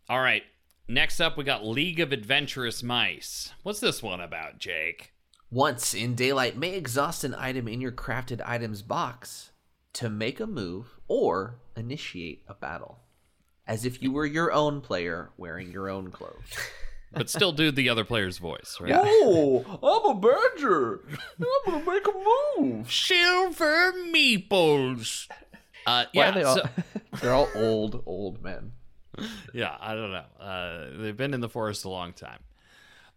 [0.09, 0.43] All right.
[0.87, 3.53] Next up, we got League of Adventurous Mice.
[3.61, 5.13] What's this one about, Jake?
[5.51, 9.51] Once in daylight may exhaust an item in your crafted items box
[9.93, 12.99] to make a move or initiate a battle.
[13.67, 16.57] As if you were your own player wearing your own clothes.
[17.11, 18.89] But still do the other player's voice, right?
[18.89, 19.01] Yeah.
[19.03, 19.65] Oh,
[20.11, 21.01] I'm a badger.
[21.39, 22.91] I'm gonna make a move.
[22.91, 25.27] Silver meeples.
[25.87, 26.55] Uh, Why yeah, are they all?
[26.57, 26.69] so-
[27.21, 28.73] they're all old, old men.
[29.53, 30.25] yeah, I don't know.
[30.39, 32.39] Uh, they've been in the forest a long time.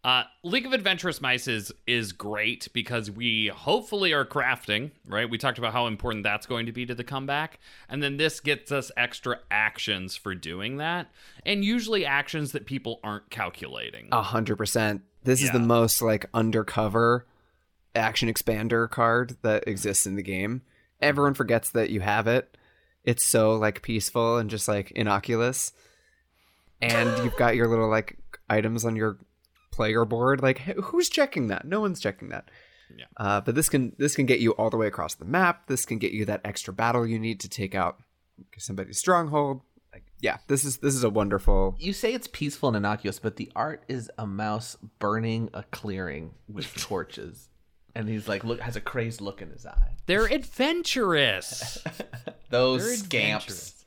[0.04, 5.30] Uh, League of Adventurous Mice is is great because we hopefully are crafting, right?
[5.30, 8.40] We talked about how important that's going to be to the comeback, and then this
[8.40, 11.12] gets us extra actions for doing that,
[11.46, 14.08] and usually actions that people aren't calculating.
[14.10, 15.02] A hundred percent.
[15.22, 17.26] This is the most like undercover
[17.94, 20.62] action expander card that exists in the game.
[21.00, 22.56] Everyone forgets that you have it.
[23.04, 25.72] It's so like peaceful and just like innocuous.
[26.80, 28.18] And you've got your little like
[28.50, 29.18] items on your
[29.72, 30.40] player board.
[30.40, 31.66] Like who's checking that?
[31.66, 32.48] No one's checking that.
[32.96, 33.06] Yeah.
[33.16, 35.66] Uh, but this can this can get you all the way across the map.
[35.66, 37.98] This can get you that extra battle you need to take out
[38.58, 39.62] somebody's stronghold.
[39.92, 43.36] Like, yeah, this is this is a wonderful You say it's peaceful and innocuous, but
[43.36, 47.48] the art is a mouse burning a clearing with torches.
[47.94, 49.96] And he's like, look, has a crazed look in his eye.
[50.06, 51.76] They're adventurous.
[52.50, 53.84] Those They're scamps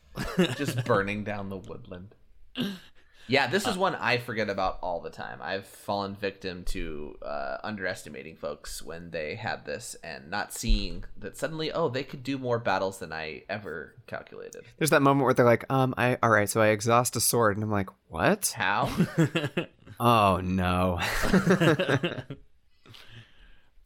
[0.56, 2.14] just burning down the woodland.
[3.28, 5.40] Yeah, this is one I forget about all the time.
[5.42, 11.36] I've fallen victim to uh, underestimating folks when they have this and not seeing that
[11.36, 14.64] suddenly, oh, they could do more battles than I ever calculated.
[14.78, 17.58] There's that moment where they're like, um, I all right, so I exhaust a sword,
[17.58, 18.54] and I'm like, what?
[18.56, 18.92] How?
[19.98, 21.00] Oh no.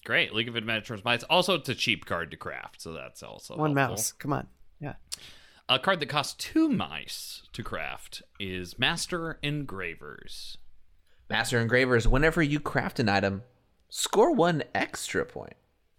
[0.06, 1.24] Great, League of Adventurous Mice.
[1.24, 3.95] Also, it's a cheap card to craft, so that's also One helpful.
[3.95, 4.11] mouse.
[4.14, 4.48] Come on.
[4.80, 4.94] Yeah.
[5.72, 10.58] A card that costs two mice to craft is Master Engravers.
[11.30, 13.44] Master Engravers, whenever you craft an item,
[13.88, 15.54] score one extra point.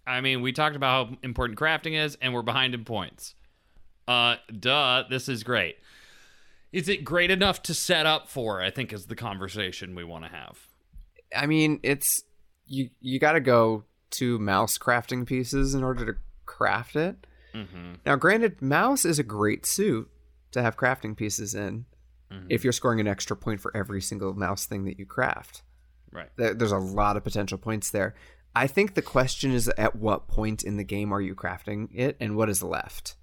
[0.05, 3.37] I mean, we talked about how important crafting is, and we're behind in points.
[4.09, 5.77] Uh, duh, this is great.
[6.73, 8.61] Is it great enough to set up for?
[8.61, 10.59] I think is the conversation we want to have.
[11.37, 12.25] I mean, it's
[12.67, 12.91] you.
[13.01, 17.25] You got to go to mouse crafting pieces in order to craft it.
[17.55, 17.93] Mm-hmm.
[18.07, 20.11] Now, granted, mouse is a great suit
[20.53, 21.85] to have crafting pieces in.
[22.33, 22.47] Mm-hmm.
[22.49, 25.63] If you're scoring an extra point for every single mouse thing that you craft,
[26.13, 26.29] Right.
[26.37, 28.15] There- there's a lot of potential points there.
[28.55, 32.17] I think the question is at what point in the game are you crafting it,
[32.19, 33.15] and what is left?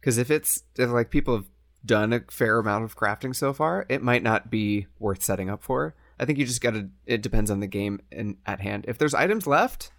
[0.00, 1.44] Because if it's if like people have
[1.84, 5.62] done a fair amount of crafting so far, it might not be worth setting up
[5.62, 5.94] for.
[6.18, 6.88] I think you just got to.
[7.04, 8.86] It depends on the game in, at hand.
[8.88, 9.92] If there's items left,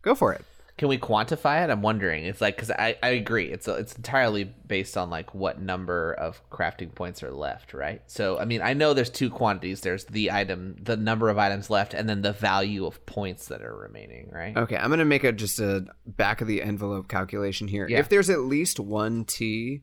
[0.00, 0.44] go for it.
[0.78, 1.70] Can we quantify it?
[1.70, 2.24] I'm wondering.
[2.24, 3.46] It's like because I, I agree.
[3.46, 8.02] It's it's entirely based on like what number of crafting points are left, right?
[8.06, 9.82] So I mean, I know there's two quantities.
[9.82, 13.62] There's the item, the number of items left, and then the value of points that
[13.62, 14.56] are remaining, right?
[14.56, 17.86] Okay, I'm gonna make a just a back of the envelope calculation here.
[17.86, 17.98] Yeah.
[17.98, 19.82] If there's at least one T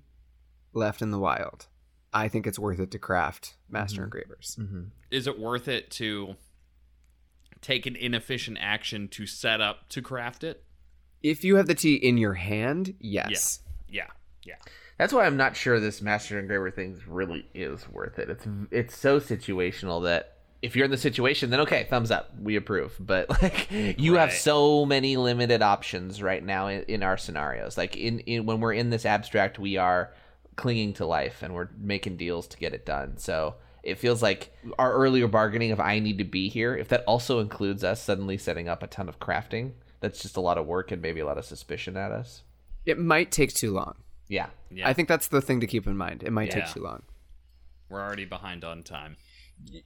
[0.73, 1.67] left in the wild,
[2.11, 4.57] I think it's worth it to craft master engravers.
[4.59, 4.85] Mm-hmm.
[5.11, 6.35] Is it worth it to
[7.61, 10.63] take an inefficient action to set up to craft it?
[11.21, 13.59] If you have the tea in your hand, yes.
[13.87, 14.07] Yeah.
[14.43, 14.55] Yeah.
[14.97, 18.29] That's why I'm not sure this master engraver thing really is worth it.
[18.29, 22.55] It's it's so situational that if you're in the situation, then okay, thumbs up, we
[22.55, 22.95] approve.
[22.99, 27.77] But like you have so many limited options right now in, in our scenarios.
[27.77, 30.13] Like in, in when we're in this abstract, we are
[30.57, 33.17] clinging to life and we're making deals to get it done.
[33.17, 37.05] So it feels like our earlier bargaining of I need to be here, if that
[37.05, 40.65] also includes us suddenly setting up a ton of crafting, that's just a lot of
[40.65, 42.43] work and maybe a lot of suspicion at us.
[42.85, 43.95] It might take too long.
[44.27, 44.47] Yeah.
[44.71, 44.87] Yeah.
[44.87, 46.23] I think that's the thing to keep in mind.
[46.23, 46.61] It might Yeah.
[46.65, 47.03] take too long.
[47.89, 49.17] We're already behind on time.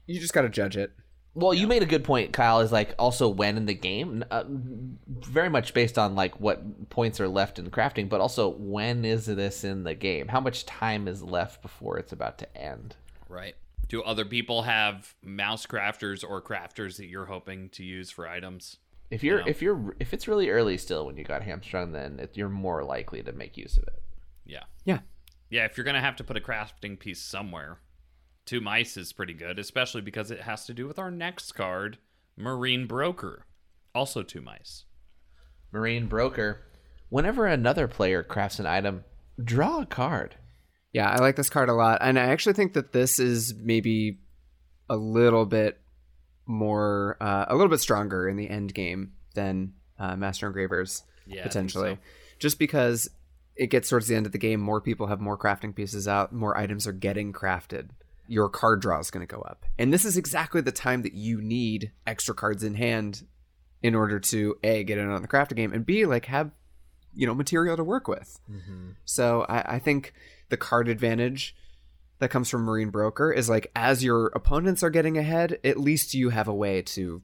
[0.06, 0.92] You just got to judge it.
[1.36, 2.60] Well, you made a good point, Kyle.
[2.60, 7.20] Is like also when in the game, uh, very much based on like what points
[7.20, 10.28] are left in crafting, but also when is this in the game?
[10.28, 12.96] How much time is left before it's about to end?
[13.28, 13.56] Right.
[13.88, 18.78] Do other people have mouse crafters or crafters that you're hoping to use for items?
[19.14, 19.46] If you're know.
[19.48, 22.84] if you're if it's really early still when you got hamstrung, then it, you're more
[22.84, 24.02] likely to make use of it.
[24.46, 24.64] Yeah.
[24.86, 25.00] Yeah.
[25.50, 27.78] Yeah, if you're going to have to put a crafting piece somewhere,
[28.46, 32.00] two mice is pretty good, especially because it has to do with our next card,
[32.40, 33.46] Murine Broker.
[33.94, 34.86] Also two mice.
[35.72, 36.62] Murine broker.
[37.10, 39.04] Whenever another player crafts an item,
[39.44, 40.36] draw a card.
[40.92, 42.00] Yeah, I like this card a lot.
[42.02, 44.20] And I actually think that this is maybe
[44.90, 45.80] a little bit
[46.46, 51.44] more, uh, a little bit stronger in the end game than uh, Master Engravers, Yeah,
[51.44, 51.96] potentially.
[51.96, 52.00] so.
[52.40, 53.10] Just because
[53.56, 56.34] it gets towards the end of the game, more people have more crafting pieces out,
[56.34, 57.90] more items are getting crafted.
[58.28, 59.66] Your card draw is going to go up.
[59.78, 63.24] And this is exactly the time that you need extra cards in hand
[63.82, 66.52] in order to A, get in on the crafting game, and B, like have,
[67.14, 68.40] you know, material to work with.
[69.06, 70.14] So I, I think
[70.50, 71.56] the card advantage
[72.24, 76.14] that comes from Murine Broker is like as your opponents are getting ahead, at least
[76.14, 77.22] you have a way to,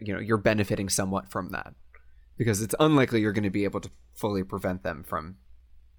[0.00, 1.74] you know, you're benefiting somewhat from that
[2.36, 5.36] because it's unlikely you're going to be able to fully prevent them from,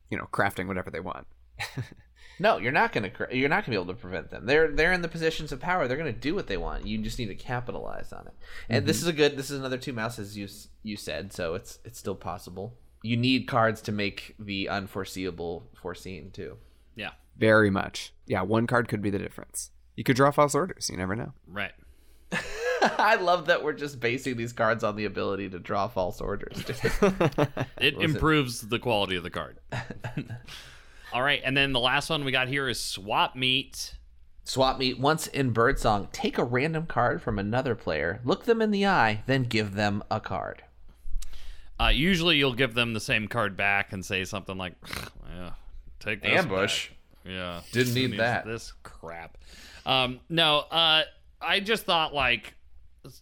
[0.09, 1.27] you know, crafting whatever they want.
[2.38, 3.11] No, you're not gonna.
[3.31, 4.45] You're not gonna be able to prevent them.
[4.45, 5.88] They're they're in the positions of power.
[5.88, 6.85] They're gonna do what they want.
[6.85, 8.34] You just need to capitalize on it.
[8.67, 9.03] And this mm-hmm.
[9.03, 9.38] is a good.
[9.38, 10.49] This is another two mouses you
[10.84, 11.31] you said.
[11.31, 12.73] So it's it's still possible.
[13.03, 16.57] You need cards to make the unforeseeable foreseen too.
[16.95, 17.11] Yeah.
[17.37, 18.13] Very much.
[18.25, 19.71] Yeah, one card could be the difference.
[19.95, 20.89] You could draw false orders.
[20.89, 21.33] You never know.
[21.47, 21.73] Right.
[22.81, 26.63] I love that we're just basing these cards on the ability to draw false orders.
[27.77, 29.59] It improves the quality of the card.
[31.13, 33.95] All right, and then the last one we got here is Swap Meet.
[34.43, 36.07] Swap meet once in Birdsong.
[36.11, 40.03] Take a random card from another player, look them in the eye, then give them
[40.11, 40.63] a card.
[41.79, 44.73] Uh, usually you'll give them the same card back and say something like,
[45.27, 45.51] yeah,
[45.99, 46.89] take this Ambush.
[47.26, 47.61] Back." Yeah.
[47.72, 48.45] Didn't who need that.
[48.45, 49.38] This crap.
[49.85, 51.03] Um, no, uh,
[51.41, 52.56] I just thought like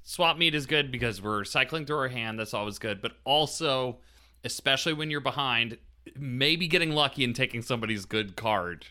[0.03, 2.39] swap meet is good because we're cycling through our hand.
[2.39, 3.01] That's always good.
[3.01, 3.97] But also,
[4.43, 5.77] especially when you're behind,
[6.15, 8.85] maybe getting lucky and taking somebody's good card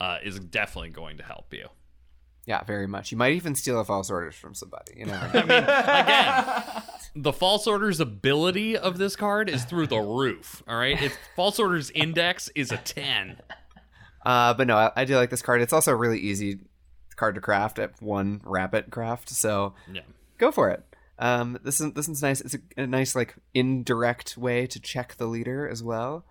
[0.00, 1.68] uh, is definitely going to help you.
[2.46, 3.12] Yeah, very much.
[3.12, 4.94] You might even steal a false orders from somebody.
[4.96, 5.20] You know.
[5.34, 6.82] I mean, again,
[7.14, 10.62] the false orders ability of this card is through the roof.
[10.66, 13.36] All right, its false orders index is a ten.
[14.24, 15.60] Uh, but no, I, I do like this card.
[15.62, 16.58] It's also a really easy
[17.16, 20.02] card to craft at one rapid craft, so Yeah,
[20.38, 20.84] go for it.
[21.18, 22.40] Um, this is this is nice.
[22.40, 26.24] It's a, a nice like indirect way to check the leader as well,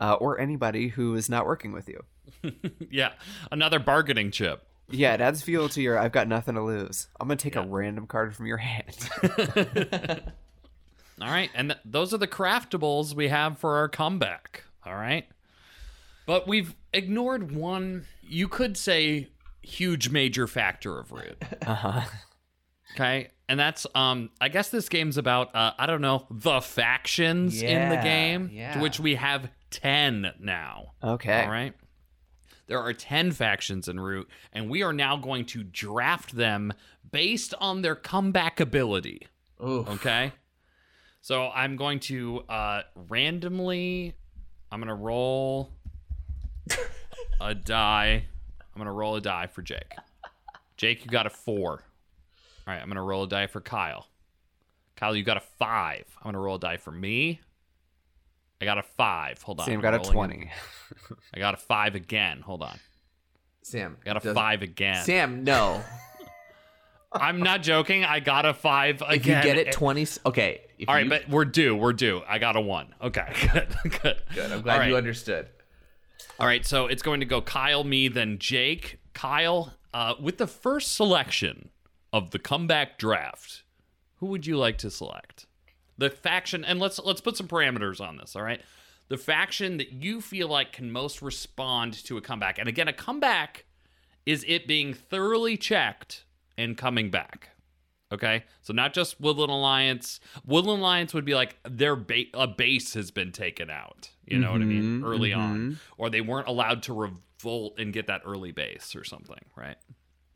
[0.00, 2.02] uh, or anybody who is not working with you.
[2.90, 3.12] yeah,
[3.50, 4.66] another bargaining chip.
[4.90, 5.96] Yeah, it adds fuel to your.
[5.98, 7.06] I've got nothing to lose.
[7.20, 8.96] I'm gonna take a random card from your hand.
[11.20, 14.64] All right, and th- those are the craftables we have for our comeback.
[14.84, 15.26] All right,
[16.26, 18.06] but we've ignored one.
[18.22, 19.28] You could say
[19.62, 21.42] huge major factor of root.
[21.66, 22.00] uh huh.
[22.94, 23.28] Okay.
[23.48, 27.88] And that's um I guess this game's about uh I don't know, the factions in
[27.90, 28.50] the game.
[28.52, 28.74] yeah.
[28.74, 30.92] To which we have ten now.
[31.02, 31.42] Okay.
[31.44, 31.74] All right.
[32.68, 36.72] There are 10 factions in Root, and we are now going to draft them
[37.10, 39.26] based on their comeback ability.
[39.62, 39.84] Ooh.
[39.88, 40.32] Okay.
[41.20, 44.14] So I'm going to uh randomly
[44.70, 45.70] I'm gonna roll
[47.40, 48.24] a die.
[48.74, 49.92] I'm gonna roll a die for Jake.
[50.76, 51.72] Jake, you got a four.
[52.66, 54.06] All right, I'm gonna roll a die for Kyle.
[54.96, 56.04] Kyle, you got a five.
[56.18, 57.40] I'm gonna roll a die for me.
[58.60, 59.42] I got a five.
[59.42, 59.66] Hold on.
[59.66, 60.50] Sam I'm got a twenty.
[61.10, 61.16] it.
[61.34, 62.40] I got a five again.
[62.40, 62.78] Hold on.
[63.62, 63.96] Sam.
[64.00, 65.04] I got a does- five again.
[65.04, 65.82] Sam, no.
[67.12, 68.04] I'm not joking.
[68.04, 69.38] I got a five again.
[69.40, 70.06] If you get it 20.
[70.26, 70.62] Okay.
[70.78, 71.76] If All right, you, but we're due.
[71.76, 72.22] We're due.
[72.26, 72.94] I got a one.
[73.02, 73.68] Okay, good,
[74.02, 74.22] good.
[74.34, 74.50] Good.
[74.52, 74.88] I'm glad All right.
[74.88, 75.48] you understood.
[76.42, 78.98] All right, so it's going to go Kyle, me, then Jake.
[79.14, 81.68] Kyle, uh, with the first selection
[82.12, 83.62] of the comeback draft,
[84.16, 85.46] who would you like to select?
[85.98, 88.34] The faction, and let's let's put some parameters on this.
[88.34, 88.60] All right,
[89.06, 92.58] the faction that you feel like can most respond to a comeback.
[92.58, 93.64] And again, a comeback
[94.26, 96.24] is it being thoroughly checked
[96.58, 97.50] and coming back.
[98.12, 100.20] Okay, so not just Woodland Alliance.
[100.44, 104.10] Woodland Alliance would be like their ba- a base has been taken out.
[104.26, 105.00] You know what I mean?
[105.00, 105.36] Mhm, Early mhm.
[105.38, 109.76] on, or they weren't allowed to revolt and get that early base or something, right?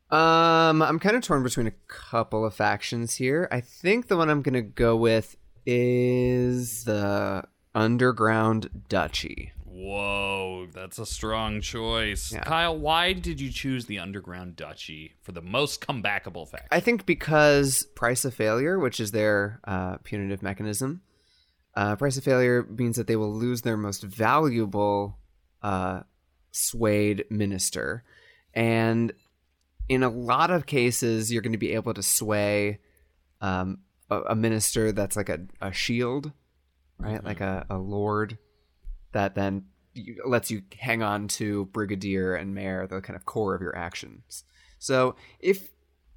[0.09, 3.47] Um, I'm kind of torn between a couple of factions here.
[3.51, 5.35] I think the one I'm gonna go with
[5.65, 7.43] is the
[7.75, 9.51] Underground Duchy.
[9.77, 12.31] Whoa, that's a strong choice.
[12.33, 12.43] Yeah.
[12.43, 16.69] Kyle, why did you choose the Underground Duchy for the most comebackable fact?
[16.71, 21.01] I think because price of failure, which is their uh, punitive mechanism,
[21.75, 25.19] uh, price of failure means that they will lose their most valuable
[25.61, 26.01] uh,
[26.51, 28.03] swayed minister,
[28.55, 29.13] and
[29.87, 32.79] in a lot of cases, you're going to be able to sway
[33.41, 33.77] um,
[34.09, 36.31] a, a minister that's like a, a shield,
[36.97, 37.23] right?
[37.23, 38.39] Like a, a lord
[39.17, 39.65] that then
[40.25, 44.43] lets you hang on to brigadier and mayor, the kind of core of your actions.
[44.79, 45.69] So if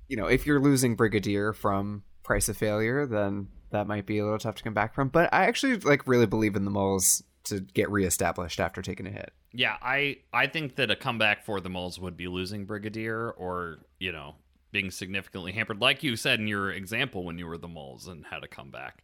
[0.09, 4.24] you know if you're losing brigadier from price of failure, then that might be a
[4.24, 5.09] little tough to come back from.
[5.09, 9.10] But I actually like really believe in the moles to get reestablished after taking a
[9.10, 9.32] hit.
[9.52, 13.78] Yeah, I I think that a comeback for the Moles would be losing Brigadier or,
[13.98, 14.36] you know,
[14.72, 18.27] being significantly hampered like you said in your example when you were the Moles and
[18.27, 19.02] had a comeback.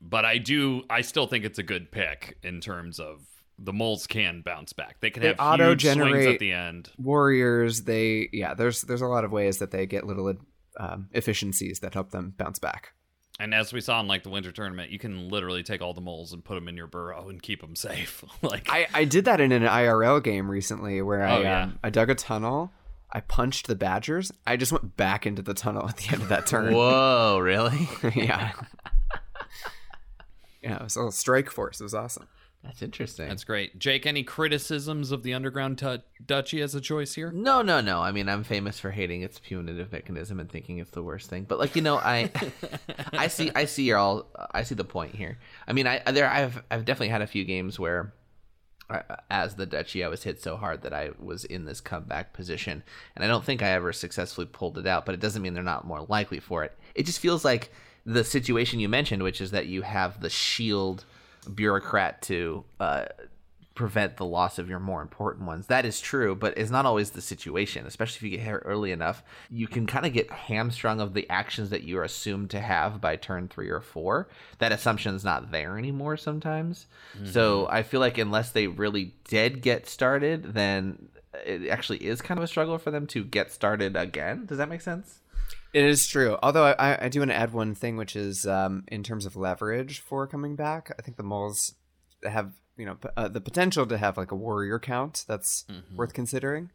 [0.00, 3.20] But I do I still think it's a good pick in terms of
[3.58, 5.00] the Moles can bounce back.
[5.00, 6.90] They can They have auto-generate- at the end.
[6.98, 10.34] Warriors, they yeah, there's there's a lot of ways that they get little
[10.78, 12.92] um, efficiencies that help them bounce back.
[13.38, 16.00] And as we saw in like the winter tournament, you can literally take all the
[16.00, 18.24] moles and put them in your burrow and keep them safe.
[18.42, 21.62] like I, I did that in an IRL game recently where I Oh, yeah.
[21.64, 22.72] um, I dug a tunnel,
[23.12, 26.28] I punched the badgers, I just went back into the tunnel at the end of
[26.30, 26.72] that turn.
[26.72, 27.88] Whoa, really?
[28.14, 28.52] yeah.
[30.62, 31.80] yeah, it was a little strike force.
[31.80, 32.26] It was awesome.
[32.66, 33.28] That's interesting.
[33.28, 33.78] that's great.
[33.78, 37.30] Jake, any criticisms of the underground tu- duchy as a choice here?
[37.30, 38.00] No, no, no.
[38.00, 41.44] I mean, I'm famous for hating its punitive mechanism and thinking it's the worst thing.
[41.44, 42.30] But like, you know, I,
[43.12, 44.26] I see, I see your all.
[44.52, 45.38] I see the point here.
[45.66, 48.12] I mean, I there, I've, I've definitely had a few games where,
[48.90, 52.32] uh, as the duchy, I was hit so hard that I was in this comeback
[52.32, 52.82] position,
[53.14, 55.06] and I don't think I ever successfully pulled it out.
[55.06, 56.76] But it doesn't mean they're not more likely for it.
[56.94, 57.70] It just feels like
[58.04, 61.04] the situation you mentioned, which is that you have the shield
[61.54, 63.06] bureaucrat to uh,
[63.74, 65.66] prevent the loss of your more important ones.
[65.66, 68.90] That is true, but it's not always the situation, especially if you get here early
[68.90, 69.22] enough.
[69.50, 73.16] You can kind of get hamstrung of the actions that you're assumed to have by
[73.16, 74.28] turn three or four.
[74.58, 76.86] That assumption's not there anymore sometimes.
[77.26, 81.08] So I feel like unless they really did get started, then
[81.44, 84.46] it actually is kind of a struggle for them to get started again.
[84.46, 85.20] Does that make sense?
[85.76, 86.38] It is true.
[86.42, 89.36] Although I, I do want to add one thing, which is um, in terms of
[89.36, 90.90] leverage for coming back.
[90.98, 91.74] I think the moles
[92.24, 96.14] have you know p- uh, the potential to have like a warrior count that's worth
[96.14, 96.70] considering,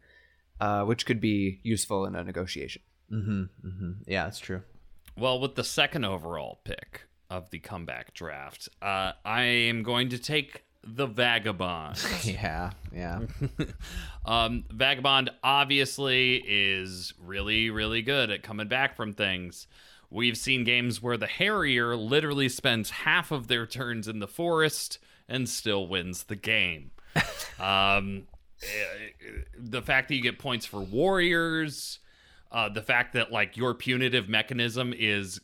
[0.59, 2.83] uh, which could be useful in a negotiation.
[3.11, 3.41] Mm-hmm.
[3.67, 3.91] mm-hmm.
[4.05, 4.61] Yeah, that's true.
[5.17, 10.19] Well, with the second overall pick of the comeback draft, uh, I am going to
[10.19, 11.97] take the Vagabond.
[12.23, 13.21] Yeah, yeah.
[14.25, 19.67] um, Vagabond obviously is really, really good at coming back from things.
[20.09, 24.99] We've seen games where the Harrier literally spends half of their turns in the forest
[25.27, 26.91] and still wins the game.
[27.59, 28.27] um,
[28.61, 31.99] eh, the fact that you get points for warriors,
[32.51, 35.39] uh, the fact that like your punitive mechanism is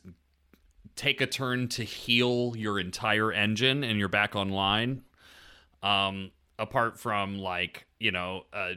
[0.96, 5.02] take a turn to heal your entire engine and you're back online.
[5.82, 8.72] Um, apart from like you know uh,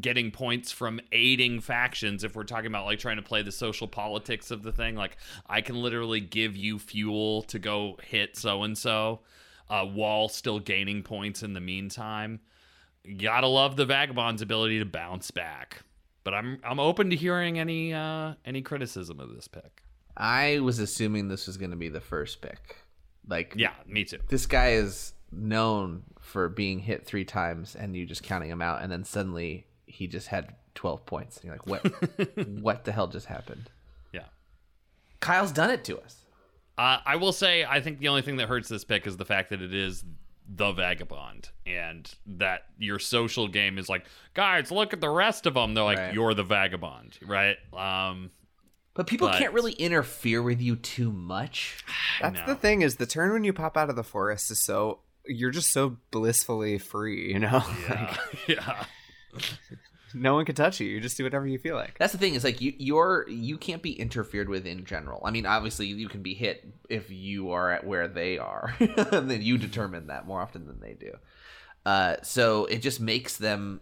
[0.00, 3.88] getting points from aiding factions, if we're talking about like trying to play the social
[3.88, 8.62] politics of the thing, like I can literally give you fuel to go hit so
[8.62, 9.20] and so,
[9.68, 12.40] while still gaining points in the meantime.
[13.18, 15.82] Gotta love the vagabond's ability to bounce back.
[16.24, 19.82] But I'm I'm open to hearing any uh, any criticism of this pick.
[20.14, 22.76] I was assuming this was going to be the first pick.
[23.26, 24.18] Like, Yeah, me too.
[24.28, 28.82] this guy is known for being hit three times and you just counting him out,
[28.82, 31.36] and then suddenly he just had 12 points.
[31.38, 32.38] And you're like, what?
[32.60, 33.70] what the hell just happened?
[34.12, 34.24] Yeah.
[35.20, 36.24] Kyle's done it to us.
[36.76, 39.24] Uh, I will say, I think the only thing that hurts this pick is the
[39.24, 40.04] fact that it is
[40.54, 45.54] the vagabond, and that your social game is like, guys, look at the rest of
[45.54, 45.74] them.
[45.74, 46.14] They're like, Right.
[46.14, 47.56] you're the vagabond, right?
[47.74, 48.30] Um,
[48.94, 51.84] But people But- can't really interfere with you too much.
[52.20, 52.46] That's know.
[52.46, 55.50] the thing is the turn when you pop out of the forest is so you're
[55.50, 57.62] just so blissfully free, you know.
[57.88, 58.16] yeah,
[58.48, 58.84] yeah.
[60.14, 60.88] no one can touch you.
[60.88, 61.98] You just do whatever you feel like.
[61.98, 65.20] That's the thing is like you you're you can't be interfered with in general.
[65.24, 69.30] I mean, obviously you can be hit if you are at where they are, and
[69.30, 71.12] then you determine that more often than they do.
[71.86, 73.80] Uh, so it just makes them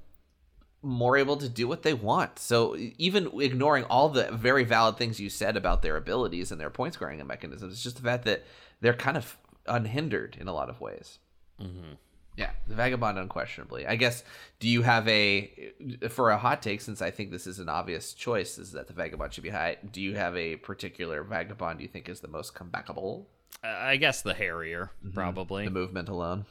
[0.83, 2.39] more able to do what they want.
[2.39, 6.71] So even ignoring all the very valid things you said about their abilities and their
[6.71, 8.45] point scoring mechanisms, it's just the fact that
[8.81, 9.37] they're kind of
[9.67, 11.19] unhindered in a lot of ways.
[11.61, 11.95] Mm-hmm.
[12.37, 13.87] Yeah, the vagabond, unquestionably.
[13.87, 14.23] I guess.
[14.61, 15.73] Do you have a
[16.11, 16.83] for a hot take?
[16.83, 19.79] Since I think this is an obvious choice, is that the vagabond should be high.
[19.91, 23.25] Do you have a particular vagabond you think is the most comebackable?
[23.65, 25.15] I guess the Harrier, mm-hmm.
[25.15, 25.65] probably.
[25.65, 26.45] The movement alone.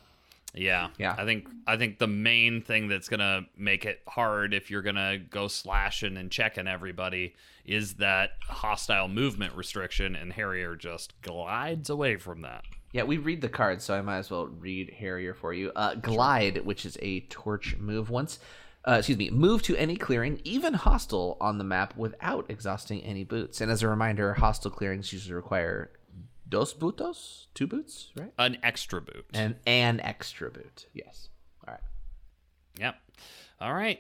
[0.56, 0.88] Yeah.
[0.98, 1.16] Yeah.
[1.18, 5.18] I think I think the main thing that's gonna make it hard if you're gonna
[5.18, 12.16] go slashing and checking everybody is that hostile movement restriction, and Harrier just glides away
[12.16, 12.64] from that.
[12.96, 15.70] Yeah, we read the cards, so I might as well read Harrier for you.
[15.76, 18.10] Uh, Glide, which is a torch move.
[18.10, 18.40] Once,
[18.88, 23.26] uh, excuse me, move to any clearing, even hostile, on the map without exhausting any
[23.26, 23.60] boots.
[23.60, 25.92] And as a reminder, hostile clearings usually require
[26.48, 28.32] dos bootos, two boots, right?
[28.40, 29.26] An extra boot.
[29.34, 30.86] And an extra boot.
[30.94, 31.28] Yes.
[31.68, 31.84] All right.
[32.80, 32.96] Yep.
[33.60, 34.00] All right.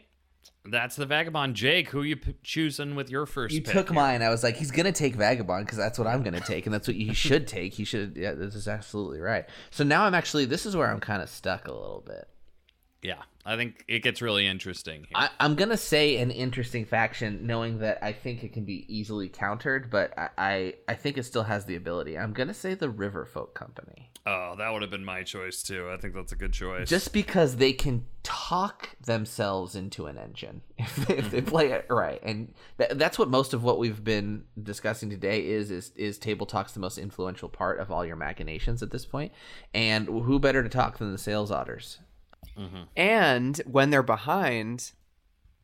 [0.67, 1.55] That's the vagabond.
[1.55, 3.53] Jake, who you p- choosing with your first?
[3.53, 3.95] You pick took here?
[3.95, 4.21] mine.
[4.21, 6.87] I was like, he's gonna take vagabond because that's what I'm gonna take, and that's
[6.87, 7.73] what he should take.
[7.73, 8.17] He should.
[8.17, 9.45] Yeah, this is absolutely right.
[9.69, 10.45] So now I'm actually.
[10.45, 12.27] This is where I'm kind of stuck a little bit.
[13.05, 15.11] Yeah, I think it gets really interesting here.
[15.13, 19.29] I, I'm gonna say an interesting faction, knowing that I think it can be easily
[19.29, 22.17] countered, but I, I, I think it still has the ability.
[22.17, 25.87] I'm gonna say the Riverfolk Company, oh, that would have been my choice too.
[25.91, 26.89] I think that's a good choice.
[26.89, 31.85] just because they can talk themselves into an engine if they, if they play it
[31.91, 36.17] right, and th- that's what most of what we've been discussing today is is is
[36.17, 39.31] table talk's the most influential part of all your machinations at this point,
[39.75, 41.99] and who better to talk than the sales otters?
[42.95, 44.91] And when they're behind,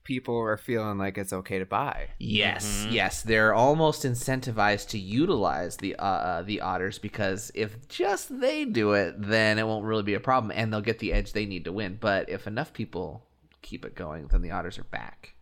[0.04, 2.10] people are feeling like it's okay to buy.
[2.20, 8.40] Yes, yes, they're almost incentivized to utilize the uh, uh, the otters because if just
[8.40, 11.34] they do it, then it won't really be a problem, and they'll get the edge
[11.34, 11.98] they need to win.
[12.00, 13.24] But if enough people
[13.62, 15.36] keep it going, then the otters are back.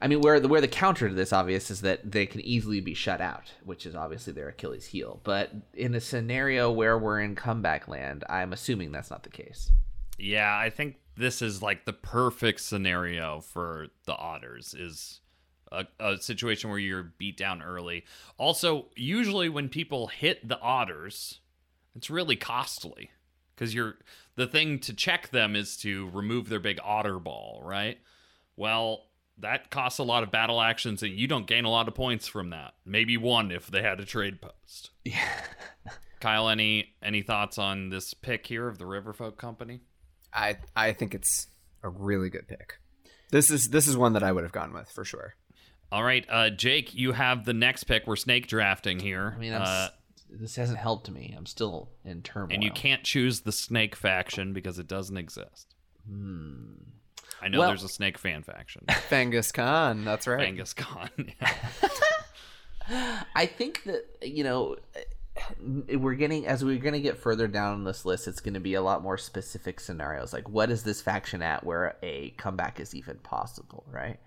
[0.00, 2.80] I mean, where the where the counter to this obvious is that they can easily
[2.80, 5.20] be shut out, which is obviously their Achilles heel.
[5.24, 9.72] But in a scenario where we're in comeback land, I'm assuming that's not the case.
[10.18, 15.20] Yeah, I think this is like the perfect scenario for the Otters is
[15.70, 18.04] a, a situation where you're beat down early.
[18.36, 21.40] Also, usually when people hit the Otters,
[21.94, 23.10] it's really costly
[23.54, 23.96] because you're
[24.36, 27.98] the thing to check them is to remove their big otter ball, right?
[28.56, 29.06] Well,
[29.38, 32.26] that costs a lot of battle actions, and you don't gain a lot of points
[32.28, 32.74] from that.
[32.84, 34.90] Maybe one if they had a trade post.
[35.04, 35.28] Yeah.
[36.20, 39.80] Kyle, any any thoughts on this pick here of the Riverfolk Company?
[40.32, 41.48] I I think it's
[41.82, 42.78] a really good pick.
[43.30, 45.34] This is this is one that I would have gone with for sure.
[45.90, 48.06] All right, uh, Jake, you have the next pick.
[48.06, 49.32] We're snake drafting here.
[49.34, 49.88] I mean, uh,
[50.30, 51.34] this hasn't helped me.
[51.36, 52.54] I'm still in turmoil.
[52.54, 55.74] and you can't choose the snake faction because it doesn't exist.
[56.06, 56.72] Hmm.
[57.40, 58.84] I know Well- there's a snake fan faction.
[59.10, 60.40] Genghis Khan, that's right.
[60.40, 61.08] Genghis Khan.
[61.40, 61.52] Yeah.
[63.34, 64.76] I think that you know
[65.60, 68.74] we're getting as we're going to get further down this list it's going to be
[68.74, 70.32] a lot more specific scenarios.
[70.32, 74.18] Like what is this faction at where a comeback is even possible right?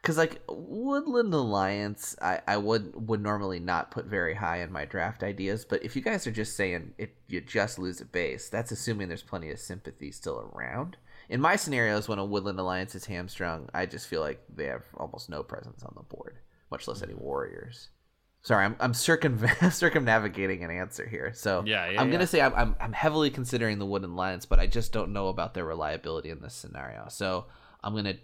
[0.00, 4.84] Because like woodland alliance I, I would would normally not put very high in my
[4.84, 8.48] draft ideas but if you guys are just saying it you just lose a base
[8.48, 10.96] that's assuming there's plenty of sympathy still around.
[11.28, 14.84] In my scenarios when a woodland alliance is hamstrung i just feel like they have
[14.96, 16.38] almost no presence on the board
[16.70, 17.88] much less any warriors
[18.42, 19.38] Sorry, I'm I'm circum
[19.70, 21.32] circumnavigating an answer here.
[21.34, 24.58] So Yeah, yeah, I'm gonna say I'm, I'm I'm heavily considering the Woodland Alliance, but
[24.58, 27.06] I just don't know about their reliability in this scenario.
[27.10, 27.46] So
[27.84, 28.14] I'm gonna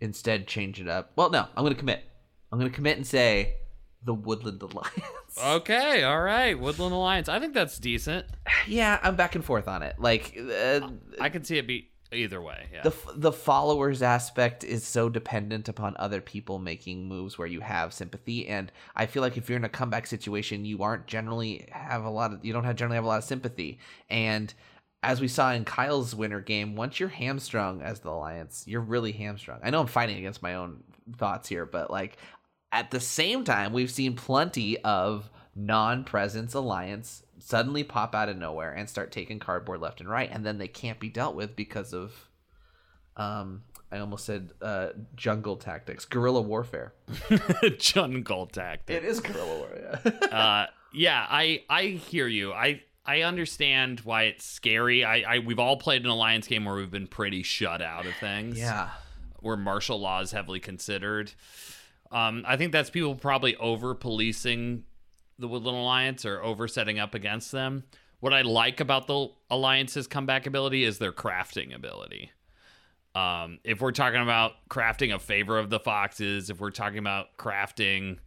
[0.00, 1.12] instead change it up.
[1.16, 2.04] Well, no, I'm gonna commit.
[2.52, 3.56] I'm gonna commit and say
[4.04, 5.38] the Woodland Alliance.
[5.42, 6.58] okay, all right.
[6.58, 7.28] Woodland Alliance.
[7.28, 8.26] I think that's decent.
[8.68, 9.96] yeah, I'm back and forth on it.
[9.98, 10.88] Like uh,
[11.20, 12.66] I can see it be either way.
[12.72, 12.82] Yeah.
[12.82, 17.92] the the followers aspect is so dependent upon other people making moves where you have
[17.92, 22.04] sympathy and i feel like if you're in a comeback situation you aren't generally have
[22.04, 23.78] a lot of you don't have generally have a lot of sympathy
[24.08, 24.54] and
[25.04, 29.12] as we saw in Kyle's winter game, once you're hamstrung as the Alliance, you're really
[29.12, 29.60] hamstrung.
[29.62, 30.82] I know I'm fighting against my own
[31.18, 32.16] thoughts here, but like
[32.72, 38.72] at the same time, we've seen plenty of non-presence Alliance suddenly pop out of nowhere
[38.72, 41.92] and start taking cardboard left and right, and then they can't be dealt with because
[41.92, 42.28] of
[43.16, 43.62] um
[43.92, 46.94] I almost said uh jungle tactics, guerrilla warfare.
[47.78, 48.96] Jungle tactics.
[48.96, 50.00] It is guerrilla warfare.
[50.32, 52.52] uh, yeah, I I hear you.
[52.52, 55.04] I I understand why it's scary.
[55.04, 58.14] I, I we've all played an alliance game where we've been pretty shut out of
[58.16, 58.58] things.
[58.58, 58.90] yeah.
[59.40, 61.32] where martial law is heavily considered.
[62.10, 64.84] Um, I think that's people probably over policing
[65.38, 67.84] the Woodland Alliance or over setting up against them.
[68.20, 72.30] What I like about the Alliance's comeback ability is their crafting ability.
[73.14, 77.36] Um, if we're talking about crafting a favor of the foxes, if we're talking about
[77.38, 78.18] crafting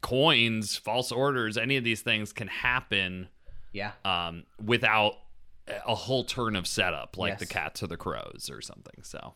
[0.00, 3.28] coins, false orders, any of these things can happen
[3.72, 3.92] Yeah.
[4.04, 5.14] um, without
[5.86, 9.02] a whole turn of setup, like the cats or the crows or something.
[9.02, 9.34] So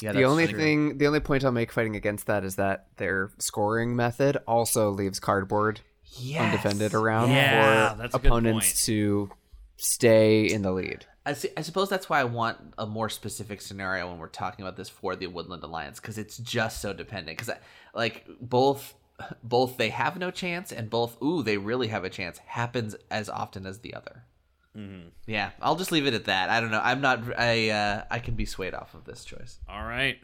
[0.00, 0.12] Yeah.
[0.12, 0.58] the only true.
[0.58, 4.90] thing, the only point I'll make fighting against that is that their scoring method also
[4.90, 5.80] leaves cardboard
[6.18, 6.42] Yes.
[6.42, 9.30] undefended around Yeah, for that's opponents to
[9.76, 11.06] stay in the lead.
[11.24, 14.64] I, see, I suppose that's why I want a more specific scenario when we're talking
[14.64, 17.36] about this for the Woodland Alliance because it's just so dependent.
[17.36, 17.54] Because
[17.94, 18.94] like both,
[19.42, 23.28] both they have no chance and both ooh they really have a chance happens as
[23.28, 24.22] often as the other.
[25.26, 26.50] Yeah, I'll just leave it at that.
[26.50, 26.82] I don't know.
[26.82, 27.22] I'm not.
[27.38, 29.58] I uh, I can be swayed off of this choice.
[29.66, 30.18] All right.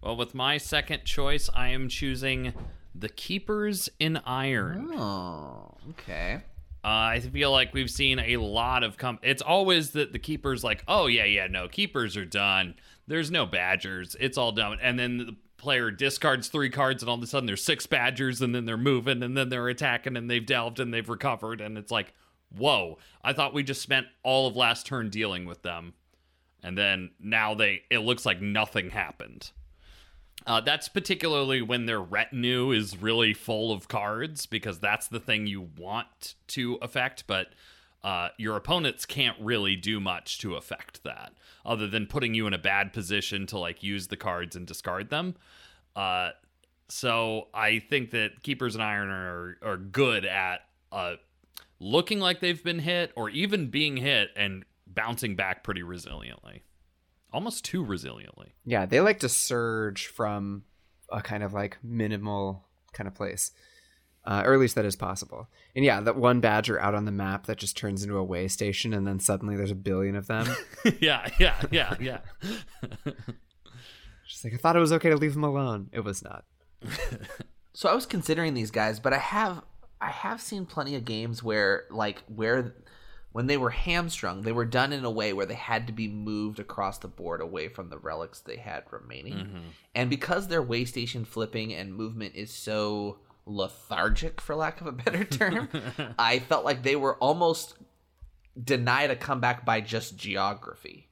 [0.00, 2.52] Well, with my second choice, I am choosing
[2.94, 4.90] the Keepers in Iron.
[4.94, 6.42] Oh, okay.
[6.84, 9.20] Uh, I feel like we've seen a lot of com.
[9.22, 12.74] It's always that the keepers like, oh yeah, yeah, no, keepers are done.
[13.06, 14.16] There's no badgers.
[14.18, 14.78] It's all done.
[14.82, 18.42] And then the player discards three cards, and all of a sudden there's six badgers,
[18.42, 21.78] and then they're moving, and then they're attacking, and they've delved, and they've recovered, and
[21.78, 22.12] it's like,
[22.50, 22.98] whoa!
[23.22, 25.94] I thought we just spent all of last turn dealing with them,
[26.64, 29.52] and then now they it looks like nothing happened.
[30.46, 35.46] Uh, that's particularly when their retinue is really full of cards because that's the thing
[35.46, 37.48] you want to affect, but
[38.02, 41.32] uh, your opponents can't really do much to affect that
[41.64, 45.10] other than putting you in a bad position to like use the cards and discard
[45.10, 45.36] them.
[45.94, 46.30] Uh,
[46.88, 51.14] so I think that Keepers and Iron are, are good at uh,
[51.78, 56.60] looking like they've been hit or even being hit and bouncing back pretty resiliently.
[57.32, 58.52] Almost too resiliently.
[58.64, 60.64] Yeah, they like to surge from
[61.10, 63.52] a kind of like minimal kind of place,
[64.24, 65.48] uh, or at least that is possible.
[65.74, 68.48] And yeah, that one badger out on the map that just turns into a way
[68.48, 70.46] station, and then suddenly there's a billion of them.
[71.00, 72.18] yeah, yeah, yeah, yeah.
[74.28, 75.90] Just like I thought it was okay to leave them alone.
[75.92, 76.44] It was not.
[77.74, 79.62] So I was considering these guys, but I have
[80.00, 82.74] I have seen plenty of games where like where
[83.32, 86.06] when they were hamstrung, they were done in a way where they had to be
[86.08, 89.34] moved across the board away from the relics they had remaining.
[89.94, 94.92] And because their way station flipping and movement is so lethargic for lack of a
[94.92, 95.68] better term,
[96.18, 97.74] I felt like they were almost
[98.62, 101.08] denied a comeback by just geography.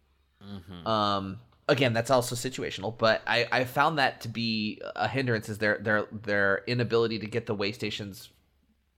[0.87, 1.39] Um,
[1.69, 5.79] again, that's also situational, but I, I found that to be a hindrance is their
[5.79, 8.29] their their inability to get the way stations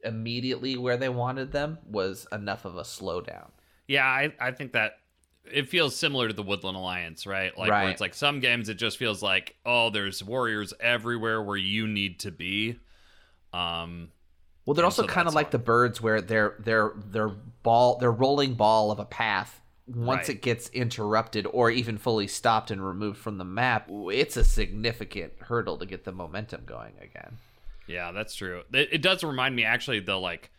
[0.02, 3.50] immediately where they wanted them was enough of a slowdown.
[3.88, 4.98] Yeah, I, I think that
[5.44, 7.56] it feels similar to the Woodland Alliance, right?
[7.58, 11.56] Like where it's like some games it just feels like, oh, there's warriors everywhere where
[11.56, 12.78] you need to be.
[13.52, 14.10] Um
[14.64, 18.12] Well, they're also so kind of like the birds where they're they're they're ball they're
[18.12, 19.60] rolling ball of a path.
[19.88, 20.36] Once Right.
[20.36, 25.32] it gets interrupted or even fully stopped and removed from the map, it's a significant
[25.40, 27.38] hurdle to get the momentum going again.
[27.86, 28.62] Yeah, that's true.
[28.72, 30.50] It, it does remind me actually the like,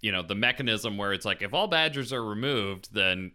[0.00, 3.32] you know, the mechanism where it's like if all badgers are removed, then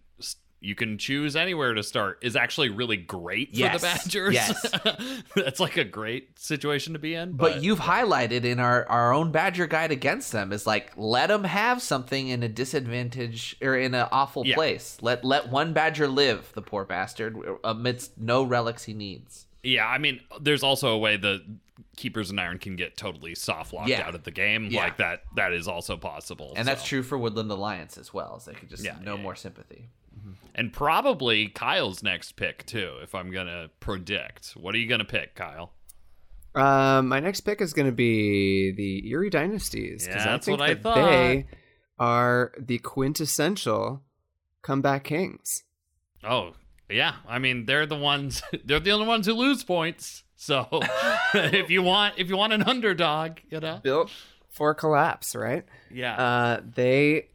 [0.60, 4.34] you can choose anywhere to start is actually really great for Yes, the badgers.
[4.34, 5.22] yes.
[5.36, 7.34] that's like a great situation to be in.
[7.34, 11.28] But, But, you've highlighted in our, our own Badger guide against them is like let
[11.28, 14.56] them have something in a disadvantage or in an awful Yeah.
[14.56, 14.98] place.
[15.02, 19.45] Let let one Badger live, the poor bastard, amidst no relics he needs.
[19.64, 21.44] yeah, I mean, there's also a way the
[21.95, 24.08] keepers and iron can get totally soft locked Yeah.
[24.08, 24.68] out of the game.
[24.72, 24.82] Yeah.
[24.82, 25.22] Like that.
[25.36, 26.54] That is also possible.
[26.56, 28.40] And that's true for Woodland Alliance as well.
[28.40, 29.38] So they could just Yeah, no yeah, more yeah.
[29.38, 29.90] sympathy.
[30.56, 32.95] And probably Kyle's next pick too.
[33.04, 35.74] If I'm gonna predict, what are you gonna pick, Kyle?
[36.56, 40.60] Um, my next pick is going to be the Eyrie Dynasties Yeah, I that's think
[40.60, 40.95] what I thought.
[40.95, 41.45] they
[41.99, 44.02] are the quintessential
[44.64, 45.64] comeback kings.
[46.24, 46.54] Oh,
[46.90, 47.16] yeah.
[47.28, 48.41] I mean, they're the ones.
[48.66, 50.24] They're the only ones who lose points.
[50.38, 50.68] So
[51.34, 54.11] if you want, if you want an underdog, you know, built
[54.49, 55.65] for collapse, right?
[55.91, 57.27] yeah, Uh, they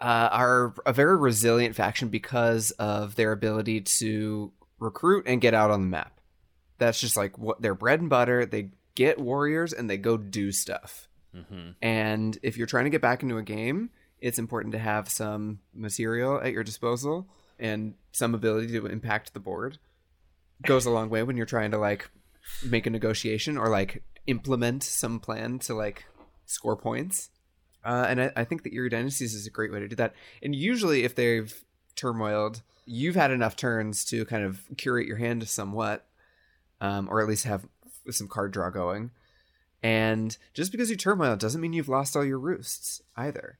[0.00, 5.70] uh, are a very resilient faction because of their ability to recruit and get out
[5.70, 6.20] on the map.
[6.78, 8.46] That's just like what their bread and butter.
[8.46, 11.08] They get warriors and they go do stuff.
[11.34, 13.90] hmm And if you're trying to get back into a game,
[14.20, 17.26] it's important to have some material at your disposal
[17.58, 19.78] and some ability to impact the board.
[20.62, 22.08] Goes a long way when you're trying to like
[22.64, 26.06] make a negotiation or like implement some plan to like
[26.44, 27.30] score points.
[27.84, 30.14] Uh, and I, I think that Eyrie Dynasties is a great way to do that.
[30.42, 31.64] And usually, if they've
[31.94, 36.06] turmoiled, you've had enough turns to kind of curate your hand somewhat.
[36.80, 37.66] um, or at least have
[38.10, 39.10] some card draw going.
[39.82, 43.58] And just because you turmoil doesn't mean you've lost all your roosts either.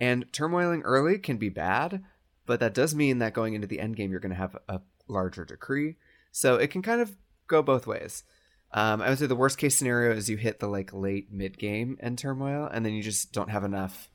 [0.00, 2.04] And turmoiling early can be bad,
[2.46, 4.80] but that does mean that going into the end game you're going to have a
[5.08, 5.96] larger decree.
[6.32, 8.24] So it can kind of go both ways.
[8.72, 11.58] Um, I would say the worst case scenario is you hit the like late mid
[11.58, 14.08] game and turmoil, and then you just don't have enough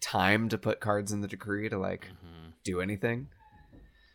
[0.00, 2.08] time to put cards in the decree to like
[2.64, 3.28] do anything.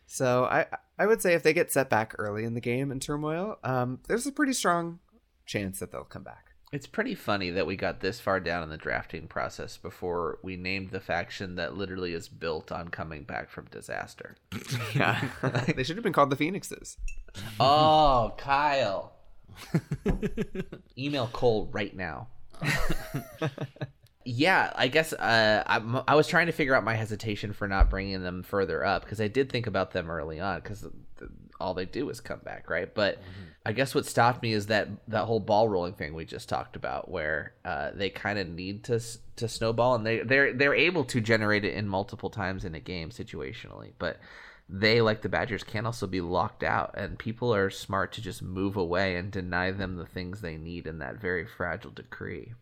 [0.06, 0.66] So I
[0.98, 4.00] I would say if they get set back early in the game in turmoil, um,
[4.06, 4.98] there's a pretty strong
[5.46, 6.49] chance that they'll come back.
[6.72, 10.56] It's pretty funny that we got this far down in the drafting process before we
[10.56, 14.36] named the faction that literally is built on coming back from disaster.
[14.94, 15.20] Yeah,
[15.76, 16.96] they should have been called the Phoenixes.
[17.58, 19.12] Oh, Kyle.
[20.98, 22.28] Email Cole right now.
[24.24, 27.90] yeah, I guess uh, I, I was trying to figure out my hesitation for not
[27.90, 30.86] bringing them further up because I did think about them early on because
[31.60, 32.92] all they do is come back, right?
[32.92, 33.18] But
[33.66, 36.76] I guess what stopped me is that that whole ball rolling thing we just talked
[36.76, 39.00] about, where uh, they kind of need to
[39.36, 42.80] to snowball, and they they're they're able to generate it in multiple times in a
[42.80, 44.18] game situationally, but
[44.72, 48.40] they like the Badgers can also be locked out, and people are smart to just
[48.40, 52.54] move away and deny them the things they need in that very fragile decree.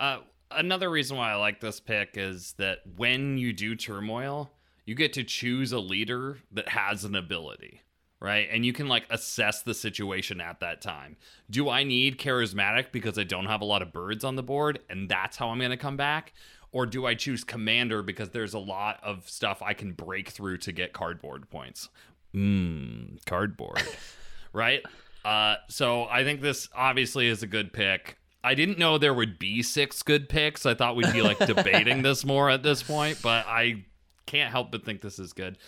[0.00, 0.18] Uh,
[0.50, 4.50] another reason why I like this pick is that when you do turmoil,
[4.86, 7.82] you get to choose a leader that has an ability,
[8.22, 8.48] right?
[8.52, 11.16] And you can like assess the situation at that time.
[11.50, 14.78] Do I need charismatic because I don't have a lot of birds on the board
[14.88, 16.32] and that's how I'm going to come back?
[16.70, 20.58] Or do I choose commander because there's a lot of stuff I can break through
[20.58, 21.88] to get cardboard points?
[22.32, 23.82] Mmm, cardboard.
[24.52, 24.82] right?
[25.24, 28.18] Uh, so I think this obviously is a good pick.
[28.44, 30.64] I didn't know there would be six good picks.
[30.64, 33.84] I thought we'd be like debating this more at this point, but I
[34.26, 35.58] can't help but think this is good.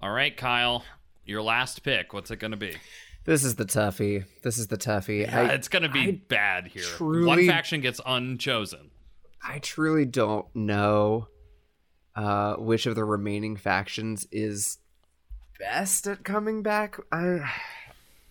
[0.00, 0.84] All right, Kyle,
[1.28, 2.12] your last pick.
[2.12, 2.74] What's it going to be?
[3.24, 4.24] This is the toughie.
[4.42, 5.22] This is the toughie.
[5.22, 6.86] Yeah, I, it's going to be bad here.
[6.98, 8.90] One faction gets unchosen.
[9.46, 11.28] I truly don't know
[12.16, 14.78] uh, which of the remaining factions is
[15.58, 16.98] best at coming back.
[17.12, 17.52] I,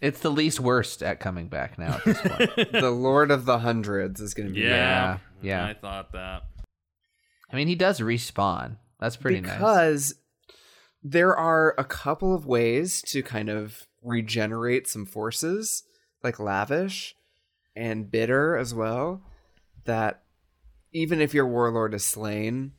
[0.02, 2.72] It's the least worst at coming back now at this point.
[2.72, 5.66] the Lord of the Hundreds is going to be Yeah, yeah.
[5.66, 6.44] I thought that.
[7.52, 8.78] I mean, he does respawn.
[9.00, 9.54] That's pretty nice.
[9.54, 10.16] because
[11.04, 15.84] there are a couple of ways to kind of regenerate some forces,
[16.24, 17.16] like lavish
[17.76, 19.22] and bitter as well.
[19.86, 20.24] That
[20.92, 22.74] even if your warlord is slain,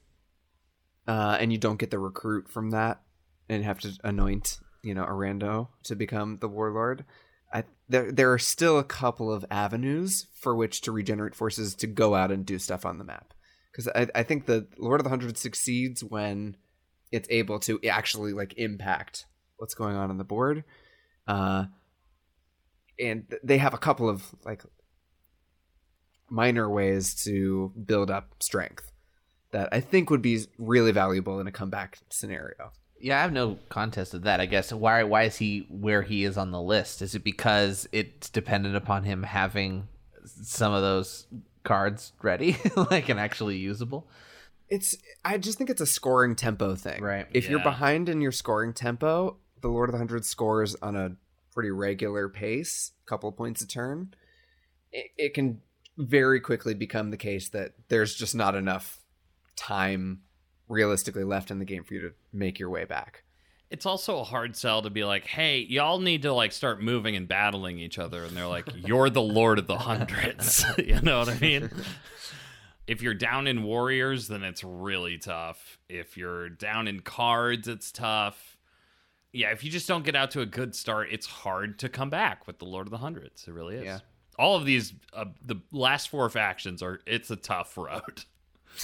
[1.07, 3.01] uh, and you don't get the recruit from that,
[3.49, 7.05] and have to anoint, you know, a rando to become the warlord.
[7.53, 11.87] I, there, there are still a couple of avenues for which to regenerate forces to
[11.87, 13.33] go out and do stuff on the map
[13.79, 16.57] because I, I think the Lord of the Hundred succeeds when
[17.11, 19.27] it's able to actually like impact
[19.57, 20.65] what's going on on the board.
[21.27, 21.67] Uh,
[22.99, 24.63] and they have a couple of like
[26.31, 28.93] minor ways to build up strength
[29.51, 32.73] that I think would be really valuable in a comeback scenario.
[33.01, 34.41] Yeah, I have no contest of that.
[34.41, 37.01] I guess why why is he where he is on the list?
[37.01, 39.89] Is it because it's dependent upon him having
[40.25, 41.27] some of those
[41.63, 42.57] cards ready,
[42.91, 44.09] like and actually usable?
[44.69, 47.03] It's I just think it's a scoring tempo thing.
[47.03, 47.27] Right.
[47.33, 51.17] If you're behind in your scoring tempo, the Lord of the Hundred scores on a
[51.53, 54.15] pretty regular pace, couple of points a turn.
[54.93, 55.61] It, it can
[55.97, 59.01] very quickly become the case that there's just not enough
[59.57, 60.21] time
[60.69, 63.25] realistically left in the game for you to make your way back.
[63.71, 67.17] It's also a hard sell to be like, hey, y'all need to like start moving
[67.17, 68.25] and battling each other.
[68.25, 70.65] And they're like, you're the Lord of the Hundreds.
[70.79, 71.71] you know what I mean?
[72.89, 75.79] If you're down in warriors, then it's really tough.
[75.91, 78.57] If you're down in cards, it's tough.
[79.31, 82.09] Yeah, if you just don't get out to a good start, it's hard to come
[82.09, 83.47] back with the Lord of the Hundreds.
[83.47, 83.85] It really is.
[83.85, 83.99] Yeah.
[84.39, 88.25] All of these, uh, the last four factions are, it's a tough road.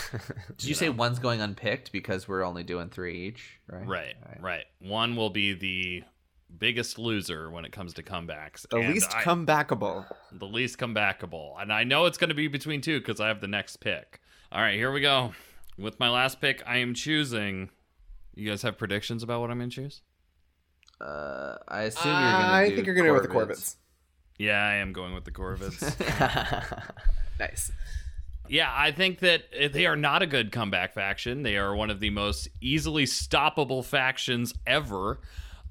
[0.59, 3.59] Did you say one's going unpicked because we're only doing three each?
[3.67, 3.87] Right.
[3.87, 4.65] Right, right.
[4.81, 6.03] One will be the
[6.57, 8.67] biggest loser when it comes to comebacks.
[8.69, 10.07] The and least I- comebackable.
[10.33, 11.61] the least comebackable.
[11.61, 14.21] And I know it's going to be between two because I have the next pick.
[14.53, 15.33] All right, here we go.
[15.77, 17.71] With my last pick, I am choosing.
[18.35, 20.03] You guys have predictions about what I'm going to choose?
[21.01, 22.53] Uh, I assume you're gonna.
[22.53, 23.49] I do think you're gonna go with the Corvids.
[23.51, 23.77] Corvids.
[24.39, 25.81] Yeah, I am going with the Corvids.
[27.41, 27.73] nice.
[28.49, 29.43] yeah, I think that
[29.73, 31.43] they are not a good comeback faction.
[31.43, 35.21] They are one of the most easily stoppable factions ever.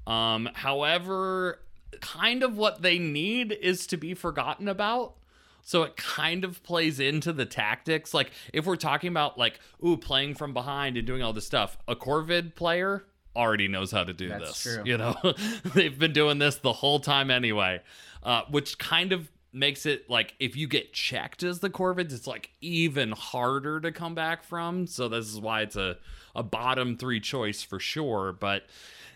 [0.06, 1.60] Um, however,
[2.00, 5.14] kind of what they need is to be forgotten about.
[5.62, 8.12] So it kind of plays into the tactics.
[8.12, 11.78] Like if we're talking about like, ooh, playing from behind and doing all this stuff,
[11.88, 13.04] a Corvid player
[13.34, 14.74] already knows how to do That's this.
[14.74, 14.82] true.
[14.84, 15.16] You know,
[15.74, 17.80] they've been doing this the whole time anyway,
[18.22, 22.26] uh, which kind of makes it like if you get checked as the Corvids, it's
[22.26, 24.86] like even harder to come back from.
[24.86, 25.96] So this is why it's a
[26.36, 28.32] a bottom three choice for sure.
[28.32, 28.64] But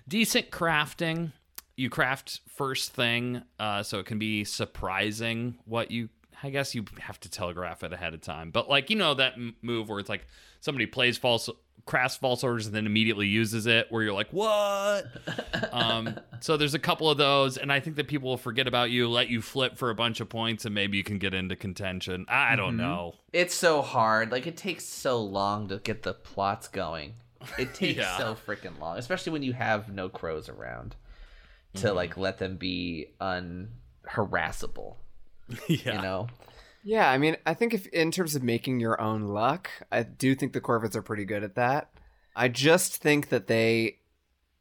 [0.08, 1.32] decent crafting.
[1.76, 6.08] You craft first thing, uh, so it can be surprising what you.
[6.40, 9.34] I guess you have to telegraph it ahead of time, but like you know that
[9.60, 10.26] move where it's like
[10.60, 11.50] somebody plays false,
[11.84, 15.06] crafts false orders, and then immediately uses it, where you're like, what?
[15.72, 18.90] um, so there's a couple of those, and I think that people will forget about
[18.90, 21.56] you, let you flip for a bunch of points, and maybe you can get into
[21.56, 22.26] contention.
[22.28, 23.14] I don't know.
[23.32, 24.30] It's so hard.
[24.30, 27.14] Like it takes so long to get the plots going.
[27.58, 28.16] It takes Yeah.
[28.18, 30.96] so freaking long, especially when you have no crows around
[31.74, 31.86] Mm-hmm.
[31.86, 34.96] to like let them be unharassable.
[35.68, 35.96] yeah.
[35.96, 36.26] You know,
[36.82, 40.34] Yeah, I mean, I think if in terms of making your own luck, I do
[40.34, 41.90] think the Corvids are pretty good at that.
[42.34, 43.98] I just think that they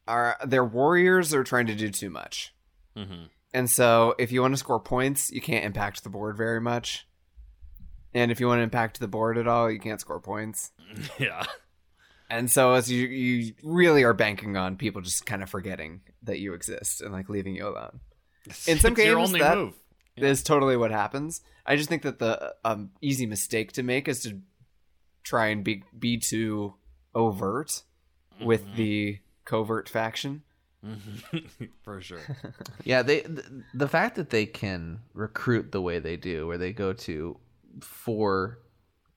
[0.08, 2.54] are their warriors are trying to do too much.
[2.96, 6.60] hmm And so if you want to score points, you can't impact the board very
[6.62, 7.08] much.
[8.14, 10.72] And if you want to impact the board at all, you can't score points.
[11.20, 11.46] Yeah.
[12.30, 16.40] And so as you you really are banking on people just kind of forgetting that
[16.40, 18.00] you exist and like leaving you alone.
[18.68, 19.74] In some It's your games, only that- move.
[20.18, 21.42] is totally what happens.
[21.66, 24.40] I just think that the um, easy mistake to make is to
[25.24, 26.74] try and be be too
[27.16, 27.84] overt
[28.42, 28.76] with Mm-hmm.
[28.78, 30.44] the covert faction.
[31.84, 32.20] for sure.
[32.84, 33.02] yeah.
[33.02, 36.94] They th- the fact that they can recruit the way they do, where they go
[36.94, 37.38] to
[37.82, 38.60] four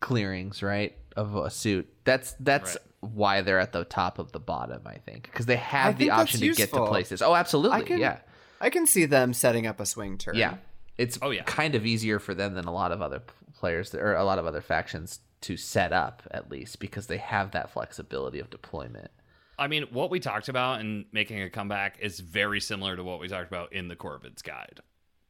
[0.00, 1.88] clearings, right, of a suit.
[2.04, 3.12] That's that's Right.
[3.12, 4.82] why they're at the top of the bottom.
[4.86, 7.22] I think because they I have the option to get to places.
[7.22, 7.78] Oh, absolutely.
[7.78, 8.18] I can- yeah.
[8.60, 10.34] I can see them setting up a swing turn.
[10.34, 10.56] Yeah,
[10.98, 11.44] it's Oh, yeah.
[11.44, 13.22] kind of easier for them than a lot of other
[13.54, 17.52] players or a lot of other factions to set up at least because they have
[17.52, 19.10] that flexibility of deployment.
[19.58, 23.18] I mean, what we talked about in making a comeback is very similar to what
[23.20, 24.80] we talked about in the Corvids guide.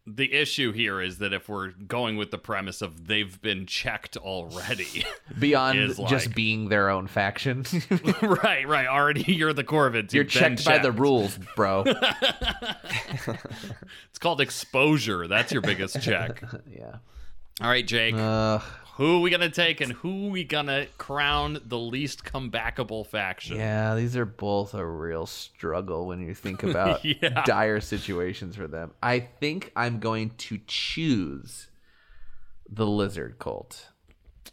[0.06, 4.16] The issue here is that if we're going with the premise of they've been checked
[4.16, 5.04] already,
[5.38, 7.64] Beyond Is just being their own faction,
[8.22, 10.12] right, right, already you're the Corvids.
[10.12, 11.84] you're been checked by the rules, bro.
[14.08, 15.26] It's called exposure.
[15.28, 16.42] That's your biggest check.
[16.68, 16.96] yeah.
[17.60, 18.14] All right, Jake.
[18.14, 18.58] Uh,
[18.96, 23.56] who are we gonna take and who are we gonna crown the least comebackable faction?
[23.56, 27.42] yeah, these are both a real struggle when you think about Yeah.
[27.44, 28.92] dire situations for them.
[29.02, 31.68] I think I'm going to choose
[32.68, 33.88] the lizard cult.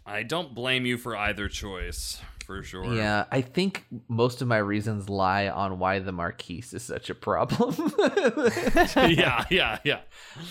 [0.06, 2.96] I don't blame you for either choice, for sure.
[2.96, 7.16] Yeah, I think most of my reasons lie on why the Marquise is such a
[7.16, 7.76] problem.
[8.96, 10.00] yeah, yeah, yeah.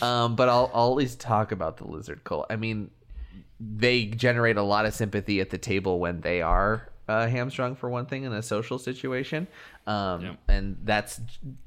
[0.02, 2.46] um, but I'll, I'll at least talk about the lizard cult.
[2.50, 2.90] I mean,
[3.60, 7.88] they generate a lot of sympathy at the table when they are uh, hamstrung for
[7.88, 9.46] one thing in a social situation,
[9.86, 10.38] um, Yep.
[10.48, 11.20] and that's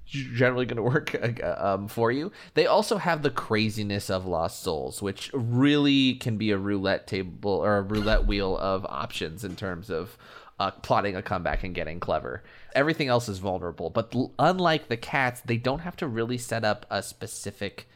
[0.06, 2.32] generally going to work uh, um, for you.
[2.56, 7.52] They also have the craziness of Lost Souls, which really can be a roulette table
[7.52, 10.18] or a roulette wheel of options in terms of
[10.60, 12.44] uh, plotting a comeback and getting clever.
[12.76, 16.66] Everything else is vulnerable, but l- unlike the cats, they don't have to really set
[16.66, 17.88] up a specific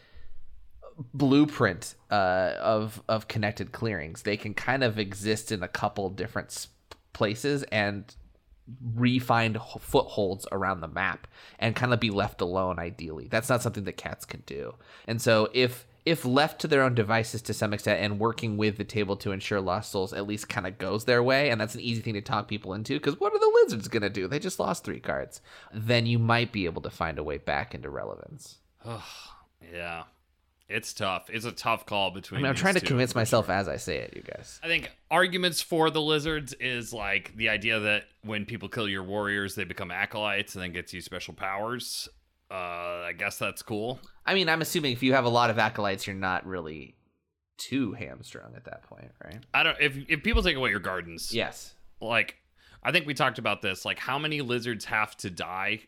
[1.14, 4.24] blueprint uh, of of connected clearings.
[4.24, 6.68] They can kind of exist in a couple different
[7.14, 8.16] places and
[8.96, 11.28] re-find h- footholds around the map
[11.60, 13.28] and kind of be left alone ideally.
[13.30, 14.76] That's not something that cats can do.
[15.08, 18.78] And so if if left to their own devices to some extent and working with
[18.78, 21.76] the table to ensure lost souls at least kind of goes their way and that's
[21.76, 24.28] an easy thing to talk people into because what are the lizards going to do?
[24.28, 25.42] They just lost three cards.
[25.74, 28.58] Then you might be able to find a way back into relevance.
[29.74, 30.04] Yeah.
[30.74, 31.30] It's tough.
[31.32, 33.56] It's a tough call i between mean i'm trying to two, convince myself sure.
[33.56, 37.50] as i say it you guys I think arguments for the lizards is like the
[37.50, 41.34] idea that when people kill your warriors, they become acolytes and then gets you special
[41.34, 42.10] powers.
[42.50, 42.54] Uh,
[43.08, 44.00] I guess that's cool.
[44.26, 46.96] I mean, I'm assuming if you have a lot of acolytes, you're not really
[47.58, 49.40] too hamstrung at that point, right?
[49.54, 51.76] I don't if if people take away your gardens, Yes.
[52.02, 52.38] like
[52.84, 53.86] I think we talked about this.
[53.86, 55.82] Like how many lizards have to die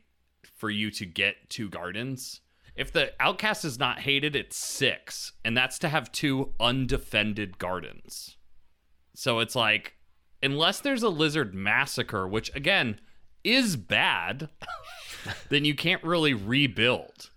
[0.57, 2.41] for you to get two gardens?
[2.75, 8.35] If the outcast is not hated, it's six, and that's to have two undefended gardens.
[9.13, 9.95] So it's like,
[10.43, 12.99] unless there's a lizard massacre, which again
[13.45, 14.49] is bad,
[15.49, 17.29] then you can't really rebuild.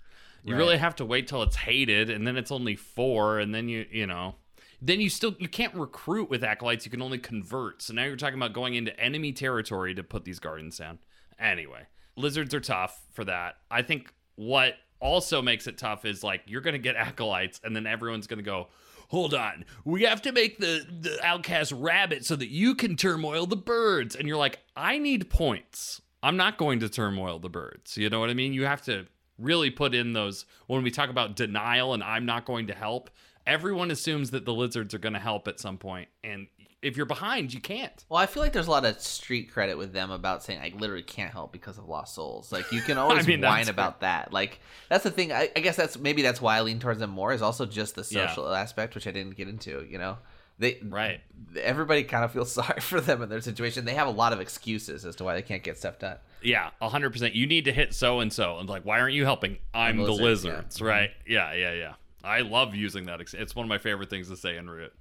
[0.45, 3.69] You really have to wait till it's hated, and then it's only four, and then
[3.69, 4.37] you you know,
[4.81, 6.87] then you still you can't recruit with acolytes.
[6.87, 7.83] You can only convert.
[7.83, 11.01] So now you're talking about going into enemy territory to put these gardens down.
[11.39, 11.83] Anyway,
[12.17, 13.57] lizards are tough for that.
[13.71, 17.87] I think what also makes it tough is like you're gonna get acolytes, and then
[17.87, 18.69] everyone's gonna go.
[19.11, 23.47] Hold on, we have to make the the outcast rabbit so that you can turmoil
[23.47, 24.15] the birds.
[24.15, 26.03] And you're like, I need points.
[26.23, 27.97] I'm not going to turmoil the birds.
[27.97, 28.53] You know what I mean?
[28.53, 29.07] You have to
[29.39, 33.09] really put in those when we talk about denial and I'm not going to help.
[33.47, 36.49] Everyone assumes that the lizards are going to help at some point, and
[36.81, 38.05] if you're behind, you can't.
[38.09, 40.73] Well, I feel like there's a lot of street credit with them about saying I
[40.79, 42.53] literally can't help because of lost souls.
[42.53, 44.33] Like you can always mean, whine about that.
[44.33, 45.33] Like that's the thing.
[45.33, 47.33] I, I guess that's maybe that's why I lean towards them more.
[47.33, 48.29] Is also just the Yeah.
[48.29, 49.85] social aspect, which I didn't get into.
[49.91, 50.19] You know,
[50.59, 51.21] they Right.
[51.61, 53.85] Everybody kind of feels sorry for them in their situation.
[53.85, 56.19] They have a lot of excuses as to why they can't get stuff done.
[56.43, 57.35] Yeah, hundred percent.
[57.35, 59.59] You need to hit so and so, and like, why aren't you helping?
[59.75, 60.23] I'm the lizard,
[60.53, 60.87] lizards, yeah.
[60.87, 61.11] right?
[61.11, 61.33] Mm-hmm.
[61.33, 61.93] Yeah, yeah, yeah.
[62.23, 63.21] I love using that.
[63.21, 64.93] It's one of my favorite things to say in Root.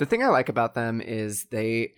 [0.00, 1.92] The thing I like about them is they,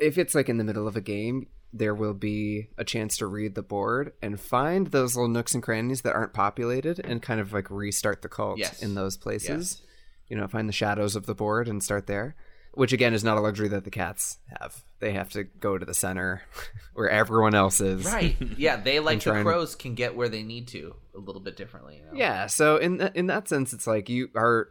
[0.00, 3.26] if it's like in the middle of a game, there will be a chance to
[3.26, 7.38] read the board and find those little nooks and crannies that aren't populated and kind
[7.38, 8.82] of like restart the cult Yes.
[8.82, 9.82] in those places.
[10.28, 12.34] You know, find the shadows of the board and start there,
[12.72, 14.82] which again is not a luxury that the cats have.
[15.00, 16.40] They have to go to the center
[16.94, 18.06] where everyone else is.
[18.06, 18.36] Right.
[18.56, 21.96] Yeah, they like the crows can get where they need to a little bit differently.
[21.96, 22.10] You know?
[22.18, 24.70] Yeah, so in th- in that sense, it's like you are,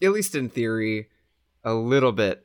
[0.00, 1.08] at least in theory,
[1.64, 2.44] a little bit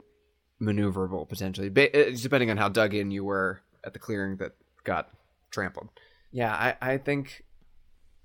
[0.61, 4.53] maneuverable potentially, uh, depending on how dug in you were at the clearing that
[4.84, 5.10] got
[5.52, 5.89] trampled.
[6.31, 7.44] Yeah, I, I think,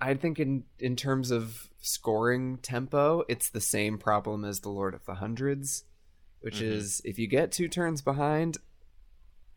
[0.01, 4.95] I think in in terms of scoring tempo, it's the same problem as the Lord
[4.95, 5.85] of the Hundreds,
[6.41, 6.63] which Mhm.
[6.73, 8.59] is if you get two turns behind,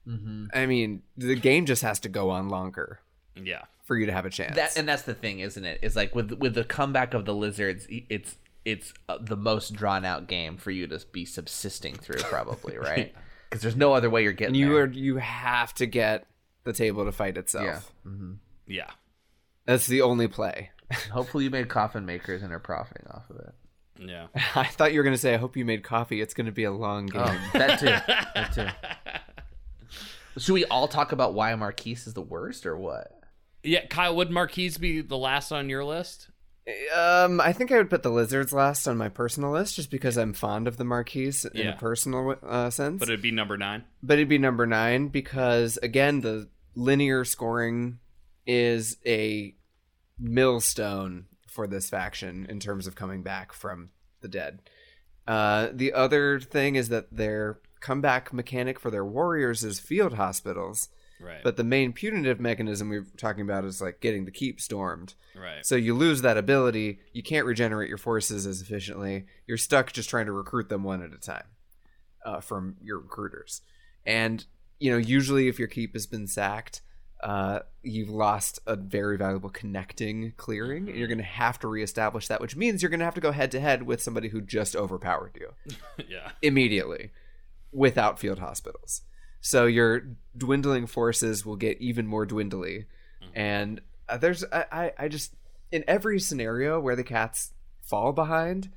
[0.07, 0.45] Mm-hmm.
[0.53, 2.99] I mean, the game just has to go on longer
[3.35, 4.55] Yeah, for you to have a chance.
[4.55, 5.79] That and that's the thing, isn't it?
[5.81, 10.03] Is like with with the comeback of the lizards, it's it's uh, the most drawn
[10.03, 13.13] out game for you to be subsisting through, probably, right?
[13.49, 14.83] Because there's no other way you're getting and you there.
[14.83, 16.25] are you have to get
[16.63, 17.65] the table to fight itself.
[17.65, 18.11] yeah.
[18.11, 18.33] hmm
[18.67, 18.89] yeah.
[19.65, 20.71] That's the only play.
[21.11, 23.53] Hopefully, you made coffin makers and are profiting off of it.
[23.99, 24.27] Yeah.
[24.55, 26.21] I thought you were going to say, I hope you made coffee.
[26.21, 27.21] It's going to be a long game.
[27.23, 27.85] Oh, that too.
[27.85, 28.67] That too.
[30.37, 33.11] Should we all talk about why Marquise is the worst, or what?
[33.63, 36.29] Yeah, Kyle, would Marquise be the last on your list?
[36.95, 40.17] Um, I think I would put the lizards last on my personal list just because
[40.17, 41.75] I'm fond of the Marquise in Yeah.
[41.75, 42.99] a personal uh, sense.
[42.99, 43.83] But it'd be number nine.
[44.01, 47.99] but it'd be number nine because again the linear scoring
[48.47, 49.55] is a
[50.19, 53.89] millstone for this faction in terms of coming back from
[54.21, 54.59] the dead
[55.27, 60.89] uh, the other thing is that their comeback mechanic for their warriors is field hospitals
[61.19, 61.43] Right.
[61.43, 65.13] but the main punitive mechanism we we're talking about is like getting the keep stormed
[65.33, 65.65] right.
[65.65, 70.09] so you lose that ability you can't regenerate your forces as efficiently you're stuck just
[70.09, 71.45] trying to recruit them one at a time
[72.25, 73.61] uh, from your recruiters
[74.05, 74.45] and
[74.79, 76.81] you know usually if your keep has been sacked
[77.23, 82.27] uh, you've lost a very valuable connecting clearing and you're going to have to reestablish
[82.27, 84.41] that which means you're going to have to go head to head with somebody who
[84.41, 85.75] just overpowered you
[86.09, 86.31] yeah.
[86.41, 87.11] immediately
[87.75, 89.01] without field hospitals.
[89.45, 92.85] So your dwindling forces will get even more dwindly.
[93.35, 95.35] And uh, there's, I, I, I just,
[95.72, 98.72] in every scenario where the cats fall behind,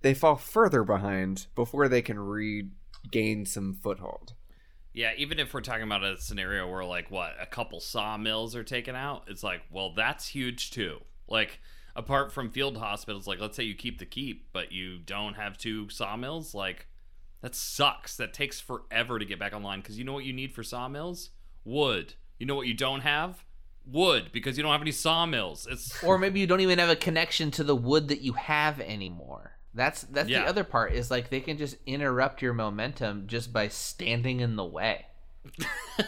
[0.00, 4.32] they fall further behind before they can regain some foothold.
[4.94, 8.64] Yeah, even if we're talking about a scenario where like what a couple sawmills are
[8.64, 11.00] taken out, it's like, well, that's huge too.
[11.28, 11.60] Like
[11.94, 15.58] apart from field hospitals, like let's say you keep the keep, but you don't have
[15.58, 16.86] two sawmills, like
[17.42, 18.16] that sucks.
[18.16, 21.30] That takes forever to get back online because you know what you need for sawmills?
[21.64, 22.14] Wood.
[22.38, 23.44] You know what you don't have?
[23.86, 25.66] Wood, because you don't have any sawmills.
[25.70, 28.80] It's Or maybe you don't even have a connection to the wood that you have
[28.80, 29.52] anymore.
[29.74, 30.42] That's that's Yeah.
[30.42, 34.56] the other part is like they can just interrupt your momentum just by standing in
[34.56, 35.06] the way.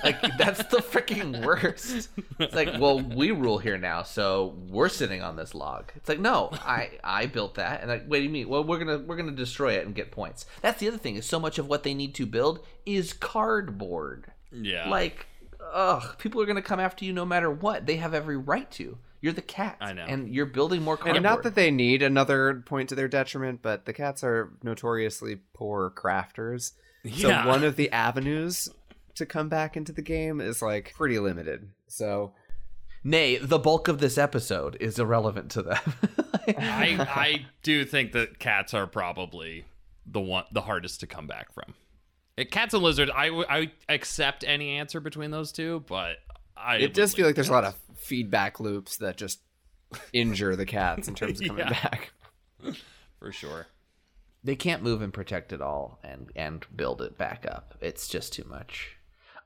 [0.05, 2.09] Like that's the freaking worst.
[2.39, 5.91] It's like, well, we rule here now, so we're sitting on this log.
[5.97, 8.49] It's like, no, I I built that, and like, what do you mean?
[8.49, 10.47] Well, we're gonna we're gonna destroy it and get points.
[10.63, 11.17] That's the other thing.
[11.17, 14.33] Is so much of what they need to build is cardboard.
[14.53, 14.89] yeah.
[14.89, 15.27] Like,
[15.73, 17.87] ugh, people are gonna come after you no matter what.
[17.87, 18.99] They have every right to.
[19.21, 20.05] You're the cat, I know.
[20.05, 21.17] and you're building more cardboard.
[21.17, 25.41] And not that they need another point to their detriment, but the cats are notoriously
[25.55, 26.73] poor crafters.
[27.05, 27.45] So Yeah.
[27.47, 28.69] one of the avenues
[29.19, 31.71] to come back into the game is like pretty limited.
[31.87, 32.33] So
[33.05, 35.79] Nay, the bulk of this episode is irrelevant to them.
[36.49, 39.65] I I do think that cats are probably
[40.07, 41.75] the one the hardest to come back from.
[42.51, 46.17] Cats and lizards, I w- I accept any answer between those two, but
[46.57, 49.41] I it does feel lean like there's a lot of feedback loops that just
[50.13, 51.71] injure the cats in terms of coming Yeah.
[51.71, 52.13] back.
[53.19, 53.67] for sure.
[54.45, 57.75] they can't move and protect it all and and build it back up.
[57.81, 58.97] It's just too much.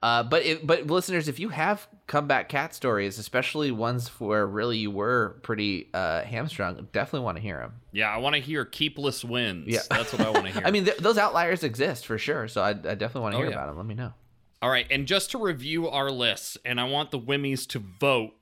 [0.03, 4.79] Uh, but if, but listeners, if you have comeback cat stories, especially ones where really
[4.79, 7.75] you were pretty uh, hamstrung, definitely want to hear them.
[7.93, 9.69] Yeah, I want to hear keepless wins.
[9.69, 9.81] Yeah.
[9.89, 10.63] that's what I want to hear.
[10.65, 12.49] I mean, th- those outliers exist for sure.
[12.49, 13.55] So I, I definitely want to Oh, hear yeah.
[13.57, 13.77] about them.
[13.77, 14.13] Let me know.
[14.61, 18.33] All right, and just to review our lists, and I want the Wimmies to vote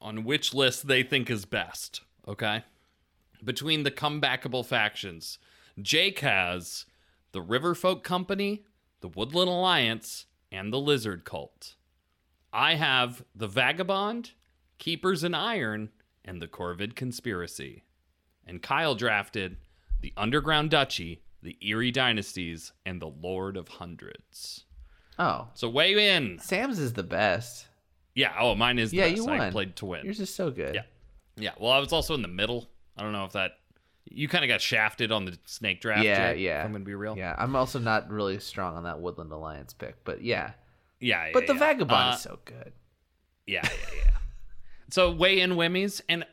[0.00, 2.00] on which list they think is best.
[2.28, 2.62] Okay,
[3.44, 5.38] between the comebackable factions,
[5.80, 6.84] Jake has
[7.32, 8.64] the Riverfolk Company,
[9.00, 11.74] the Woodland Alliance, and the Lizard Cult.
[12.52, 14.32] I have the Vagabond,
[14.78, 15.90] Keepers in Iron,
[16.24, 17.84] and the Corvid Conspiracy.
[18.46, 19.56] And Kyle drafted
[20.00, 24.64] the Underground Duchy, the Eyrie Dynasties, and the Lord of Hundreds.
[25.18, 26.38] Oh, So weigh in.
[26.38, 27.66] Sam's is the best.
[28.14, 28.32] Yeah.
[28.38, 28.92] Oh, mine is.
[28.92, 29.28] Yeah, the you best.
[29.28, 29.52] I won.
[29.52, 30.04] played to win.
[30.04, 30.74] Yours is so good.
[30.74, 30.82] Yeah.
[31.36, 31.52] Yeah.
[31.58, 32.68] Well, I was also in the middle.
[32.96, 33.52] I don't know if that.
[34.04, 36.04] You kind of got shafted on the snake draft.
[36.04, 36.60] Yeah, yeah.
[36.60, 37.16] If I'm gonna be real.
[37.16, 40.52] Yeah, I'm also not really strong on that Woodland Alliance pick, but yeah.
[41.00, 41.26] Yeah.
[41.26, 41.58] yeah But the yeah.
[41.58, 42.72] Vagabond Uh, is so good.
[43.46, 44.10] Yeah, yeah, yeah.
[44.90, 46.00] so weigh in, Wimmies.
[46.08, 46.24] And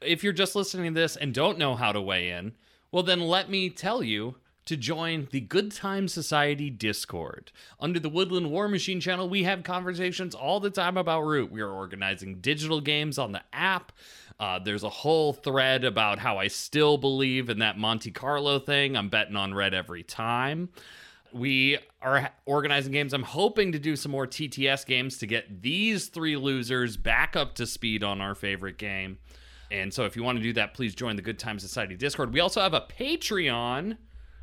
[0.00, 2.52] if you're just listening to this and don't know how to weigh in,
[2.90, 7.50] well, then let me tell you to join the Good Time Society Discord.
[7.80, 11.50] Under the Woodland War Machine channel, we have conversations all the time about Root.
[11.50, 13.92] We are organizing digital games on the app.
[14.40, 18.96] Uh, there's a whole thread about how I still believe in that Monte Carlo thing.
[18.96, 20.70] I'm betting on red every time.
[21.30, 23.12] We are organizing games.
[23.12, 27.54] I'm hoping to do some more TTS games to get these three losers back up
[27.56, 29.18] to speed on our favorite game.
[29.70, 32.32] And so if you want to do that, please join the Good Time Society Discord.
[32.32, 33.98] We also have a Patreon.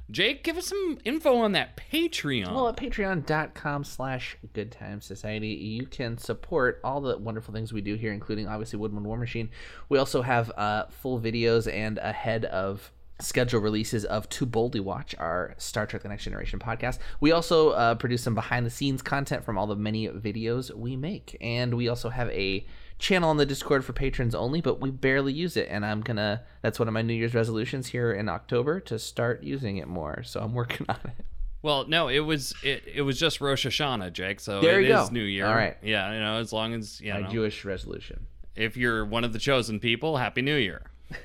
[0.10, 2.54] Jake, give us some info on that Patreon.
[2.54, 7.82] Well, at patreon.com slash good time society, you can support all the wonderful things we
[7.82, 9.50] do here, including obviously Woodland War Machine.
[9.90, 15.16] We also have uh, full videos and ahead of schedule releases of To Boldly Watch,
[15.18, 17.00] our Star Trek The Next Generation podcast.
[17.20, 20.96] We also uh, produce some behind the scenes content from all the many videos we
[20.96, 21.36] make.
[21.42, 22.66] And we also have a
[23.00, 25.68] channel on the Discord for patrons only, but we barely use it.
[25.70, 29.44] And I'm gonna, that's one of my New Year's resolutions here in October to start
[29.44, 30.24] using it more.
[30.24, 31.26] So I'm working on it.
[31.62, 34.40] Well, no, it was it, it was just Rosh Hashanah, Jake.
[34.40, 35.14] So There it you is go.
[35.14, 35.46] New Year.
[35.48, 35.76] All right.
[35.82, 38.28] Yeah, you know, as long as you My know, Jewish resolution.
[38.56, 40.84] if you're one of the chosen people, Happy New Year.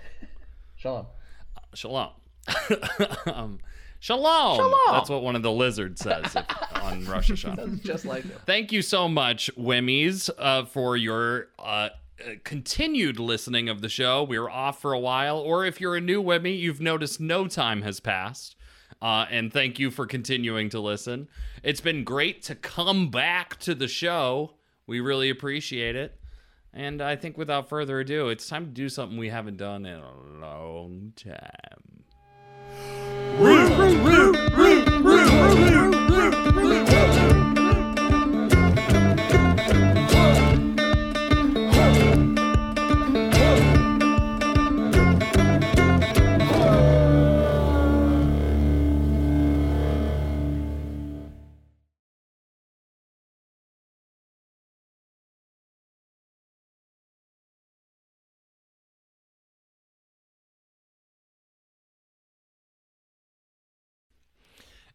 [0.77, 1.07] Shalom.
[1.75, 2.11] Shalom.
[3.27, 3.59] um,
[4.03, 4.57] shalom.
[4.57, 4.79] Shalom.
[4.91, 6.45] That's what one of the lizards says if,
[6.83, 7.83] on Rosh Hashanah.
[7.83, 8.37] Just like it.
[8.47, 11.89] Thank you so much, Wimmies, uh, for your uh, uh,
[12.43, 14.25] continued listening of the show.
[14.25, 17.47] We were off for a while, or if you're a new Wimmy, you've noticed no
[17.47, 18.57] time has passed.
[19.01, 21.29] Uh, and thank you for continuing to listen.
[21.63, 24.55] It's been great to come back to the show.
[24.87, 26.19] We really appreciate it.
[26.75, 30.01] And I think without further ado, it's time to do something we haven't done in
[30.01, 32.02] a long time.
[33.79, 34.32] Rude.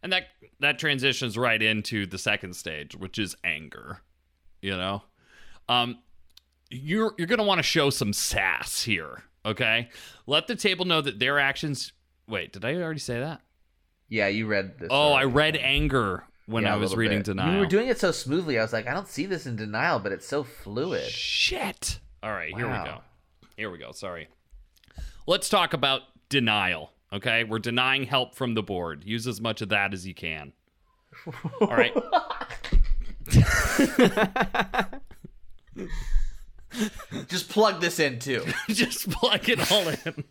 [0.03, 0.23] And that
[0.59, 4.01] that transitions right into the second stage, which is anger.
[4.61, 5.03] You know?
[5.69, 5.99] Um
[6.69, 9.89] you're you're going to want to show some sass here, okay?
[10.25, 11.93] Let the table know that their actions
[12.27, 13.41] Wait, did I already say that?
[14.09, 14.89] Yeah, you read this.
[14.91, 17.25] Oh, I read anger when Yeah, I was reading bit.
[17.27, 17.53] denial.
[17.53, 18.59] You were doing it so smoothly.
[18.59, 21.03] I was like, I don't see this in denial, but it's so fluid.
[21.09, 21.99] Shit.
[22.21, 23.01] All right, here we go.
[23.55, 23.91] Here we go.
[23.91, 24.27] Sorry.
[25.25, 26.91] Let's talk about denial.
[27.13, 29.03] Okay, we're denying help from the board.
[29.05, 30.51] Use as much of that as you can.
[31.61, 31.93] All right.
[37.27, 38.45] Just plug this in too.
[38.69, 40.25] Just plug it all in.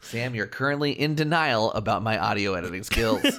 [0.00, 3.22] Sam, you're currently in denial about my audio editing skills.